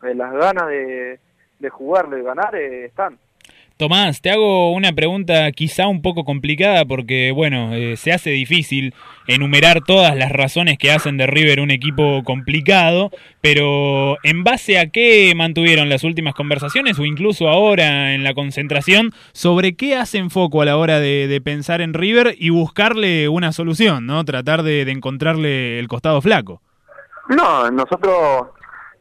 eh, 0.03 0.15
las 0.15 0.31
ganas 0.33 0.67
de, 0.67 1.19
de 1.59 1.69
jugarlo 1.69 2.17
y 2.17 2.23
ganar 2.23 2.55
eh, 2.55 2.85
están. 2.85 3.17
Tomás, 3.75 4.21
te 4.21 4.29
hago 4.29 4.71
una 4.71 4.93
pregunta 4.93 5.51
quizá 5.51 5.87
un 5.87 6.03
poco 6.03 6.23
complicada 6.23 6.85
porque, 6.85 7.31
bueno, 7.31 7.73
eh, 7.73 7.97
se 7.97 8.13
hace 8.13 8.29
difícil 8.29 8.93
enumerar 9.27 9.81
todas 9.81 10.15
las 10.15 10.31
razones 10.31 10.77
que 10.77 10.91
hacen 10.91 11.17
de 11.17 11.25
River 11.25 11.59
un 11.59 11.71
equipo 11.71 12.23
complicado, 12.23 13.09
pero 13.41 14.17
¿en 14.21 14.43
base 14.43 14.77
a 14.77 14.91
qué 14.91 15.33
mantuvieron 15.35 15.89
las 15.89 16.03
últimas 16.03 16.35
conversaciones 16.35 16.99
o 16.99 17.05
incluso 17.05 17.49
ahora 17.49 18.13
en 18.13 18.23
la 18.23 18.35
concentración 18.35 19.11
sobre 19.33 19.75
qué 19.75 19.95
hacen 19.95 20.29
foco 20.29 20.61
a 20.61 20.65
la 20.65 20.77
hora 20.77 20.99
de, 20.99 21.27
de 21.27 21.41
pensar 21.41 21.81
en 21.81 21.95
River 21.95 22.35
y 22.37 22.51
buscarle 22.51 23.27
una 23.27 23.51
solución, 23.53 24.05
¿no? 24.05 24.23
Tratar 24.23 24.61
de, 24.61 24.85
de 24.85 24.91
encontrarle 24.91 25.79
el 25.79 25.87
costado 25.87 26.21
flaco. 26.21 26.61
No, 27.29 27.71
nosotros 27.71 28.49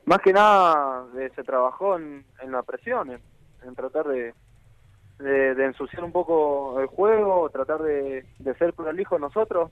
más 0.06 0.18
que 0.20 0.32
nada 0.32 1.04
eh, 1.18 1.30
se 1.36 1.44
trabajó 1.44 1.96
en, 1.96 2.24
la 2.46 2.62
presión, 2.62 3.10
en 3.10 3.74
tratar 3.74 4.06
de, 4.06 4.34
de, 5.18 5.54
de 5.54 5.64
ensuciar 5.64 6.04
un 6.04 6.12
poco 6.12 6.80
el 6.80 6.86
juego, 6.86 7.48
tratar 7.50 7.82
de, 7.82 8.24
de 8.38 8.54
ser 8.54 8.72
prolijo 8.72 9.18
nosotros. 9.18 9.70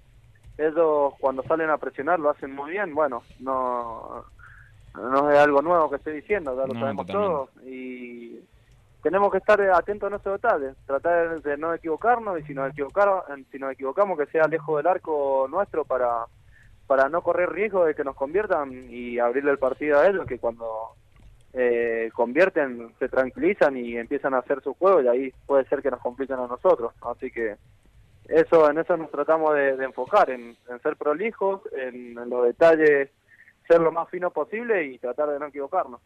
Ellos 0.58 1.14
cuando 1.20 1.42
salen 1.44 1.70
a 1.70 1.78
presionar 1.78 2.18
lo 2.20 2.30
hacen 2.30 2.54
muy 2.54 2.72
bien, 2.72 2.94
bueno, 2.94 3.22
no, 3.38 4.24
no 4.94 5.30
es 5.30 5.38
algo 5.38 5.62
nuevo 5.62 5.88
que 5.88 5.96
estoy 5.96 6.14
diciendo, 6.14 6.54
ya 6.54 6.66
lo 6.66 6.74
No, 6.74 6.80
sabemos 6.80 7.06
todos. 7.06 7.50
Y 7.64 8.40
tenemos 9.02 9.32
que 9.32 9.38
estar 9.38 9.60
atentos 9.60 10.12
a 10.12 10.16
esos 10.16 10.34
detalles, 10.34 10.76
tratar 10.86 11.40
de 11.40 11.56
no 11.56 11.72
equivocarnos 11.72 12.38
y 12.38 12.42
si 12.42 12.54
nos, 12.54 12.70
equivocar, 12.70 13.24
si 13.50 13.58
nos 13.58 13.72
equivocamos 13.72 14.18
que 14.18 14.26
sea 14.26 14.46
lejos 14.46 14.76
del 14.76 14.86
arco 14.86 15.46
nuestro 15.50 15.84
para 15.84 16.26
para 16.90 17.08
no 17.08 17.22
correr 17.22 17.48
riesgo 17.50 17.84
de 17.84 17.94
que 17.94 18.02
nos 18.02 18.16
conviertan 18.16 18.88
y 18.90 19.20
abrirle 19.20 19.52
el 19.52 19.60
partido 19.60 20.00
a 20.00 20.08
ellos, 20.08 20.26
que 20.26 20.40
cuando 20.40 20.96
eh, 21.52 22.10
convierten 22.14 22.92
se 22.98 23.08
tranquilizan 23.08 23.76
y 23.76 23.96
empiezan 23.96 24.34
a 24.34 24.38
hacer 24.38 24.62
su 24.62 24.74
juego 24.74 25.02
y 25.02 25.08
ahí 25.08 25.34
puede 25.46 25.64
ser 25.68 25.82
que 25.82 25.90
nos 25.90 26.00
compliquen 26.00 26.36
a 26.36 26.46
nosotros. 26.46 26.92
Así 27.02 27.30
que 27.30 27.56
eso 28.28 28.70
en 28.70 28.78
eso 28.78 28.96
nos 28.96 29.10
tratamos 29.10 29.54
de, 29.54 29.70
enfocar, 29.84 30.30
en, 30.30 30.56
ser 30.82 30.96
prolijos, 30.96 31.62
en, 31.72 32.16
en 32.18 32.30
los 32.30 32.44
detalles, 32.44 33.10
ser 33.66 33.80
lo 33.80 33.92
más 33.92 34.08
fino 34.08 34.30
posible 34.30 34.86
y 34.86 34.98
tratar 34.98 35.30
de 35.30 35.38
no 35.38 35.46
equivocarnos. 35.46 36.00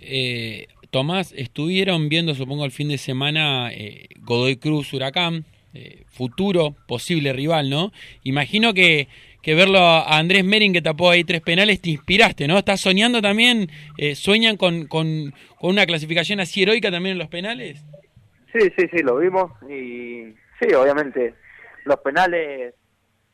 Eh, 0.00 0.68
Tomás, 0.90 1.32
estuvieron 1.36 2.08
viendo, 2.08 2.34
supongo, 2.34 2.64
el 2.64 2.70
fin 2.70 2.88
de 2.88 2.98
semana 2.98 3.72
eh, 3.72 4.08
Godoy 4.20 4.56
Cruz 4.56 4.92
Huracán, 4.92 5.44
eh, 5.74 6.04
futuro 6.06 6.74
posible 6.86 7.32
rival, 7.32 7.68
¿no? 7.68 7.92
Imagino 8.22 8.72
que, 8.72 9.08
que 9.48 9.54
verlo 9.54 9.78
a 9.78 10.18
Andrés 10.18 10.44
Merin 10.44 10.74
que 10.74 10.82
tapó 10.82 11.08
ahí 11.08 11.24
tres 11.24 11.40
penales 11.40 11.80
te 11.80 11.88
inspiraste, 11.88 12.46
¿no? 12.46 12.58
¿Estás 12.58 12.82
soñando 12.82 13.22
también? 13.22 13.70
Eh, 13.96 14.14
¿Sueñan 14.14 14.58
con, 14.58 14.86
con, 14.86 15.32
con 15.58 15.70
una 15.70 15.86
clasificación 15.86 16.38
así 16.38 16.62
heroica 16.64 16.90
también 16.90 17.12
en 17.14 17.18
los 17.18 17.28
penales? 17.28 17.82
Sí, 18.52 18.70
sí, 18.76 18.86
sí, 18.92 18.98
lo 18.98 19.16
vimos 19.16 19.50
y 19.62 20.34
sí, 20.60 20.74
obviamente 20.74 21.34
los 21.84 21.96
penales 22.00 22.74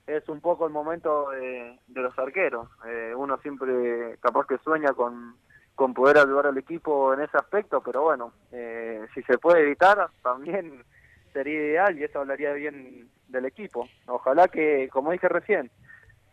es 0.06 0.28
un 0.28 0.40
poco 0.40 0.68
el 0.68 0.72
momento 0.72 1.30
de, 1.30 1.80
de 1.88 2.00
los 2.00 2.16
arqueros. 2.16 2.68
Eh, 2.86 3.12
uno 3.16 3.36
siempre 3.38 4.16
capaz 4.20 4.46
que 4.46 4.58
sueña 4.58 4.92
con, 4.92 5.34
con 5.74 5.94
poder 5.94 6.18
ayudar 6.18 6.46
al 6.46 6.58
equipo 6.58 7.12
en 7.12 7.22
ese 7.22 7.36
aspecto, 7.38 7.82
pero 7.84 8.02
bueno, 8.02 8.32
eh, 8.52 9.00
si 9.14 9.22
se 9.22 9.36
puede 9.38 9.62
evitar 9.62 9.98
también 10.22 10.84
sería 11.32 11.54
ideal 11.54 11.98
y 11.98 12.04
eso 12.04 12.20
hablaría 12.20 12.52
bien 12.52 13.08
del 13.26 13.46
equipo. 13.46 13.88
Ojalá 14.06 14.46
que, 14.46 14.88
como 14.92 15.10
dije 15.10 15.28
recién, 15.28 15.72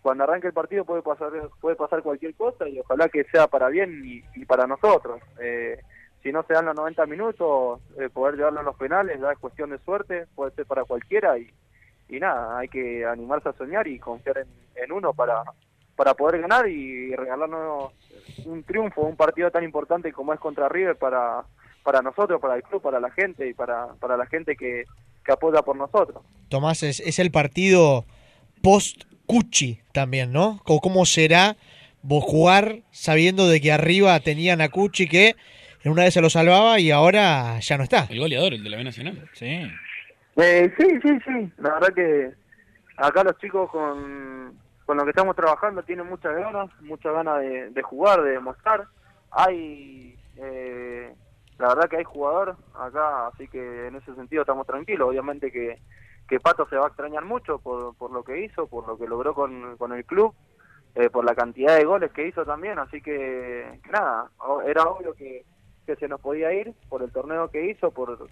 cuando 0.01 0.23
arranque 0.23 0.47
el 0.47 0.53
partido 0.53 0.85
puede 0.85 1.01
pasar 1.01 1.31
puede 1.59 1.75
pasar 1.75 2.01
cualquier 2.01 2.33
cosa 2.35 2.67
y 2.67 2.79
ojalá 2.79 3.09
que 3.09 3.23
sea 3.25 3.47
para 3.47 3.69
bien 3.69 4.01
y, 4.03 4.45
para 4.45 4.67
nosotros. 4.67 5.21
Eh, 5.39 5.79
si 6.23 6.31
no 6.31 6.43
se 6.43 6.53
dan 6.53 6.65
los 6.65 6.75
90 6.75 7.05
minutos, 7.07 7.79
eh, 7.99 8.09
poder 8.09 8.35
llevarlo 8.35 8.59
a 8.59 8.63
los 8.63 8.75
penales 8.75 9.19
ya 9.19 9.31
es 9.31 9.39
cuestión 9.39 9.71
de 9.71 9.79
suerte, 9.79 10.27
puede 10.35 10.51
ser 10.51 10.65
para 10.65 10.83
cualquiera 10.83 11.37
y, 11.37 11.51
y 12.09 12.19
nada, 12.19 12.59
hay 12.59 12.67
que 12.67 13.05
animarse 13.05 13.49
a 13.49 13.53
soñar 13.53 13.87
y 13.87 13.99
confiar 13.99 14.39
en, 14.39 14.47
en 14.75 14.91
uno 14.91 15.13
para, 15.13 15.43
para 15.95 16.13
poder 16.13 16.41
ganar 16.41 16.67
y 16.67 17.15
regalarnos 17.15 17.91
un 18.45 18.63
triunfo, 18.63 19.01
un 19.01 19.15
partido 19.15 19.51
tan 19.51 19.63
importante 19.63 20.11
como 20.11 20.33
es 20.33 20.39
contra 20.39 20.69
River 20.69 20.95
para, 20.95 21.43
para 21.83 22.01
nosotros, 22.01 22.39
para 22.41 22.55
el 22.55 22.63
club, 22.63 22.81
para 22.81 22.99
la 22.99 23.11
gente 23.11 23.47
y 23.47 23.53
para, 23.53 23.87
para 23.99 24.17
la 24.17 24.25
gente 24.25 24.55
que, 24.55 24.85
que 25.23 25.31
apoya 25.31 25.61
por 25.61 25.75
nosotros. 25.75 26.23
Tomás, 26.49 26.83
es, 26.83 26.99
es 26.99 27.19
el 27.19 27.31
partido 27.31 28.05
post-Cuchi 29.31 29.79
también, 29.91 30.31
¿no? 30.31 30.59
¿Cómo, 30.63 30.81
¿Cómo 30.81 31.05
será 31.05 31.55
vos 32.01 32.23
jugar 32.23 32.79
sabiendo 32.91 33.47
de 33.47 33.61
que 33.61 33.71
arriba 33.71 34.19
tenían 34.19 34.61
a 34.61 34.69
Cuchi 34.69 35.07
que 35.07 35.35
en 35.83 35.91
una 35.91 36.03
vez 36.03 36.13
se 36.13 36.21
lo 36.21 36.29
salvaba 36.29 36.79
y 36.79 36.91
ahora 36.91 37.59
ya 37.59 37.77
no 37.77 37.83
está? 37.83 38.07
El 38.09 38.19
goleador, 38.19 38.53
el 38.53 38.63
de 38.63 38.69
la 38.69 38.77
B 38.77 38.83
Nacional. 38.83 39.29
Sí. 39.33 39.61
Eh, 40.37 40.73
sí, 40.77 40.87
sí, 41.01 41.09
sí. 41.25 41.51
La 41.57 41.73
verdad 41.73 41.93
que 41.93 42.31
acá 42.97 43.23
los 43.23 43.37
chicos 43.39 43.69
con, 43.69 44.57
con 44.85 44.97
lo 44.97 45.03
que 45.03 45.09
estamos 45.11 45.35
trabajando 45.35 45.83
tienen 45.83 46.07
muchas 46.07 46.35
ganas, 46.35 46.69
muchas 46.81 47.13
ganas 47.13 47.39
de, 47.39 47.69
de 47.69 47.81
jugar, 47.81 48.21
de 48.21 48.31
demostrar. 48.31 48.85
Hay, 49.31 50.15
eh, 50.37 51.13
la 51.57 51.67
verdad 51.69 51.89
que 51.89 51.97
hay 51.97 52.03
jugador 52.03 52.57
acá, 52.77 53.27
así 53.27 53.47
que 53.47 53.87
en 53.87 53.95
ese 53.95 54.13
sentido 54.15 54.41
estamos 54.41 54.67
tranquilos. 54.67 55.09
Obviamente 55.09 55.51
que, 55.51 55.79
que 56.31 56.39
Pato 56.39 56.65
se 56.69 56.77
va 56.77 56.85
a 56.85 56.87
extrañar 56.87 57.25
mucho 57.25 57.59
por, 57.59 57.93
por 57.97 58.09
lo 58.09 58.23
que 58.23 58.45
hizo, 58.45 58.65
por 58.65 58.87
lo 58.87 58.97
que 58.97 59.05
logró 59.05 59.33
con, 59.33 59.75
con 59.75 59.91
el 59.91 60.05
club, 60.05 60.33
eh, 60.95 61.09
por 61.09 61.25
la 61.25 61.35
cantidad 61.35 61.75
de 61.75 61.83
goles 61.83 62.09
que 62.13 62.25
hizo 62.25 62.45
también, 62.45 62.79
así 62.79 63.01
que, 63.01 63.81
nada, 63.91 64.31
era 64.65 64.83
obvio 64.83 65.13
que, 65.13 65.43
que 65.85 65.97
se 65.97 66.07
nos 66.07 66.21
podía 66.21 66.53
ir 66.53 66.73
por 66.87 67.03
el 67.03 67.11
torneo 67.11 67.51
que 67.51 67.69
hizo, 67.69 67.91
por, 67.91 68.29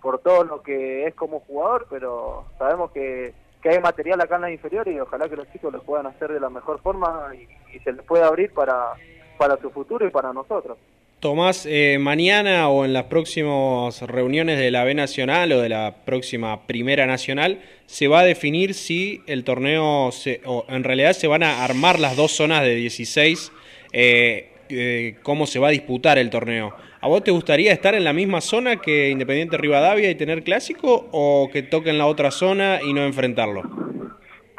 por 0.00 0.18
todo 0.20 0.44
lo 0.44 0.62
que 0.62 1.06
es 1.06 1.14
como 1.14 1.40
jugador, 1.40 1.86
pero 1.90 2.46
sabemos 2.56 2.90
que, 2.92 3.34
que 3.60 3.68
hay 3.68 3.80
material 3.80 4.18
acá 4.22 4.36
en 4.36 4.40
la 4.40 4.50
inferior 4.50 4.88
y 4.88 4.98
ojalá 4.98 5.28
que 5.28 5.36
los 5.36 5.52
chicos 5.52 5.70
lo 5.70 5.82
puedan 5.82 6.06
hacer 6.06 6.32
de 6.32 6.40
la 6.40 6.48
mejor 6.48 6.80
forma 6.80 7.34
y, 7.34 7.46
y 7.76 7.80
se 7.80 7.92
les 7.92 8.02
pueda 8.06 8.28
abrir 8.28 8.54
para, 8.54 8.94
para 9.36 9.58
su 9.58 9.68
futuro 9.68 10.06
y 10.06 10.10
para 10.10 10.32
nosotros. 10.32 10.78
Tomás, 11.20 11.66
eh, 11.68 11.96
mañana 11.98 12.68
o 12.68 12.84
en 12.84 12.92
las 12.92 13.04
próximas 13.04 14.02
reuniones 14.02 14.58
de 14.58 14.70
la 14.70 14.84
B 14.84 14.94
Nacional 14.94 15.50
o 15.52 15.60
de 15.62 15.70
la 15.70 15.94
próxima 16.04 16.66
Primera 16.66 17.06
Nacional, 17.06 17.62
se 17.86 18.06
va 18.06 18.20
a 18.20 18.24
definir 18.24 18.74
si 18.74 19.22
el 19.26 19.42
torneo, 19.42 20.12
se- 20.12 20.42
o 20.44 20.66
en 20.68 20.84
realidad 20.84 21.14
se 21.14 21.26
van 21.26 21.42
a 21.42 21.64
armar 21.64 21.98
las 22.00 22.16
dos 22.16 22.32
zonas 22.32 22.62
de 22.62 22.74
16, 22.74 23.50
eh, 23.92 24.50
eh, 24.68 25.16
cómo 25.22 25.46
se 25.46 25.58
va 25.58 25.68
a 25.68 25.70
disputar 25.70 26.18
el 26.18 26.28
torneo. 26.28 26.74
¿A 27.00 27.08
vos 27.08 27.24
te 27.24 27.30
gustaría 27.30 27.72
estar 27.72 27.94
en 27.94 28.04
la 28.04 28.12
misma 28.12 28.42
zona 28.42 28.76
que 28.76 29.08
Independiente 29.08 29.56
Rivadavia 29.56 30.10
y 30.10 30.16
tener 30.16 30.42
clásico 30.42 31.08
o 31.12 31.48
que 31.50 31.62
toquen 31.62 31.96
la 31.96 32.06
otra 32.06 32.30
zona 32.30 32.80
y 32.86 32.92
no 32.92 33.02
enfrentarlo? 33.04 33.62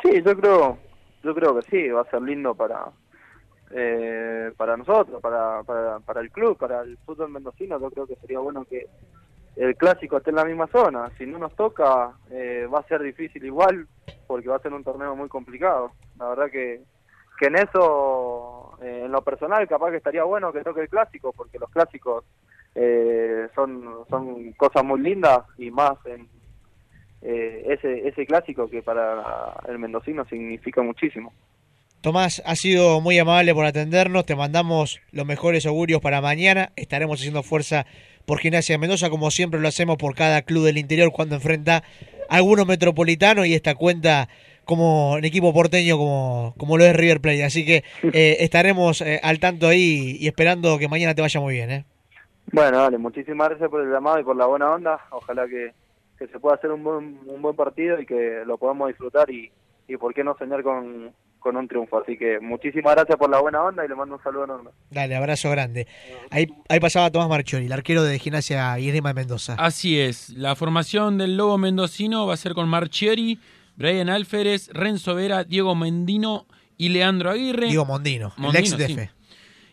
Sí, 0.01 0.10
yo 0.26 0.36
creo, 0.36 0.78
yo 1.24 1.36
creo 1.36 1.60
que 1.60 1.62
sí, 1.70 1.88
va 1.89 2.01
a 2.01 2.10
ser 2.10 2.22
lindo 2.24 2.55
para 2.55 2.86
eh, 3.72 4.51
para 4.55 4.78
nosotros, 4.78 5.22
para, 5.22 5.63
para, 5.63 6.22
el 6.22 6.32
club, 6.32 6.57
para 6.57 6.82
el 6.82 6.97
fútbol 7.05 7.30
mendocino. 7.30 7.80
Yo 7.80 7.89
creo 7.91 8.07
que 8.07 8.15
sería 8.15 8.39
bueno 8.39 8.65
que 8.65 8.88
el 9.55 9.76
clásico 9.76 10.18
esté 10.18 10.30
en 10.30 10.36
la 10.38 10.45
misma 10.45 10.68
zona. 10.68 11.09
Si 11.18 11.26
no 11.26 11.39
nos 11.39 11.55
toca, 11.55 12.11
eh, 12.30 12.68
va 12.74 12.80
a 12.80 12.88
ser 12.88 13.01
difícil 13.01 13.43
igual, 13.45 13.88
porque 14.28 14.49
va 14.49 14.57
a 14.57 14.61
ser 14.61 14.74
un 14.74 14.84
torneo 14.84 15.15
muy 15.15 15.30
complicado. 15.30 15.91
La 16.20 16.30
verdad 16.30 16.49
que, 16.51 16.82
que 17.39 17.47
en 17.47 17.55
eso, 17.55 18.78
eh, 18.82 19.03
en 19.05 19.11
lo 19.11 19.22
personal, 19.22 19.68
capaz 19.68 19.91
que 19.91 19.97
estaría 19.97 20.24
bueno 20.24 20.53
que 20.53 20.63
toque 20.63 20.82
el 20.82 20.89
clásico, 20.89 21.34
porque 21.34 21.59
los 21.59 21.70
clásicos 21.70 22.24
eh, 22.76 23.47
son, 23.55 24.05
son 24.09 24.51
cosas 24.53 24.84
muy 24.84 25.01
lindas 25.01 25.39
y 25.57 25.72
más 25.72 25.93
en 26.05 26.28
eh, 27.22 27.63
ese, 27.68 28.07
ese 28.07 28.26
clásico 28.26 28.70
que 28.70 28.84
para 28.84 29.55
el 29.68 29.80
mendocino 29.80 30.26
significa 30.26 30.82
muchísimo. 30.82 31.34
Tomás, 32.08 32.41
ha 32.45 32.55
sido 32.55 33.01
muy 33.01 33.20
amable 33.20 33.53
por 33.53 33.66
atendernos. 33.66 34.26
Te 34.26 34.38
mandamos 34.38 35.01
los 35.12 35.26
mejores 35.26 35.66
augurios 35.66 35.99
para 35.99 36.22
mañana. 36.22 36.72
Estaremos 36.78 37.20
haciendo 37.20 37.43
fuerza 37.43 37.86
por 38.26 38.39
Gimnasia 38.39 38.76
de 38.76 38.80
Mendoza, 38.80 39.10
como 39.10 39.30
siempre 39.30 39.60
lo 39.60 39.68
hacemos 39.68 39.97
por 39.97 40.16
cada 40.16 40.41
club 40.43 40.64
del 40.64 40.78
interior 40.78 41.12
cuando 41.12 41.36
enfrenta 41.36 41.84
a 42.30 42.38
alguno 42.38 42.64
metropolitano 42.64 43.43
y 43.43 43.55
esta 43.55 43.76
cuenta 43.76 44.30
como 44.64 45.16
un 45.16 45.26
equipo 45.26 45.53
porteño 45.53 45.97
como, 45.97 46.53
como 46.58 46.78
lo 46.78 46.86
es 46.86 46.95
River 46.95 47.20
Plate. 47.20 47.43
Así 47.43 47.66
que 47.66 47.84
eh, 48.14 48.38
estaremos 48.39 49.01
eh, 49.01 49.20
al 49.22 49.41
tanto 49.41 49.68
ahí 49.68 50.16
y 50.18 50.28
esperando 50.28 50.78
que 50.80 50.88
mañana 50.88 51.14
te 51.14 51.22
vaya 51.22 51.41
muy 51.41 51.55
bien. 51.55 51.72
¿eh? 51.72 51.86
Bueno, 52.53 52.78
dale, 52.78 52.97
muchísimas 52.97 53.49
gracias 53.49 53.70
por 53.70 53.82
el 53.82 53.91
llamado 53.91 54.18
y 54.22 54.24
por 54.24 54.38
la 54.38 54.45
buena 54.45 54.72
onda. 54.72 54.97
Ojalá 55.12 55.45
que, 55.45 55.74
que 56.18 56.28
se 56.28 56.39
pueda 56.39 56.55
hacer 56.55 56.72
un 56.72 56.86
buen, 56.86 57.20
un 57.26 57.41
buen 57.41 57.58
partido 57.58 57.99
y 57.99 58.05
que 58.05 58.43
lo 58.45 58.58
podamos 58.58 58.88
disfrutar 58.88 59.30
y, 59.30 59.51
y 59.89 59.97
por 59.97 60.14
qué 60.14 60.24
no 60.24 60.38
soñar 60.38 60.64
con, 60.64 61.12
con 61.48 61.56
un 61.56 61.68
triunfo. 61.68 62.00
Así 62.00 62.18
que 62.18 62.39
muchísimas 62.41 62.93
gracias 62.95 63.18
por 63.18 63.30
la 63.30 63.39
buena 63.39 63.64
onda 63.64 63.86
y 63.86 63.88
le 63.88 63.95
mando 63.95 64.16
un 64.16 64.24
saludo 64.24 64.43
enorme. 64.43 64.72
Dale, 64.91 65.16
abrazo 65.16 65.50
grande. 65.50 65.88
Ahí, 66.30 66.48
ahí 66.68 66.80
pasaba 66.82 67.10
Tomás 67.10 67.30
Marchiori, 67.30 67.68
el 67.68 67.72
arquero 67.72 68.04
de 68.04 68.20
Gimnasia 68.20 68.78
y 68.80 68.88
Esgrima 68.88 69.10
de 69.10 69.14
Mendoza. 69.14 69.56
Así 69.58 69.98
es, 69.98 70.30
la 70.32 70.56
formación 70.56 71.18
del 71.18 71.38
Lobo 71.38 71.58
Mendocino 71.58 72.28
va 72.28 72.34
a 72.34 72.38
ser 72.38 72.54
con 72.54 72.68
Marchieri, 72.68 73.39
Brian 73.78 74.10
Alférez, 74.10 74.70
Renzo 74.74 75.16
Vera, 75.16 75.45
Diego 75.45 75.74
Mendino 75.74 76.48
y 76.78 76.89
Leandro 76.89 77.30
Aguirre. 77.30 77.68
Diego 77.68 77.86
Mondino, 77.86 78.34
el 78.36 78.43
Mondino, 78.43 78.60
ex 78.60 78.70
sí. 78.72 78.95
DF. 78.95 79.10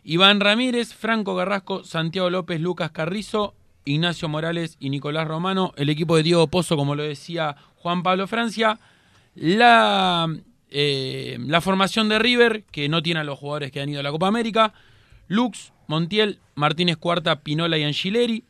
Iván 0.04 0.38
Ramírez, 0.38 0.94
Franco 0.94 1.36
Carrasco, 1.36 1.82
Santiago 1.82 2.30
López, 2.30 2.60
Lucas 2.60 2.92
Carrizo, 2.92 3.54
Ignacio 3.84 4.28
Morales 4.28 4.76
y 4.78 4.90
Nicolás 4.90 5.26
Romano. 5.26 5.72
El 5.76 5.90
equipo 5.90 6.16
de 6.16 6.22
Diego 6.22 6.46
Pozo, 6.46 6.76
como 6.76 6.94
lo 6.94 7.02
decía 7.02 7.56
Juan 7.76 8.02
Pablo 8.04 8.28
Francia. 8.28 8.78
La, 9.34 10.28
eh, 10.76 11.38
la 11.40 11.60
formación 11.60 12.08
de 12.08 12.18
River, 12.18 12.64
que 12.64 12.88
no 12.88 13.00
tiene 13.00 13.20
a 13.20 13.24
los 13.24 13.38
jugadores 13.38 13.70
que 13.70 13.80
han 13.80 13.88
ido 13.88 14.00
a 14.00 14.02
la 14.02 14.10
Copa 14.10 14.26
América. 14.26 14.74
Lux, 15.28 15.72
Montiel, 15.86 16.40
Martínez 16.56 16.96
Cuarta, 16.96 17.42
Pinola 17.42 17.78
y 17.78 17.84
Angileri. 17.84 18.44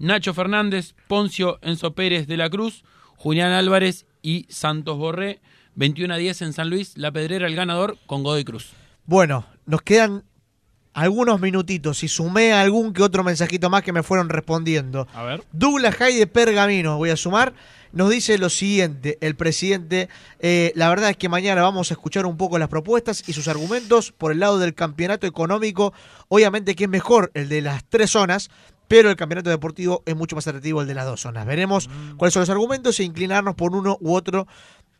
Nacho 0.00 0.34
Fernández, 0.34 0.94
Poncio, 1.06 1.58
Enzo 1.62 1.94
Pérez 1.94 2.26
de 2.26 2.36
la 2.36 2.50
Cruz, 2.50 2.84
Julián 3.16 3.52
Álvarez 3.52 4.06
y 4.22 4.46
Santos 4.48 4.98
Borré. 4.98 5.40
21 5.76 6.14
a 6.14 6.16
10 6.16 6.42
en 6.42 6.52
San 6.52 6.68
Luis, 6.68 6.98
La 6.98 7.12
Pedrera 7.12 7.46
el 7.46 7.54
ganador 7.54 7.96
con 8.06 8.24
Godoy 8.24 8.42
Cruz. 8.42 8.72
Bueno, 9.06 9.46
nos 9.64 9.82
quedan 9.82 10.24
algunos 10.92 11.40
minutitos 11.40 12.02
y 12.02 12.08
sumé 12.08 12.52
algún 12.52 12.92
que 12.92 13.04
otro 13.04 13.22
mensajito 13.22 13.70
más 13.70 13.84
que 13.84 13.92
me 13.92 14.02
fueron 14.02 14.28
respondiendo. 14.28 15.06
A 15.14 15.22
ver. 15.22 15.44
Douglas 15.52 15.94
Jai 15.94 16.16
de 16.16 16.26
Pergamino, 16.26 16.96
voy 16.96 17.10
a 17.10 17.16
sumar, 17.16 17.54
nos 17.92 18.10
dice 18.10 18.38
lo 18.38 18.50
siguiente, 18.50 19.18
el 19.20 19.36
presidente, 19.36 20.08
eh, 20.40 20.72
la 20.74 20.88
verdad 20.88 21.10
es 21.10 21.16
que 21.16 21.28
mañana 21.28 21.62
vamos 21.62 21.90
a 21.90 21.94
escuchar 21.94 22.26
un 22.26 22.36
poco 22.36 22.58
las 22.58 22.68
propuestas 22.68 23.24
y 23.26 23.32
sus 23.32 23.48
argumentos 23.48 24.12
por 24.12 24.32
el 24.32 24.40
lado 24.40 24.58
del 24.58 24.74
campeonato 24.74 25.26
económico, 25.26 25.92
obviamente 26.28 26.74
que 26.74 26.84
es 26.84 26.90
mejor 26.90 27.30
el 27.34 27.48
de 27.48 27.62
las 27.62 27.84
tres 27.88 28.10
zonas, 28.10 28.50
pero 28.88 29.10
el 29.10 29.16
campeonato 29.16 29.50
deportivo 29.50 30.02
es 30.06 30.16
mucho 30.16 30.34
más 30.34 30.46
atractivo 30.46 30.80
el 30.80 30.88
de 30.88 30.94
las 30.94 31.04
dos 31.04 31.20
zonas. 31.20 31.46
Veremos 31.46 31.88
cuáles 32.16 32.32
son 32.32 32.40
los 32.40 32.50
argumentos 32.50 32.98
e 32.98 33.04
inclinarnos 33.04 33.54
por 33.54 33.74
uno 33.74 33.98
u 34.00 34.14
otro 34.14 34.46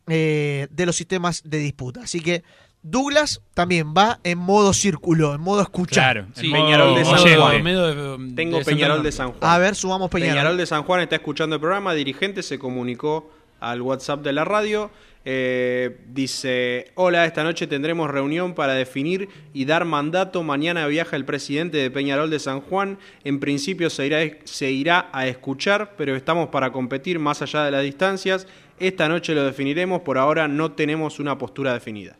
eh, 0.07 0.67
de 0.71 0.85
los 0.85 0.95
sistemas 0.95 1.41
de 1.43 1.57
disputa. 1.57 2.01
Así 2.03 2.21
que 2.21 2.43
Douglas 2.81 3.41
también 3.53 3.93
va 3.95 4.19
en 4.23 4.37
modo 4.37 4.71
círculo, 4.73 5.35
en 5.35 5.41
modo 5.41 5.61
escuchar. 5.61 6.13
Claro, 6.15 6.27
Sí, 6.33 6.49
Peñarol 6.49 6.95
de 6.95 7.03
San 7.05 7.17
Juan. 7.17 7.63
de- 7.63 8.33
Tengo 8.35 8.57
de 8.59 8.65
Peñarol 8.65 9.03
de 9.03 9.11
San 9.11 9.31
Juan. 9.33 9.51
A 9.51 9.57
ver, 9.57 9.75
sumamos 9.75 10.09
Peñarol. 10.09 10.33
Peñarol 10.33 10.57
de 10.57 10.65
San 10.65 10.83
Juan 10.83 11.01
está 11.01 11.15
escuchando 11.17 11.55
el 11.55 11.59
programa. 11.61 11.93
Dirigente 11.93 12.41
se 12.41 12.57
comunicó 12.57 13.29
al 13.59 13.81
WhatsApp 13.81 14.21
de 14.21 14.31
la 14.33 14.45
radio. 14.45 14.89
Eh, 15.25 15.99
dice: 16.07 16.91
Hola, 16.95 17.25
esta 17.25 17.43
noche 17.43 17.67
tendremos 17.67 18.09
reunión 18.09 18.53
para 18.55 18.73
definir 18.73 19.27
y 19.53 19.65
dar 19.65 19.83
mandato. 19.83 20.41
Mañana 20.43 20.87
viaja 20.87 21.17
el 21.17 21.25
presidente 21.25 21.77
de 21.77 21.91
Peñarol 21.91 22.29
de 22.29 22.39
San 22.39 22.61
Juan. 22.61 22.97
En 23.25 23.41
principio 23.41 23.89
se 23.89 24.05
irá, 24.07 24.19
se 24.45 24.71
irá 24.71 25.09
a 25.11 25.27
escuchar, 25.27 25.95
pero 25.97 26.15
estamos 26.15 26.47
para 26.47 26.71
competir 26.71 27.19
más 27.19 27.41
allá 27.41 27.65
de 27.65 27.71
las 27.71 27.83
distancias. 27.83 28.47
Esta 28.79 29.09
noche 29.09 29.35
lo 29.35 29.43
definiremos. 29.43 30.01
Por 30.01 30.17
ahora 30.17 30.47
no 30.47 30.71
tenemos 30.71 31.19
una 31.19 31.37
postura 31.37 31.73
definida. 31.73 32.15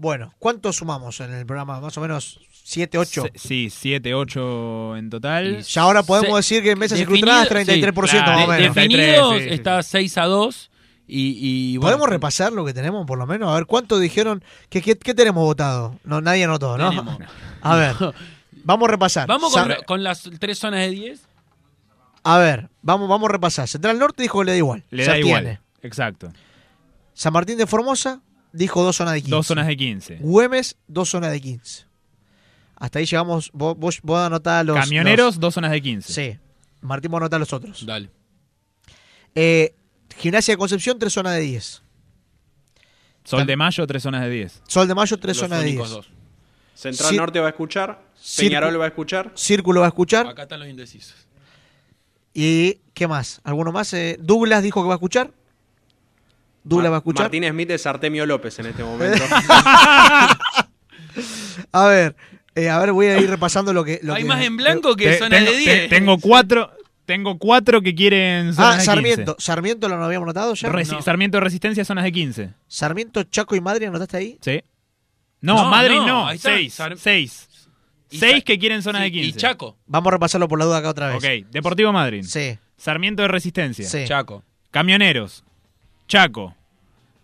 Bueno, 0.00 0.32
¿cuántos 0.38 0.76
sumamos 0.76 1.20
en 1.20 1.30
el 1.34 1.44
programa? 1.44 1.78
Más 1.78 1.94
o 1.98 2.00
menos 2.00 2.40
7, 2.64 2.96
8. 2.96 3.22
Se- 3.34 3.38
Sí, 3.38 3.68
7, 3.68 4.14
8 4.14 4.96
en 4.96 5.10
total. 5.10 5.62
Ya 5.62 5.82
ahora 5.82 6.02
podemos 6.02 6.36
decir 6.38 6.62
que 6.62 6.70
en 6.70 6.78
mesas 6.78 6.98
incrustadas 6.98 7.50
33% 7.50 8.24
más 8.24 8.44
o 8.46 8.48
menos. 8.50 8.74
Definidos 8.74 9.34
sí, 9.34 9.40
sí, 9.42 9.48
sí. 9.48 9.54
está 9.54 9.82
6 9.82 10.16
a 10.16 10.24
2 10.24 10.70
y, 11.06 11.72
y 11.72 11.76
bueno, 11.76 11.96
¿Podemos 11.98 12.08
repasar 12.08 12.50
lo 12.50 12.64
que 12.64 12.72
tenemos 12.72 13.04
por 13.06 13.18
lo 13.18 13.26
menos? 13.26 13.50
A 13.50 13.54
ver, 13.56 13.66
¿cuánto 13.66 13.98
dijeron? 13.98 14.42
¿Qué, 14.70 14.80
qué, 14.80 14.96
qué 14.96 15.12
tenemos 15.12 15.44
votado? 15.44 15.98
No, 16.04 16.22
nadie 16.22 16.44
anotó, 16.44 16.78
¿no? 16.78 16.88
Tenemos. 16.88 17.18
A 17.60 17.76
ver, 17.76 17.94
vamos 18.64 18.88
a 18.88 18.90
repasar. 18.92 19.28
Vamos 19.28 19.52
con, 19.52 19.74
con 19.86 20.02
las 20.02 20.30
tres 20.38 20.58
zonas 20.58 20.80
de 20.80 20.90
10. 20.92 21.20
A 22.22 22.38
ver, 22.38 22.70
vamos, 22.80 23.06
vamos 23.06 23.28
a 23.28 23.32
repasar. 23.32 23.68
Central 23.68 23.98
Norte 23.98 24.22
dijo 24.22 24.38
que 24.38 24.46
le 24.46 24.52
da 24.52 24.56
igual. 24.56 24.82
Le 24.90 25.04
da 25.04 25.18
igual. 25.18 25.60
Exacto. 25.82 26.32
San 27.12 27.34
Martín 27.34 27.58
de 27.58 27.66
Formosa 27.66 28.22
dijo 28.52 28.82
dos 28.82 28.96
zonas 28.96 29.14
de 29.14 29.20
15. 29.22 29.30
Dos 29.36 29.46
zonas 29.46 29.66
de 29.66 29.76
15. 29.76 30.16
Güemes, 30.20 30.76
dos 30.88 31.08
zonas 31.10 31.30
de 31.32 31.40
15. 31.40 31.84
Hasta 32.76 32.98
ahí 32.98 33.06
llegamos. 33.06 33.50
Vos, 33.52 33.76
vos, 33.76 34.00
vos 34.02 34.18
anotás 34.20 34.64
los. 34.64 34.76
Camioneros, 34.76 35.26
los- 35.36 35.40
dos 35.40 35.54
zonas 35.54 35.70
de 35.70 35.80
15. 35.82 36.12
Sí. 36.12 36.38
Martín, 36.80 37.10
vos 37.10 37.18
anotás 37.20 37.40
los 37.40 37.52
otros. 37.52 37.84
Dale. 37.84 38.10
Eh, 39.34 39.74
Gimnasia 40.18 40.54
de 40.54 40.58
Concepción, 40.58 40.98
tres 40.98 41.12
zonas 41.12 41.34
de 41.34 41.40
10. 41.40 41.82
Sol 43.24 43.46
de 43.46 43.56
Mayo, 43.56 43.86
tres 43.86 44.02
zonas 44.02 44.22
de 44.22 44.30
10. 44.30 44.62
Sol 44.66 44.88
de 44.88 44.94
Mayo, 44.94 45.18
tres 45.18 45.36
Los 45.36 45.40
zonas 45.48 45.60
de 45.60 45.64
10. 45.66 45.76
únicos 45.78 45.90
dos. 45.90 46.10
Central 46.74 47.12
Cir- 47.12 47.16
Norte 47.18 47.40
va 47.40 47.46
a 47.46 47.50
escuchar. 47.50 48.02
Peñarol 48.38 48.80
va 48.80 48.84
a 48.86 48.88
escuchar. 48.88 49.30
Círculo 49.34 49.80
va 49.80 49.86
a 49.86 49.90
escuchar. 49.90 50.26
Acá 50.26 50.42
están 50.42 50.60
los 50.60 50.68
indecisos. 50.68 51.14
¿Y 52.32 52.80
qué 52.94 53.06
más? 53.06 53.40
¿Alguno 53.44 53.72
más? 53.72 53.92
Eh, 53.92 54.16
Douglas 54.20 54.62
dijo 54.62 54.82
que 54.82 54.88
va 54.88 54.94
a 54.94 54.96
escuchar. 54.96 55.32
Douglas 56.62 56.90
va 56.92 56.96
a 56.96 56.98
escuchar. 56.98 57.24
Martín 57.24 57.44
Smith 57.48 57.70
es 57.70 57.86
Artemio 57.86 58.26
López 58.26 58.58
en 58.58 58.66
este 58.66 58.82
momento. 58.84 59.22
A 61.72 61.86
ver, 61.86 62.16
eh, 62.54 62.68
a 62.68 62.78
ver, 62.78 62.92
voy 62.92 63.06
a 63.06 63.18
ir 63.18 63.28
repasando 63.28 63.72
lo 63.72 63.84
que. 63.84 64.00
Lo 64.02 64.14
Hay 64.14 64.22
que- 64.22 64.28
más 64.28 64.42
en 64.44 64.56
blanco 64.56 64.94
que 64.96 65.04
Te- 65.06 65.18
zonas 65.18 65.38
tengo, 65.40 65.52
de 65.52 65.56
te- 65.64 65.74
10. 65.74 65.88
tengo 65.90 66.18
cuatro. 66.18 66.70
Tengo 67.06 67.38
cuatro 67.38 67.82
que 67.82 67.92
quieren 67.94 68.54
zonas 68.54 68.74
Ah, 68.74 68.78
de 68.78 68.84
Sarmiento. 68.84 69.34
15. 69.36 69.44
¿Sarmiento 69.44 69.88
lo 69.88 70.04
habíamos 70.04 70.26
notado 70.26 70.54
ya? 70.54 70.68
Resi- 70.70 70.92
No. 70.92 71.02
Sarmiento 71.02 71.38
de 71.38 71.40
Resistencia, 71.40 71.84
zonas 71.84 72.04
de 72.04 72.12
15. 72.12 72.50
¿Sarmiento, 72.68 73.24
Chaco 73.24 73.56
y 73.56 73.60
Madrid 73.60 73.88
anotaste 73.88 74.16
ahí? 74.16 74.38
Sí. 74.40 74.62
No, 75.40 75.56
No, 75.64 75.70
Madrid 75.70 75.96
no, 75.96 76.06
no. 76.06 76.28
ahí 76.28 76.36
está. 76.36 76.50
Seis. 76.50 76.72
Sar- 76.74 76.96
Seis. 76.98 77.48
Seis 78.12 78.44
que 78.44 78.58
quieren 78.60 78.82
zonas 78.82 79.00
Sí, 79.02 79.06
de 79.06 79.12
15. 79.12 79.28
Y 79.28 79.32
Chaco. 79.32 79.76
Vamos 79.86 80.08
a 80.08 80.10
repasarlo 80.12 80.46
por 80.46 80.58
la 80.60 80.66
duda 80.66 80.78
acá 80.78 80.90
otra 80.90 81.08
vez. 81.08 81.16
Ok. 81.16 81.50
Deportivo 81.50 81.92
Madrid. 81.92 82.24
Sí, 82.24 82.58
Sarmiento 82.76 83.22
de 83.22 83.28
Resistencia. 83.28 83.88
sí. 83.88 84.04
Chaco. 84.06 84.44
Camioneros. 84.70 85.42
Chaco. 86.10 86.54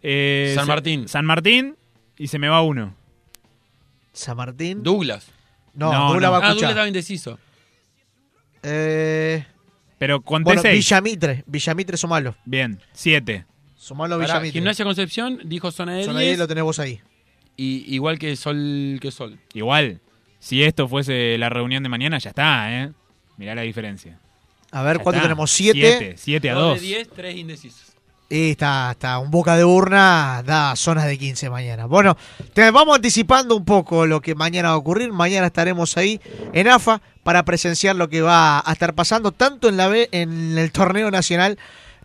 Eh, 0.00 0.52
San 0.54 0.64
Sa- 0.66 0.72
Martín. 0.72 1.08
San 1.08 1.24
Martín 1.26 1.76
y 2.16 2.28
se 2.28 2.38
me 2.38 2.48
va 2.48 2.62
uno. 2.62 2.94
San 4.12 4.36
Martín. 4.36 4.82
Douglas. 4.84 5.26
No, 5.74 5.92
No, 5.92 5.98
Douglas 6.12 6.22
no. 6.22 6.30
va 6.30 6.36
a 6.36 6.38
Ah, 6.38 6.42
Douglas 6.42 6.50
escuchar. 6.52 6.70
estaba 6.70 6.86
indeciso. 6.88 7.38
Eh, 8.62 9.44
Pero 9.98 10.20
conté 10.22 10.44
bueno, 10.50 10.62
seis. 10.62 10.88
Villamitre. 10.88 11.42
Villamitre 11.46 11.96
Somalo. 11.96 12.36
Bien, 12.44 12.80
siete. 12.92 13.44
Somalo 13.76 14.16
Pará, 14.16 14.26
Villamitre. 14.26 14.52
Gimnasia 14.52 14.84
Concepción 14.84 15.40
dijo 15.44 15.70
zona 15.70 15.94
de 15.94 16.04
Zona 16.04 16.20
10. 16.20 16.30
10 16.30 16.38
lo 16.38 16.48
tenés 16.48 16.64
vos 16.64 16.78
ahí. 16.78 17.00
y, 17.56 17.92
igual 17.94 18.18
que 18.18 18.36
Sol 18.36 18.98
que 19.00 19.10
Sol. 19.10 19.38
Igual, 19.54 20.00
si 20.38 20.62
esto 20.62 20.88
fuese 20.88 21.36
la 21.38 21.48
reunión 21.48 21.82
de 21.82 21.88
mañana, 21.88 22.18
ya 22.18 22.30
está, 22.30 22.82
¿eh? 22.82 22.92
Mirá 23.36 23.54
la 23.54 23.62
diferencia. 23.62 24.18
A 24.72 24.82
ver, 24.82 24.98
Ya 24.98 25.02
¿cuánto 25.02 25.16
está. 25.18 25.22
tenemos? 25.28 25.50
¿Siete? 25.50 25.80
Siete, 25.98 26.14
siete 26.16 26.50
a 26.50 26.54
Dos 26.54 26.62
dos. 26.74 26.80
de 26.80 26.86
10, 26.86 27.08
3 27.10 27.36
indecisos. 27.36 27.95
Y 28.28 28.50
está, 28.50 28.90
está 28.90 29.18
un 29.20 29.30
boca 29.30 29.56
de 29.56 29.64
urna, 29.64 30.42
da 30.44 30.74
zonas 30.74 31.06
de 31.06 31.16
15 31.16 31.48
mañana. 31.48 31.86
Bueno, 31.86 32.16
te 32.54 32.68
vamos 32.72 32.96
anticipando 32.96 33.56
un 33.56 33.64
poco 33.64 34.04
lo 34.04 34.20
que 34.20 34.34
mañana 34.34 34.70
va 34.70 34.74
a 34.74 34.78
ocurrir. 34.78 35.12
Mañana 35.12 35.46
estaremos 35.46 35.96
ahí 35.96 36.20
en 36.52 36.66
AFA 36.66 37.00
para 37.22 37.44
presenciar 37.44 37.94
lo 37.94 38.08
que 38.08 38.22
va 38.22 38.58
a 38.58 38.72
estar 38.72 38.94
pasando 38.94 39.30
tanto 39.30 39.68
en 39.68 39.76
la 39.76 39.86
B, 39.86 40.08
en 40.10 40.58
el 40.58 40.72
torneo 40.72 41.10
nacional, 41.12 41.56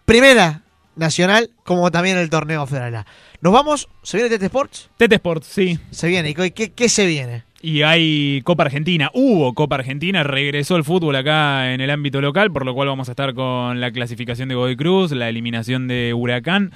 primera 0.06 0.62
nacional, 0.96 1.50
como 1.64 1.90
también 1.90 2.18
el 2.18 2.30
torneo 2.30 2.68
federal. 2.68 3.06
Nos 3.42 3.52
vamos, 3.52 3.90
¿se 4.04 4.18
viene 4.18 4.30
Tete 4.30 4.46
Sports? 4.46 4.90
Tete 4.98 5.16
Sports, 5.16 5.48
sí. 5.48 5.80
Se 5.90 6.08
viene, 6.08 6.30
¿y 6.30 6.34
qué, 6.34 6.72
qué 6.72 6.90
se 6.90 7.08
viene? 7.08 7.46
Y 7.64 7.84
hay 7.84 8.42
Copa 8.44 8.64
Argentina, 8.64 9.12
hubo 9.14 9.54
Copa 9.54 9.76
Argentina, 9.76 10.24
regresó 10.24 10.78
el 10.78 10.84
fútbol 10.84 11.16
acá 11.16 11.74
en 11.74 11.82
el 11.82 11.92
ámbito 11.92 12.20
local, 12.20 12.52
por 12.52 12.66
lo 12.66 12.74
cual 12.74 12.88
vamos 12.88 13.08
a 13.08 13.12
estar 13.12 13.36
con 13.36 13.80
la 13.80 13.92
clasificación 13.92 14.50
de 14.50 14.56
Godoy 14.56 14.76
Cruz, 14.76 15.12
la 15.12 15.30
eliminación 15.30 15.88
de 15.88 16.16
Huracán. 16.16 16.72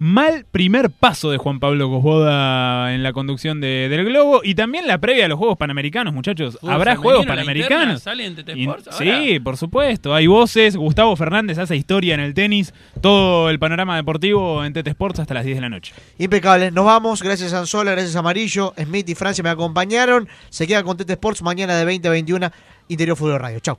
Mal 0.00 0.46
primer 0.50 0.90
paso 0.90 1.30
de 1.32 1.38
Juan 1.38 1.58
Pablo 1.58 1.88
Cosboda 1.90 2.94
en 2.94 3.02
la 3.02 3.12
conducción 3.12 3.60
de- 3.60 3.88
del 3.88 4.04
Globo 4.04 4.42
y 4.44 4.54
también 4.54 4.86
la 4.86 4.98
previa 4.98 5.24
a 5.24 5.28
los 5.28 5.38
Juegos 5.38 5.56
Panamericanos, 5.58 6.14
muchachos. 6.14 6.56
Fútbol 6.60 6.72
Habrá 6.74 6.94
Juegos 6.96 7.26
Panamericanos. 7.26 7.80
interna, 7.82 7.98
¿sale 7.98 8.24
en 8.26 8.36
TT 8.36 8.52
Y- 8.56 8.68
sí, 8.92 9.40
por 9.40 9.56
supuesto. 9.56 10.14
Hay 10.14 10.28
voces. 10.28 10.76
Gustavo 10.76 11.16
Fernández 11.16 11.58
hace 11.58 11.74
historia 11.76 12.14
en 12.14 12.20
el 12.20 12.32
tenis. 12.34 12.72
Todo 13.00 13.50
el 13.50 13.58
panorama 13.58 13.96
deportivo 13.96 14.64
en 14.64 14.72
Tete 14.72 14.90
Sports 14.90 15.18
hasta 15.18 15.34
las 15.34 15.44
10 15.44 15.56
de 15.56 15.62
la 15.62 15.68
noche. 15.68 15.92
Impecable, 16.18 16.70
nos 16.70 16.84
vamos, 16.84 17.22
gracias 17.22 17.52
a 17.52 17.58
Anzola, 17.58 17.90
gracias 17.92 18.14
a 18.14 18.20
Amarillo, 18.20 18.74
Smith 18.80 19.08
y 19.08 19.14
Francia 19.16 19.42
me 19.42 19.50
acompañaron. 19.50 20.28
Se 20.48 20.66
quedan 20.68 20.84
con 20.84 20.96
Tete 20.96 21.14
Sports 21.14 21.42
mañana 21.42 21.76
de 21.76 21.84
20 21.84 22.06
a 22.06 22.10
21, 22.12 22.50
Interior 22.88 23.16
Fútbol 23.16 23.40
Radio. 23.40 23.58
Chau. 23.60 23.78